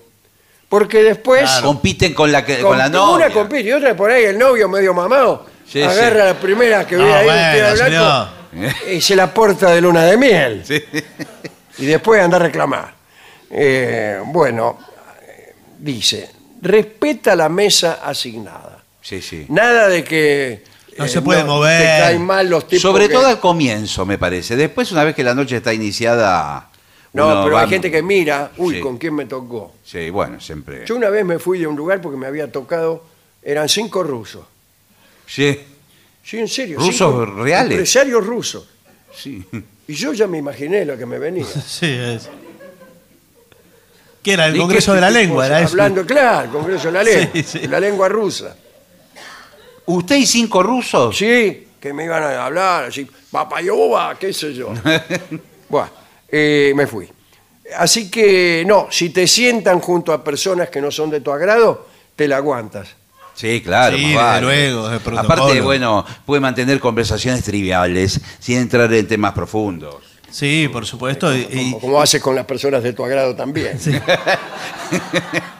[0.69, 3.27] Porque después Compiten con la, que, con la novia.
[3.27, 6.95] una compite y otra por ahí el novio medio mamado Sí, agarra la primera que
[6.97, 8.29] ve No, ahí vestida de blanco
[8.91, 10.63] y se la porta de luna de miel.
[11.77, 12.93] Y después anda a reclamar.
[13.51, 14.79] Eh, bueno,
[15.27, 16.29] eh, dice,
[16.61, 18.72] respeta la mesa asignada.
[19.03, 19.45] Sí, sí.
[19.49, 20.63] Nada de que...
[20.97, 21.79] No eh, se puede mover.
[21.81, 24.55] Te caen mal los tipos Sobre que- todo al comienzo, me parece.
[24.55, 26.69] Después, una vez que la noche está iniciada.
[27.13, 28.79] No, uno pero va- hay gente que mira, uy, Sí.
[28.81, 29.73] ¿con quién me tocó?
[29.85, 30.83] Sí, bueno, siempre.
[30.87, 33.03] Yo una vez me fui de un lugar porque me había tocado,
[33.43, 34.45] eran cinco rusos.
[35.27, 35.59] Sí,
[36.23, 36.77] Sí, en serio.
[36.79, 37.71] ¿Rusos cinco reales?
[37.73, 38.67] Empresarios rusos.
[39.15, 39.43] sí.
[39.85, 41.45] Y yo ya me imaginé lo que me venía.
[41.67, 42.29] Sí, es.
[44.21, 44.47] ¿Qué era?
[44.47, 45.09] El ¿Y Congreso de la?
[45.11, 45.71] Lengua, era eso.
[45.71, 47.67] Hablando, claro, Congreso de la Lengua, Sí, sí.
[47.67, 48.55] la lengua rusa.
[49.85, 51.17] ¿Usted y cinco rusos?
[51.17, 54.69] Sí, que me iban a hablar así, papayova, qué sé yo.
[55.69, 55.89] bueno,
[56.29, 57.09] eh, me fui.
[57.77, 61.87] Así que, no, si te sientan junto a personas que no son de tu agrado,
[62.15, 62.89] te la aguantas.
[63.33, 63.97] Sí, claro.
[63.97, 64.41] Sí, más desde vale.
[64.41, 65.33] luego, es protocolo.
[65.43, 69.95] Aparte, bueno, puede mantener conversaciones triviales sin entrar en temas profundos.
[70.29, 71.35] Sí, por supuesto.
[71.35, 73.79] y- y- Como, como haces con las personas de tu agrado también.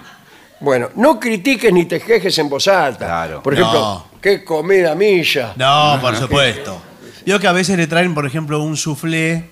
[0.63, 3.05] bueno, no critiques ni te quejes en voz alta.
[3.05, 3.43] Claro.
[3.43, 4.07] Por ejemplo, No.
[4.21, 5.53] qué comida milla.
[5.57, 6.81] No, por supuesto.
[7.25, 9.49] Yo que a veces le traen, por ejemplo, un soufflé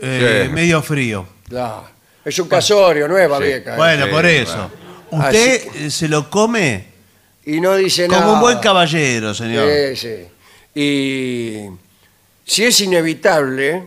[0.00, 0.52] eh, Sí.
[0.52, 1.24] medio frío.
[1.48, 1.84] Claro.
[2.24, 3.74] Es un casorio, no es babieca.
[3.74, 3.76] ¿eh?
[3.76, 4.70] Bueno, sí, por eso.
[5.12, 5.26] bueno.
[5.28, 6.86] Usted Así eh, se lo come
[7.44, 8.22] Y no dice nada.
[8.22, 9.68] como un buen caballero, señor.
[9.94, 10.80] Sí, sí.
[10.80, 11.66] Y
[12.44, 13.84] si es inevitable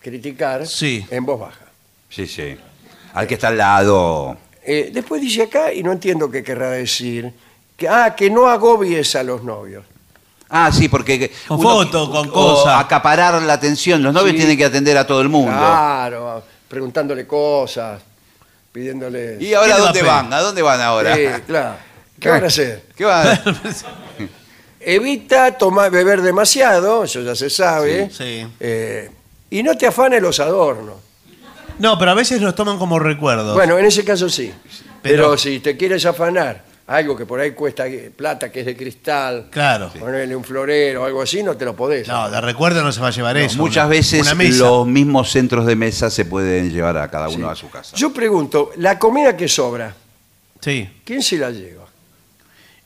[0.00, 1.04] criticar, Sí.
[1.10, 1.64] en voz baja.
[2.08, 2.56] Sí, sí.
[3.14, 4.36] Al que está al lado.
[4.64, 7.32] Eh, después dice acá, y no entiendo qué querrá decir,
[7.76, 9.84] que, ah, que no agobies a los novios.
[10.48, 11.32] Ah, sí, porque.
[11.48, 12.78] Con uno- foto, con o cosa.
[12.78, 14.02] acaparar la atención.
[14.02, 14.38] Los novios Sí.
[14.38, 15.50] tienen que atender a todo el mundo.
[15.50, 18.02] Claro, preguntándole cosas,
[18.70, 19.38] pidiéndole...
[19.40, 20.32] ¿Y ahora ¿Qué le va a dónde van?
[20.32, 21.16] ¿A dónde van ahora?
[21.16, 21.74] Sí, claro.
[22.20, 22.84] ¿Qué van a hacer?
[22.96, 23.40] ¿Qué van?
[24.80, 28.10] Evita tomar, beber demasiado, eso ya se sabe.
[28.10, 28.46] Sí.
[28.58, 29.10] Eh,
[29.50, 30.96] y no te afanes los adornos.
[31.82, 33.54] No, pero a veces los toman como recuerdos.
[33.54, 34.52] Bueno, en ese caso sí.
[35.02, 37.86] Pero, Pero- si te quieres afanar algo que por ahí cuesta
[38.16, 39.90] plata, que es de cristal, Claro.
[39.98, 42.06] ponerle un florero o algo así, no te lo podés.
[42.06, 43.56] No, de recuerdo no se va a llevar eso.
[43.58, 44.58] Muchas una- veces una mesa.
[44.58, 47.96] los mismos centros de mesa se pueden llevar a cada uno a su casa.
[47.96, 49.92] Yo pregunto, la comida que sobra,
[50.60, 50.88] Sí.
[51.04, 51.82] ¿quién se la lleva?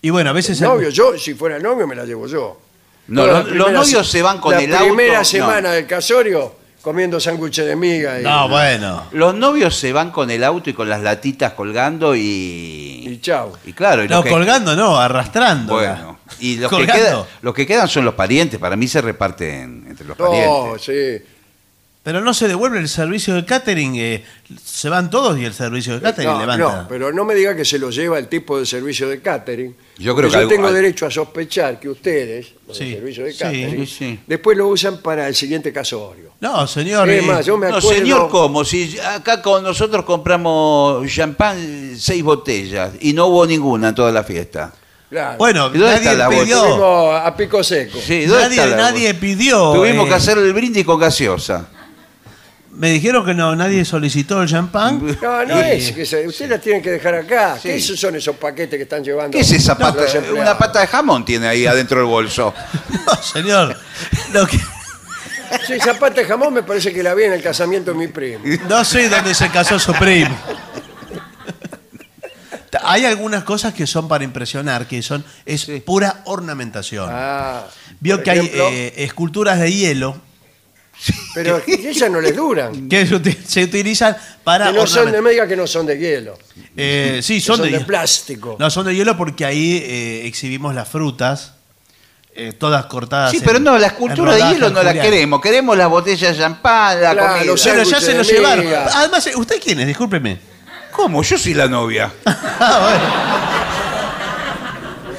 [0.01, 0.59] Y bueno, a veces.
[0.62, 2.60] El novio, yo, si fuera novio, me la llevo yo.
[3.09, 4.86] No, la los, novios se- van con la el auto.
[4.86, 5.24] primera no.
[5.24, 9.03] semana del casorio comiendo sándwiches de miga y, No, bueno.
[9.11, 12.21] Los novios se van con el auto y con las latitas colgando y.
[12.23, 13.51] y chau.
[13.65, 15.73] Y claro, y No, los que- colgando no, arrastrando.
[15.75, 17.03] Bueno, y los que, Colgando.
[17.03, 18.61] quedan, los que quedan son los parientes.
[18.61, 20.83] Para mí se reparten entre los No, parientes.
[20.83, 21.27] sí.
[22.07, 23.97] Pero no se devuelve el servicio de catering.
[23.97, 24.24] eh,
[24.65, 26.83] se van todos y el servicio de catering No, levanta.
[26.83, 29.74] no, pero no me diga que se lo lleva el tipo de servicio de catering.
[29.99, 33.33] Yo creo que algo- tengo derecho a sospechar que ustedes, los del Sí, servicio de
[33.33, 33.39] sí.
[33.41, 34.20] catering, Sí, sí.
[34.24, 36.31] después lo usan para el siguiente casorio.
[36.41, 37.11] No, señor.
[37.11, 37.99] Es eh, más, yo me No, acuerdo...
[37.99, 38.65] señor, ¿cómo?
[38.65, 44.23] Si acá con nosotros compramos champán seis botellas y no hubo ninguna en toda la
[44.23, 44.73] fiesta.
[45.11, 45.39] Claro.
[45.39, 47.12] Bueno, ¿Y dónde nadie pidió.
[47.16, 47.99] A pico seco.
[48.01, 49.73] Sí, ¿dónde Nadie, pidió.
[49.73, 51.69] Tuvimos eh, que hacer el brindis con gaseosa.
[52.77, 55.16] Me dijeron que no, nadie solicitó el champán.
[55.23, 55.93] No, no es.
[55.93, 57.59] Que se, ustedes las tienen que dejar acá.
[57.62, 59.31] ¿Qué esos son esos paquetes que están llevando?
[59.31, 60.05] ¿Qué es esa los pata?
[60.05, 60.39] empleados?
[60.39, 62.53] Una pata de jamón tiene ahí adentro del bolso.
[63.07, 63.77] No, señor.
[64.32, 64.59] Lo que-
[65.66, 68.09] Sí, esa pata de jamón me parece que la vi en el casamiento de mi
[68.09, 68.44] primo.
[68.69, 70.36] no sé dónde se casó su primo.
[72.82, 77.09] Hay algunas cosas que son para impresionar, que son es pura ornamentación.
[77.11, 77.65] Ah,
[78.01, 80.20] Vio por que hay ejemplo, eh, esculturas de hielo
[81.35, 82.89] Pero esas no les duran.
[82.89, 85.66] que se uti- se utilizan para Que no son, ornament- no me diga que no
[85.66, 86.39] son de hielo.
[86.77, 87.86] Eh, sí, son, son de, de hielo.
[87.86, 88.56] plástico.
[88.59, 91.52] No, son de hielo porque ahí eh, exhibimos las frutas,
[92.35, 93.31] eh, todas cortadas.
[93.31, 95.40] Sí, en- pero no, la en escultura de rodajas hielo no la queremos.
[95.40, 97.44] Queremos las botellas de champán, la Claro, comida.
[97.44, 98.64] los Pero ya se lo sándwiches de llevaron.
[98.64, 98.90] miga.
[98.94, 99.86] Además, eh, ¿usted quién es?
[99.86, 100.39] Discúlpeme.
[100.93, 101.23] ¿Cómo?
[101.23, 102.10] Yo soy la novia.
[102.59, 103.43] Ah.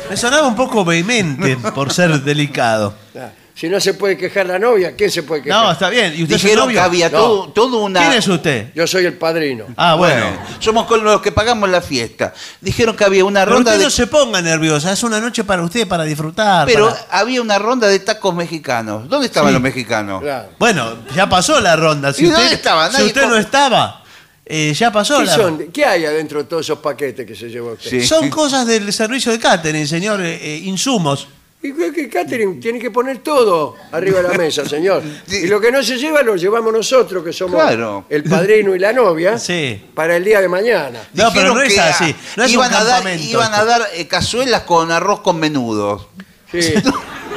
[0.09, 2.93] Me sonaba un poco vehemente por ser delicado.
[3.15, 3.29] Ah,
[3.59, 5.63] Si no se puede quejar la novia, ¿quién se puede quejar?
[5.65, 6.13] No, está bien.
[6.15, 6.75] ¿Y usted es el Dijeron novio?
[6.79, 7.17] que había No.
[7.17, 8.01] todo, todo una...
[8.01, 8.71] ¿Quién es usted?
[8.75, 9.65] Yo soy el padrino.
[9.75, 10.25] Ah, bueno.
[10.27, 12.35] Bueno, somos con los que pagamos la fiesta.
[12.61, 13.85] Dijeron que había una Pero ronda usted de...
[13.85, 14.91] no se ponga nerviosa.
[14.91, 16.67] Es una noche para usted, para disfrutar.
[16.67, 19.09] Pero para- había una ronda de tacos mexicanos.
[19.09, 19.53] ¿Dónde estaban Sí.
[19.53, 20.21] los mexicanos?
[20.21, 20.49] Claro.
[20.59, 22.13] Bueno, ya pasó la ronda.
[22.13, 22.88] Si ¿Y usted, dónde estaba?
[22.89, 24.03] Si Nadie usted no estaba,
[24.45, 25.57] eh, ya pasó ¿Qué, la son?
[25.73, 27.89] ¿Qué hay adentro de todos esos paquetes que se llevó usted?
[27.89, 28.05] Sí.
[28.05, 30.21] Son cosas del servicio de catering, señor.
[30.21, 31.27] eh, eh, insumos.
[31.61, 35.01] Y que, que catering tiene que poner todo arriba de la mesa, señor.
[35.27, 35.38] Sí.
[35.38, 38.05] Y lo que no se lleva lo llevamos nosotros, que somos Claro.
[38.09, 39.84] el padrino y la novia, Sí.
[39.95, 40.99] para el día de mañana.
[41.13, 42.15] No, pero Dijeron no es que, así.
[42.35, 45.39] No es iban, un a dar, campamento iban a dar eh, cazuelas con arroz con
[45.39, 46.09] menudo.
[46.51, 46.73] Sí.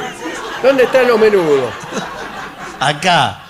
[0.63, 1.73] ¿Dónde están los menudos?
[2.79, 3.45] Acá.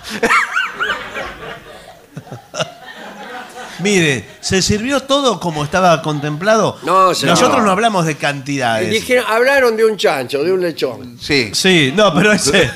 [3.81, 6.77] Mire, ¿se sirvió todo como estaba contemplado?
[6.83, 7.37] No, señor.
[7.39, 8.89] Nosotros no hablamos de cantidades.
[8.89, 11.17] dijeron, hablaron de un chancho, de un lechón.
[11.19, 11.51] Sí.
[11.53, 12.69] Sí, no, pero ese.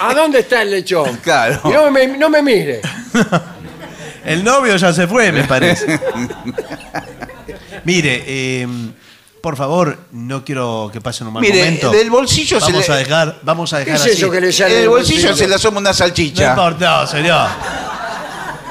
[0.00, 1.16] ¿A dónde está el lechón?
[1.22, 1.60] Claro.
[1.64, 2.80] No me, no me mire.
[4.24, 6.00] El novio ya se fue, me parece.
[7.84, 8.66] Mire, eh,
[9.42, 11.90] por favor, no quiero que pasen un mal Mire, momento.
[11.90, 14.22] del bolsillo se vamos le- a dejar, vamos a ¿Qué dejar es así.
[14.22, 16.50] eso que le En sale el del bolsillo se le asoma una No salchicha.
[16.50, 17.48] importa, no, señor.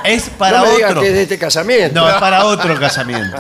[0.06, 1.02] Es para no me otro.
[1.02, 2.00] que es de este casamiento.
[2.00, 3.38] No, es para otro casamiento.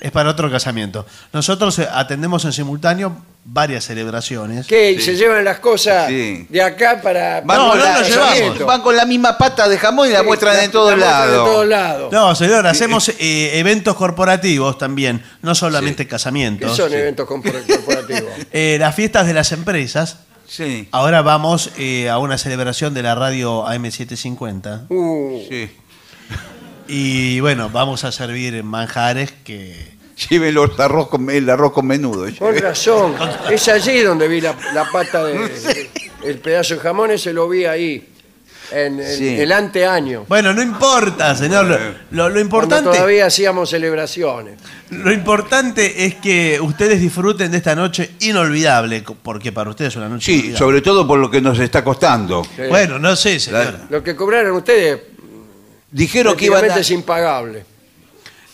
[0.00, 1.06] Es para otro casamiento.
[1.32, 3.16] Nosotros eh, atendemos en simultáneo
[3.46, 4.66] varias celebraciones.
[4.66, 4.98] ¿Qué?
[5.00, 6.46] ¿Se llevan las cosas Sí.
[6.50, 7.40] de acá para...
[7.42, 8.58] Van, No, con no la, lo llevamos.
[8.66, 11.38] van con la misma pata de jamón y la Sí, muestran en todos lados.
[11.38, 12.12] En todos lados.
[12.12, 16.76] No, señor, hacemos eh, eventos corporativos también, no solamente ¿Qué casamientos.
[16.76, 18.30] son eventos corpor- corporativos?
[18.52, 20.18] Eh, las fiestas de las empresas.
[20.56, 24.86] Sí, Ahora vamos eh, a una celebración de la radio AM750.
[24.88, 25.68] Uh, sí.
[26.86, 29.94] Y bueno, vamos a servir manjares que.
[30.30, 32.28] Lleven los arroz con, el arroz con menudo.
[32.38, 33.16] con razón.
[33.50, 35.90] Es allí donde vi la, la pata de...
[36.22, 38.13] El pedazo de jamón ese lo vi ahí.
[38.74, 39.28] En, en Sí.
[39.40, 40.24] el anteaño.
[40.28, 41.64] Bueno, no importa, señor.
[41.66, 42.90] Lo, lo- lo Cuando importante.
[42.90, 44.58] todavía hacíamos celebraciones.
[44.90, 49.96] Lo importante es que ustedes disfruten de esta noche inolvidable, co- porque para ustedes es
[49.96, 50.58] una noche Sí, inolvidable.
[50.58, 52.44] sobre todo por lo que nos está costando.
[52.56, 52.62] Sí.
[52.68, 53.64] Bueno, no sé, señor.
[53.64, 55.00] La- Lo que cobraron ustedes
[55.90, 56.76] Dijeron que iban a...
[56.76, 57.64] es impagable.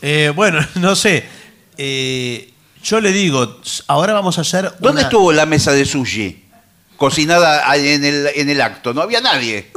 [0.02, 1.24] Eh, bueno, no sé.
[1.78, 2.52] Eh,
[2.82, 4.64] yo le digo, s- ahora vamos a hacer.
[4.78, 6.44] ¿Dónde una- estuvo la mesa de sushi?
[6.96, 8.92] Cocinada ahí en el, en el acto.
[8.92, 9.68] No había nadie.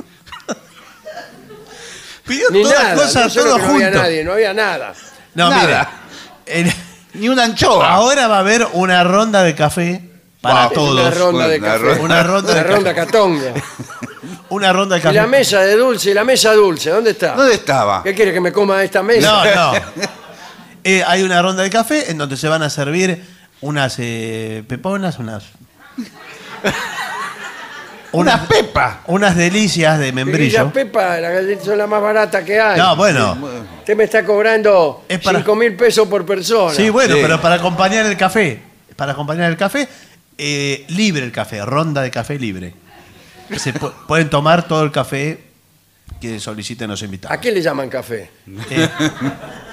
[2.25, 4.01] Pidió Ni todas nada, cosas no solo todo que no había junto.
[4.01, 4.93] nadie, no había nada.
[5.35, 5.89] No, Nada.
[6.45, 6.73] el-
[7.15, 7.91] Ni una anchoa.
[7.91, 10.09] ahora va a haber una ronda de café
[10.41, 10.73] para Wow.
[10.73, 11.01] todos.
[11.01, 11.79] Una ronda de Una café.
[11.83, 13.53] ronda- Una ronda de Una ronda catonga.
[14.49, 15.15] Una ronda de Y café.
[15.15, 17.33] la mesa de dulce, y la mesa dulce, ¿dónde está?
[17.35, 18.03] ¿Dónde estaba?
[18.03, 19.43] ¿Qué quiere que me coma esta mesa?
[19.55, 19.79] No, no.
[20.85, 23.23] Eh, hay una ronda de café en donde se van a servir
[23.61, 25.45] unas eh, peponas, unas.
[28.13, 29.01] Una pepa.
[29.07, 30.65] Unas delicias de Y membrillo.
[30.65, 32.79] la pepa, las galletas son las más baratas que hay.
[32.79, 33.37] No, bueno.
[33.79, 36.73] Usted me está cobrando Es para- 5 mil pesos por persona.
[36.73, 37.21] Sí, bueno, Sí.
[37.21, 38.61] pero para acompañar el café.
[38.95, 39.87] Para acompañar el café,
[40.37, 42.73] eh, libre el café, ronda de café libre.
[43.57, 45.43] Se pu- pueden tomar todo el café
[46.21, 47.35] que soliciten los invitados.
[47.37, 48.29] ¿A qué le llaman café?
[48.69, 48.89] Eh,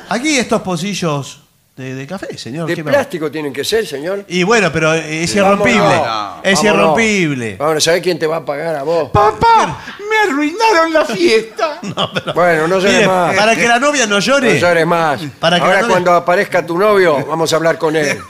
[0.08, 1.42] aquí estos pocillos
[1.76, 2.68] de, de café, señor.
[2.68, 4.24] ¿De ¿qué plástico tienen que ser, señor?
[4.28, 5.78] Y bueno, pero es irrompible.
[5.80, 6.40] No.
[6.42, 6.64] Es Vámonos.
[6.64, 7.56] irrompible.
[7.56, 9.08] Vámonos, ¿sabés quién te va a pagar a vos?
[9.10, 11.80] Papá, me arruinaron la fiesta.
[12.34, 13.34] Bueno, no llores Mire, más.
[13.36, 14.58] para que la novia no No llore.
[14.60, 15.20] llores más.
[15.38, 18.18] Para que Ahora novia- cuando aparezca tu novio, vamos a hablar con él.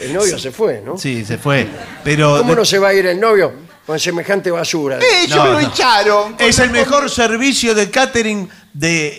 [0.00, 0.98] El novio se fue, ¿no?
[0.98, 1.66] Sí, se fue.
[2.02, 3.52] Pero ¿Cómo de- no se va a ir el novio
[3.86, 4.98] con semejante basura?
[5.22, 5.60] Ellos No, lo no.
[5.60, 6.36] echaron.
[6.38, 9.16] es el mejor servicio de catering de,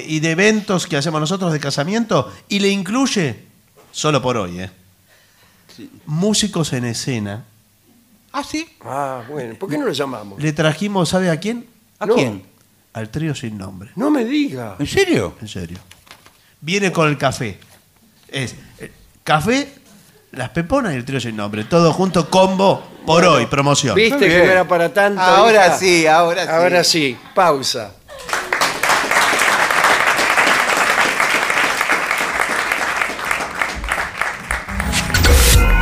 [0.00, 3.44] eh, y de eventos que hacemos nosotros de casamiento y le incluye,
[3.90, 4.70] solo por hoy, eh,
[6.06, 7.44] músicos en escena.
[8.32, 8.68] ¿Ah, sí?
[8.84, 10.40] Ah, bueno, ¿por qué no lo llamamos?
[10.40, 11.66] Le trajimos, ¿sabe a quién?
[11.98, 12.14] ¿A No.
[12.14, 12.44] quién?
[12.92, 14.76] Al trío sin nombre, No me diga.
[14.78, 15.34] ¿En serio?
[15.40, 15.78] en serio.
[16.60, 17.58] Viene con el café.
[18.28, 18.90] Es eh,
[19.24, 19.72] café,
[20.32, 21.64] las peponas y el trío sin nombre.
[21.64, 23.94] Todo junto, combo, por hoy, promoción.
[23.94, 25.20] ¿Viste que no era para tanto?
[25.20, 25.78] Ahora hija?
[25.78, 26.50] sí, ahora sí.
[26.50, 27.94] Ahora sí, pausa.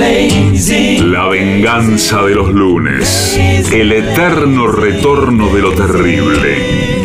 [0.00, 3.38] La venganza de los lunes.
[3.70, 7.04] El eterno retorno de lo terrible.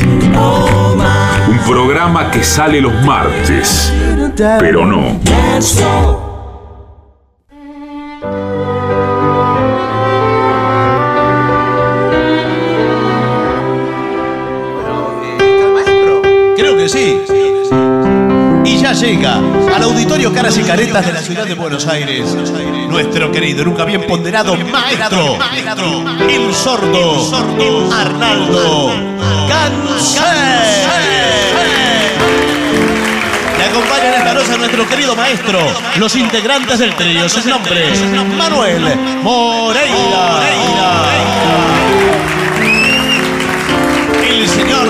[1.49, 3.91] Un programa que sale los martes,
[4.37, 5.19] pero no.
[16.55, 17.17] Creo que sí.
[18.63, 19.41] Y ya llega
[20.33, 22.35] Caras y Caretas de la ciudad de Buenos Aires.
[22.89, 25.37] Nuestro querido, nunca bien ponderado maestro,
[26.27, 28.93] el sordo, Arnaldo
[29.47, 30.19] Gansé.
[33.57, 35.59] Le acompaña en esta noche nuestro querido maestro,
[35.97, 38.01] los integrantes del trío, sus nombres,
[38.37, 40.39] Manuel Moreira.
[44.27, 44.87] El señor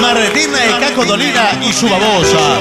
[0.00, 0.50] Martín
[0.80, 2.60] Caco Dolina y su babosa.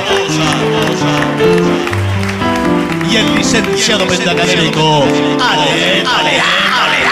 [3.10, 5.04] Y el licenciado pentacadémico,
[5.42, 7.06] Ale, Ale, Ale.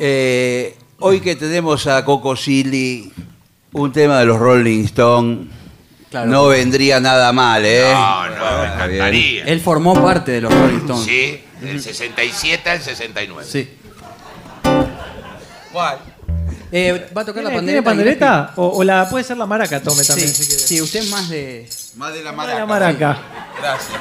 [0.00, 3.12] Eh, hoy que tenemos a Coco Silly,
[3.72, 5.48] un tema de los Rolling Stones,
[6.12, 7.92] no vendría nada mal, ¿eh?
[7.92, 9.44] No, no, me encantaría.
[9.44, 11.04] Él formó parte de los Rolling Stones.
[11.04, 13.48] Sí, del 67 al 69.
[13.48, 13.68] Sí.
[16.70, 17.82] Eh, ¿Va a tocar la ¿Tiene, pandereta?
[17.82, 18.52] tiene pandereta?
[18.56, 20.62] O, o la puede ser la maraca, tome Sí, también si quiere.
[20.62, 21.68] sí, usted es más de...
[21.96, 23.18] Más de la La maraca.
[23.58, 23.98] Gracias.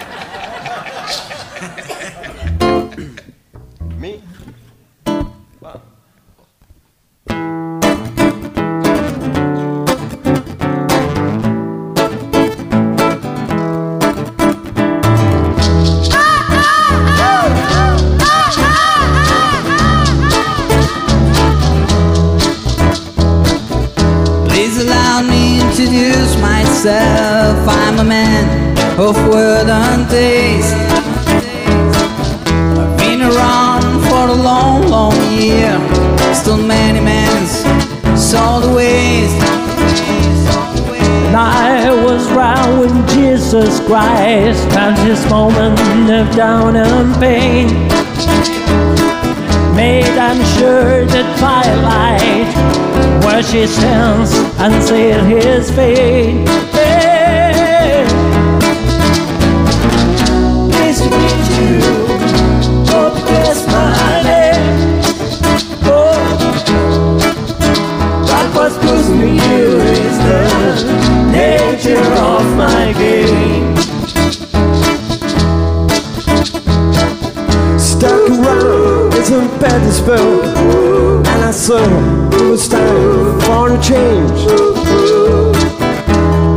[26.77, 27.67] Myself.
[27.67, 30.75] I'm a man of word and taste.
[32.77, 35.73] I've been around for a long, long year.
[36.35, 37.47] Still many men
[38.15, 39.41] saw the waste.
[41.33, 47.67] I was round when Jesus Christ found his moment of down and pain.
[49.75, 52.67] Made unsure the twilight
[53.23, 56.66] wash his hands and seal his fate.
[69.07, 73.75] Supposed to you is the nature of my game.
[77.79, 79.51] Stuck around in St.
[79.59, 80.45] Petersburg
[81.27, 84.41] And I saw it was time for a change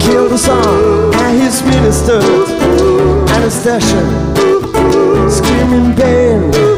[0.02, 2.50] Killed us all and his ministers
[3.30, 4.02] Anastasia
[5.30, 6.69] Screaming pain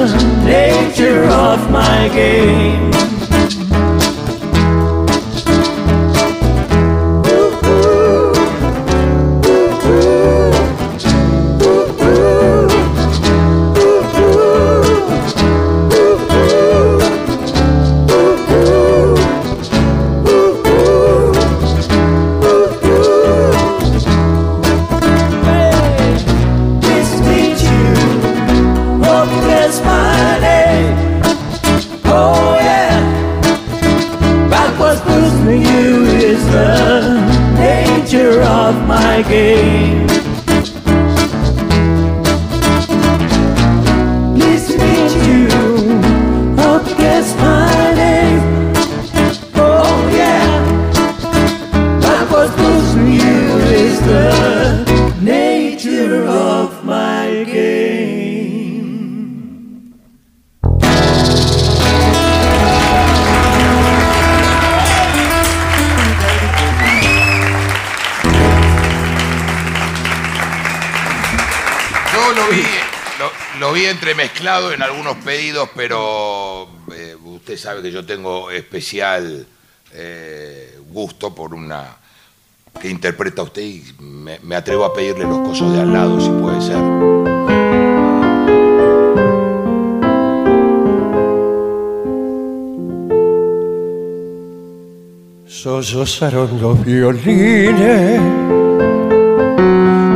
[0.00, 3.19] nature of my game.
[78.80, 79.46] Especial
[79.92, 81.96] eh, gusto por una
[82.80, 86.30] que interpreta usted y me, me atrevo a pedirle los cosos de al lado, si
[86.30, 86.78] puede ser.
[95.46, 98.20] Sollozaron los violines,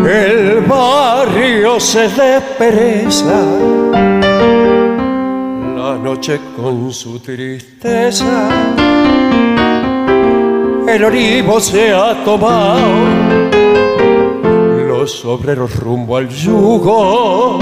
[0.08, 3.44] el barrio se despereza,
[3.92, 4.13] la
[6.04, 8.50] noche con su tristeza,
[10.86, 12.78] el olivo se ha tomado,
[14.86, 17.58] los obreros rumbo al yugo,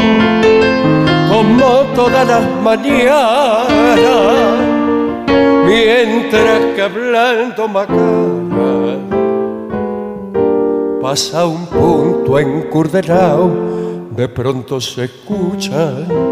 [1.31, 3.69] como todas las mañanas
[5.65, 8.99] mientras que hablando macana
[11.01, 13.51] pasa un punto encurdelao,
[14.11, 16.32] de pronto se escuchan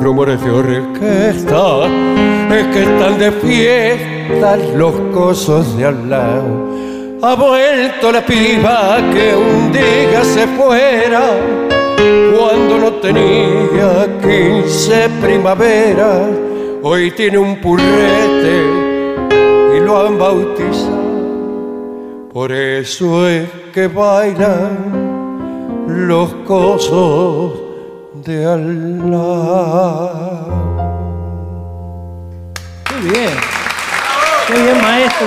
[0.00, 1.86] rumores de orquesta,
[2.50, 6.70] es que están de fiesta los cosos de al lado.
[7.22, 11.22] Ha vuelto la piba que un día se fuera
[12.36, 16.28] cuando no tenía 15 primaveras.
[16.82, 18.64] Hoy tiene un purrete
[19.76, 21.10] y lo han bautizado.
[22.32, 25.00] Por eso es que bailan
[25.86, 27.69] los cosos
[28.24, 28.42] de.
[32.84, 33.30] Qué bien.
[34.46, 35.26] Qué bien, maestro.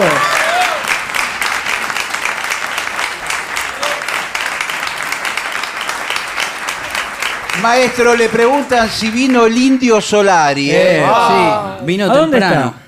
[7.61, 10.71] Maestro, le preguntan si vino el indio Solari.
[10.71, 10.97] ¿eh?
[10.99, 12.65] Eh, sí, vino ¿A dónde temprano.
[12.67, 12.83] está?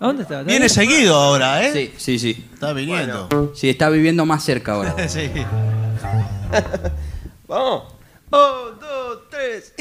[0.00, 0.42] ¿A dónde está?
[0.42, 1.72] Viene seguido ahora, ¿eh?
[1.72, 2.48] Sí, sí, sí.
[2.54, 3.52] Está viniendo.
[3.54, 4.94] Sí, está viviendo más cerca ahora.
[5.08, 5.30] sí.
[7.48, 7.84] Vamos.
[8.30, 8.75] Dos,
[9.60, 9.72] tres.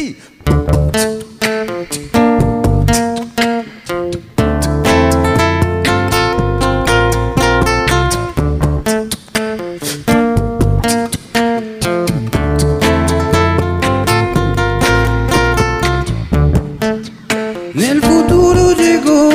[17.76, 19.30] El futuro llegó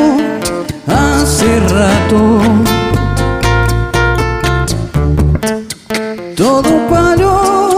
[0.87, 2.41] hace rato.
[6.37, 7.70] Todo palo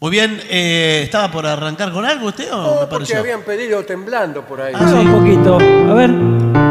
[0.00, 4.42] Muy bien, eh, ¿estaba por arrancar con algo usted o me Porque habían pedido temblando
[4.42, 4.72] por ahí.
[4.76, 5.58] Ah, un poquito.
[5.58, 6.67] A ver.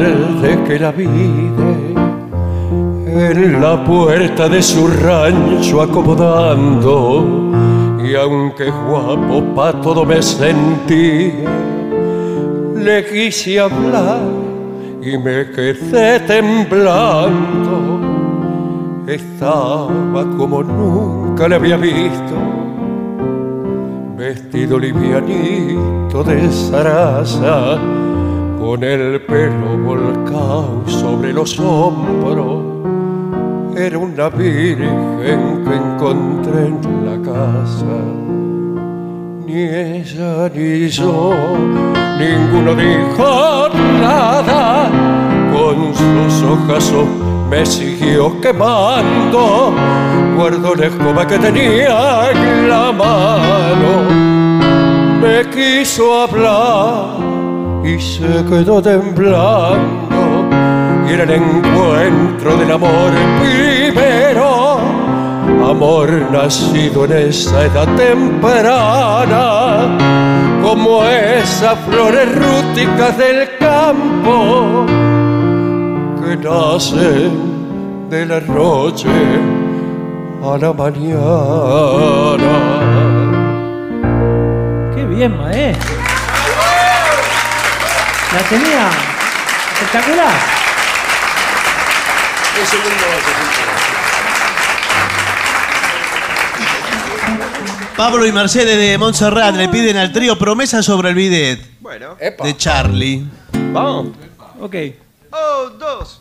[0.00, 1.94] Tarde que la vide
[3.06, 7.52] en la puerta de su rancho acomodando.
[8.02, 11.50] Y aunque guapo pa' todo me sentía
[12.76, 14.22] le quise hablar
[15.02, 18.00] y me quedé temblando.
[19.06, 22.34] Estaba como nunca le había visto
[24.16, 27.78] vestido livianito de zaraza,
[28.60, 32.62] con el pelo volcado sobre los hombros.
[33.74, 37.96] Era una virgen que encontré en la casa.
[39.46, 41.32] Ni ella ni yo,
[42.18, 43.68] ninguno dijo
[44.00, 44.90] nada.
[45.52, 46.92] Con sus hojas
[47.48, 49.72] me siguió quemando.
[50.36, 53.90] Guardo la escoba que tenía en la mano.
[55.22, 57.29] Me quiso hablar
[57.94, 60.48] y se quedó temblando.
[61.08, 63.10] Y era el encuentro del amor
[63.40, 64.78] primero.
[65.68, 69.38] Amor nacido en esa edad temprana,
[70.62, 74.86] como esas flores rústicas del campo
[76.20, 79.08] que nacen de la noche
[80.42, 81.10] a la mañana.
[84.94, 85.99] Qué bien, maestro.
[88.32, 88.90] La tenía
[89.72, 90.32] espectacular.
[97.96, 101.60] Pablo y Mercedes de Montserrat le piden al trío promesa sobre el bidet.
[101.80, 102.16] Bueno.
[102.18, 103.26] De Charlie.
[103.72, 104.08] Vamos.
[104.60, 104.76] Ok.
[105.32, 106.20] Oh, dos.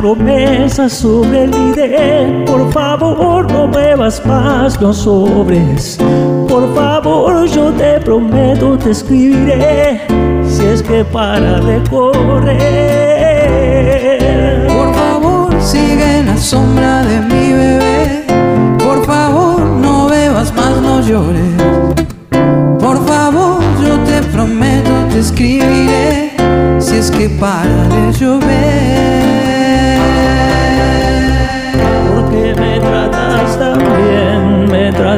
[0.00, 2.46] Promesas sobre el bidet.
[2.46, 5.98] Por favor, no muevas más los sobres.
[6.48, 10.00] Por favor, yo te prometo, te escribiré.
[10.48, 12.56] Si es que para de correr.
[14.68, 18.24] Por favor, sigue en la sombra de mi bebé.
[18.78, 21.52] Por favor, no bebas más, no llores.
[22.78, 26.32] Por favor, yo te prometo, te escribiré.
[26.78, 29.29] Si es que para de llover.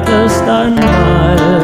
[0.00, 1.62] Tratas tan mal.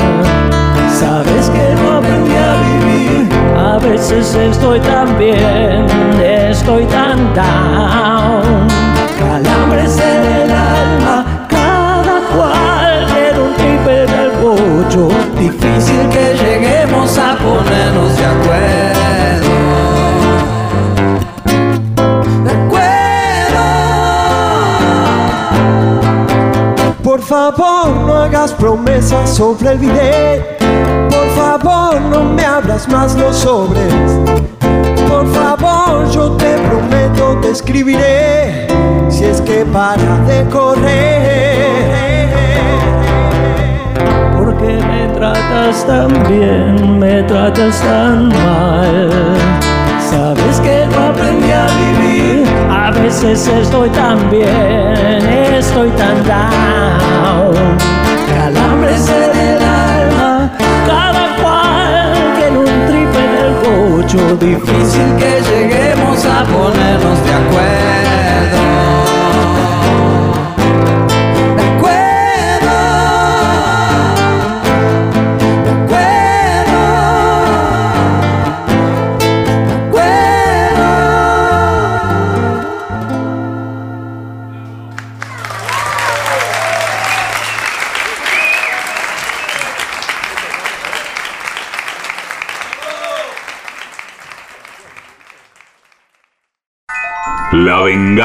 [1.00, 3.28] Sabes que no aprendí a vivir.
[3.56, 5.86] A veces estoy tan bien,
[6.20, 8.77] estoy tan down.
[28.38, 30.58] Hagas promesas sobre el bidet.
[31.10, 33.92] Por favor, no me abras más los sobres.
[35.08, 38.68] Por favor, yo te prometo, te escribiré.
[39.08, 42.28] Si es que para de correr.
[44.36, 49.10] Porque me tratas tan bien, me tratas tan mal.
[50.10, 52.46] Sabes que no aprendí a vivir.
[52.70, 58.07] A veces estoy tan bien, estoy tan down.
[58.80, 60.50] En el alma,
[60.86, 64.36] cada cual tiene un tripe en el cocho.
[64.36, 67.97] Difícil que lleguemos a ponernos de acuerdo.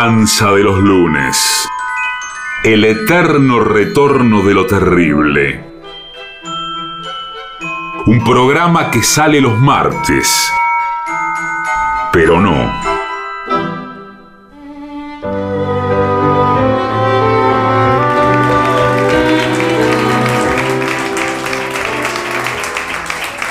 [0.04, 1.38] De los lunes.
[2.66, 5.64] El eterno retorno de lo terrible.
[8.08, 10.52] Un programa que sale los martes.
[12.12, 12.70] Pero no.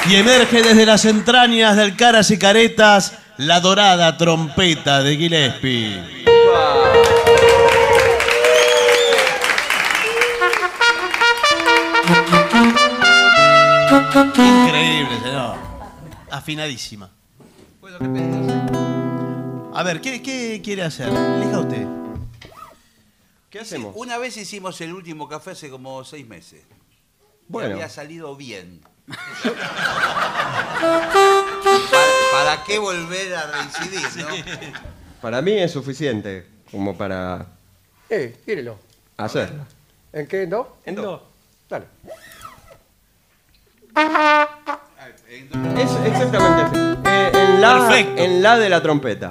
[0.07, 6.22] Y emerge desde las entrañas del Caras y Caretas la dorada trompeta de Gillespie.
[14.14, 15.16] Increíble.
[16.30, 17.10] Afinadísima.
[19.74, 21.09] A ver, ¿qué, qué quiere hacer?
[21.09, 21.86] Elija usted.
[23.51, 23.94] ¿Qué hacemos?
[23.97, 26.62] una vez hicimos el último café hace como seis meses.
[27.48, 27.70] Bueno.
[27.70, 28.80] Y había salido bien.
[30.80, 31.10] ¿Para,
[32.32, 34.28] para qué volver a reincidir, no?
[35.20, 37.47] Para mí es suficiente como para
[38.09, 38.78] Eh, tírelo.
[39.16, 39.64] hacerlo.
[40.12, 40.43] ¿En qué?
[40.44, 40.66] ¿En dos?
[40.84, 41.20] En dos.
[41.68, 41.86] Dale.
[45.78, 46.77] Es exactamente así.
[47.05, 48.23] Eh, en, la, Perfecto.
[48.23, 49.28] en la de la trompeta.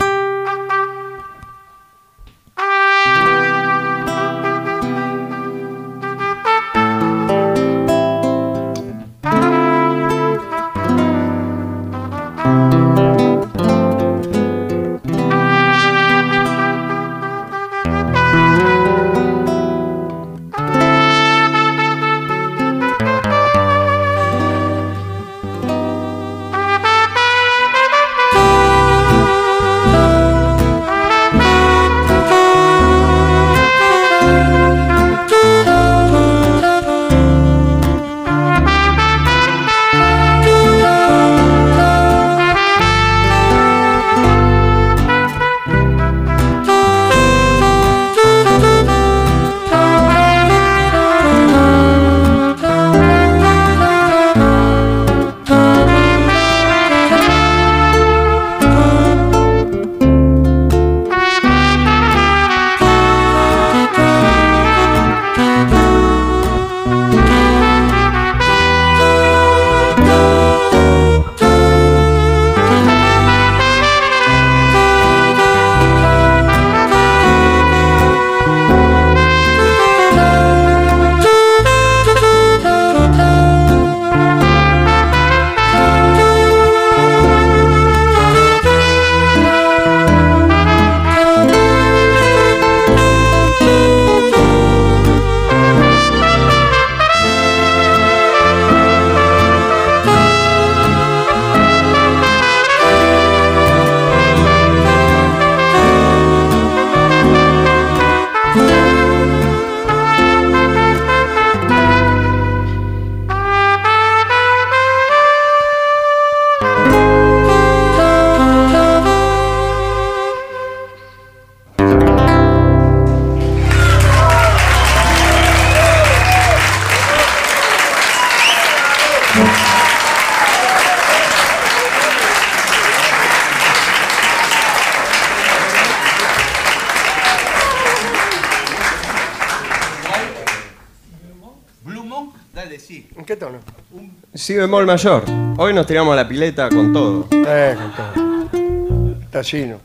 [144.41, 145.23] Si bemol mayor.
[145.59, 147.27] Hoy nos tiramos a la pileta con todo.
[147.31, 149.22] Eh, con todo.
[149.22, 149.77] Está chino.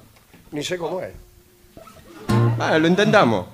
[0.51, 1.12] Ni sé cómo es.
[2.59, 3.45] Ah, lo intentamos.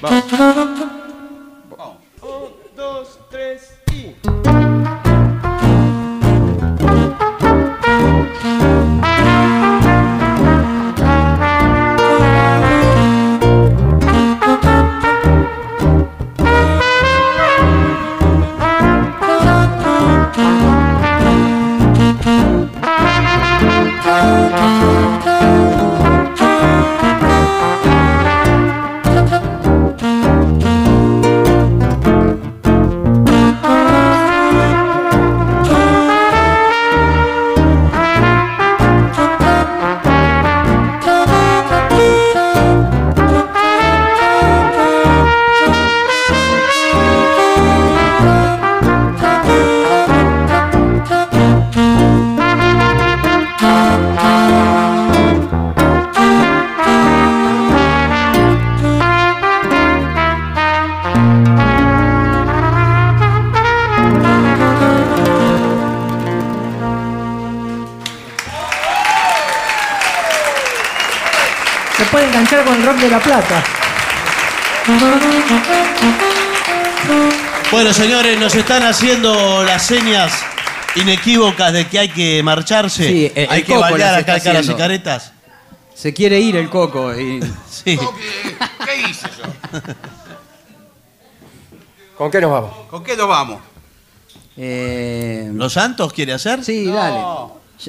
[0.00, 0.86] Vamos.
[73.06, 73.62] De la plata.
[77.70, 80.32] Bueno, señores, nos están haciendo las señas
[80.96, 83.06] inequívocas de que hay que marcharse.
[83.08, 84.76] Sí, el- hay el que bailar las acá y haciendo.
[84.76, 85.32] caretas.
[85.94, 87.14] Se quiere ir el coco.
[87.14, 87.40] Y...
[87.70, 87.96] Sí.
[88.84, 89.80] ¿Qué hice yo?
[92.18, 92.70] ¿Con qué nos vamos?
[92.90, 93.60] ¿Con qué nos vamos?
[94.56, 96.64] Eh, ¿Los Santos quiere hacer?
[96.64, 97.20] Sí, dale.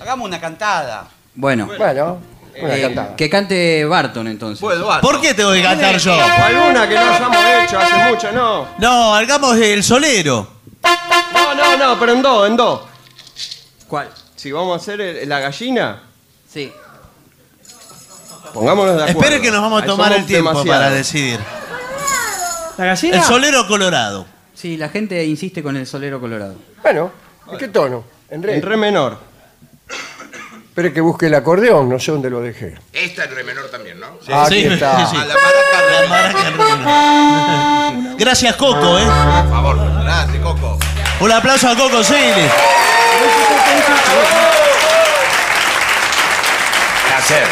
[0.02, 1.08] Hagamos una cantada.
[1.34, 2.20] Bueno, Bueno,
[2.62, 3.16] una eh, cantada.
[3.16, 4.62] que cante Barton entonces.
[4.62, 4.88] Bueno.
[5.02, 6.14] ¿Por qué tengo que cantar yo?
[6.14, 8.68] Alguna que no hayamos hecho hace mucho, no.
[8.80, 10.48] No, hagamos el solero.
[10.84, 12.88] No, no, no, pero en do, en do.
[13.88, 14.10] ¿Cuál?
[14.36, 16.04] Si vamos a hacer el- la gallina,
[16.52, 16.72] Sí.
[18.54, 19.22] pongámonos de acuerdo.
[19.22, 20.80] Espere que nos vamos a Ahí tomar somos el tiempo demasiado.
[20.82, 21.40] para decidir.
[22.78, 23.18] ¿La gallina?
[23.18, 24.26] El solero colorado.
[24.54, 26.56] Sí, la gente insiste con el solero colorado.
[26.84, 27.12] Bueno,
[27.52, 28.04] ¿en qué tono?
[28.30, 28.56] En re.
[28.56, 29.18] En re menor.
[30.78, 32.78] Espere que busque el acordeón, no sé dónde lo dejé.
[32.94, 34.20] Esta es re menor también, ¿no?
[34.30, 35.08] Ah, aquí está.
[35.08, 35.18] sí.
[35.18, 35.82] A la maraca,
[36.84, 38.16] La.
[38.16, 39.04] Gracias, Coco, ¿eh?
[39.04, 40.78] Por favor, gracias, Coco.
[41.20, 42.52] Un aplauso a Coco Seile.
[47.08, 47.48] Placer.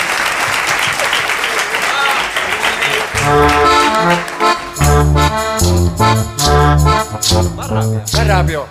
[7.55, 8.03] Más rápido.
[8.13, 8.67] Más rápido.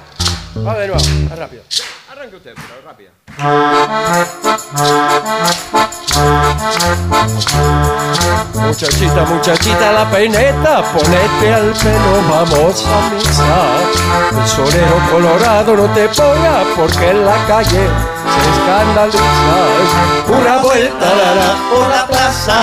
[0.64, 1.64] Va de nuevo, más rápido.
[2.08, 3.13] Arranque usted, pero rápido.
[8.54, 13.54] Muchachita, muchachita, la peineta, ponete al pelo, vamos a misa.
[14.30, 17.88] El solero colorado no te ponga porque en la calle
[18.30, 19.58] se escandaliza.
[20.28, 22.58] Una vuelta dará por la plaza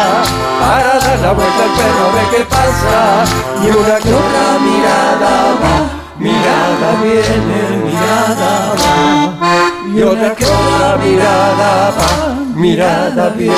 [0.60, 3.26] para dar la vuelta al perro a ver qué pasa.
[3.64, 5.76] Y una que otra mirada va,
[6.18, 9.41] mirada viene, mirada va.
[9.88, 13.56] Y otra que otra mirada va, mirada viene,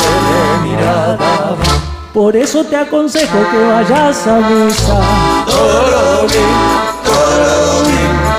[0.63, 1.57] mirada va.
[2.13, 4.99] Por eso te aconsejo que vayas a misa.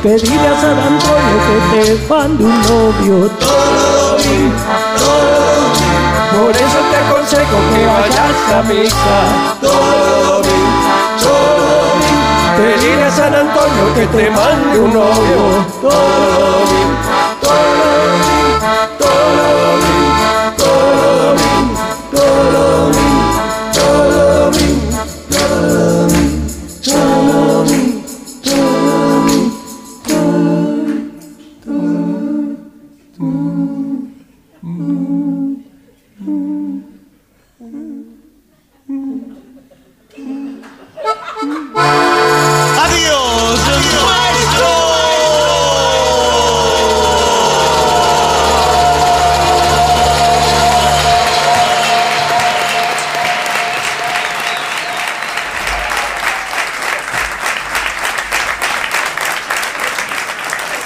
[0.02, 3.30] Pedirle a San Antonio que te mande un novio.
[6.32, 9.18] Por eso te aconsejo que vayas a misa.
[12.56, 15.40] Pedirle a San Antonio que te mande un novio.
[19.36, 19.63] love.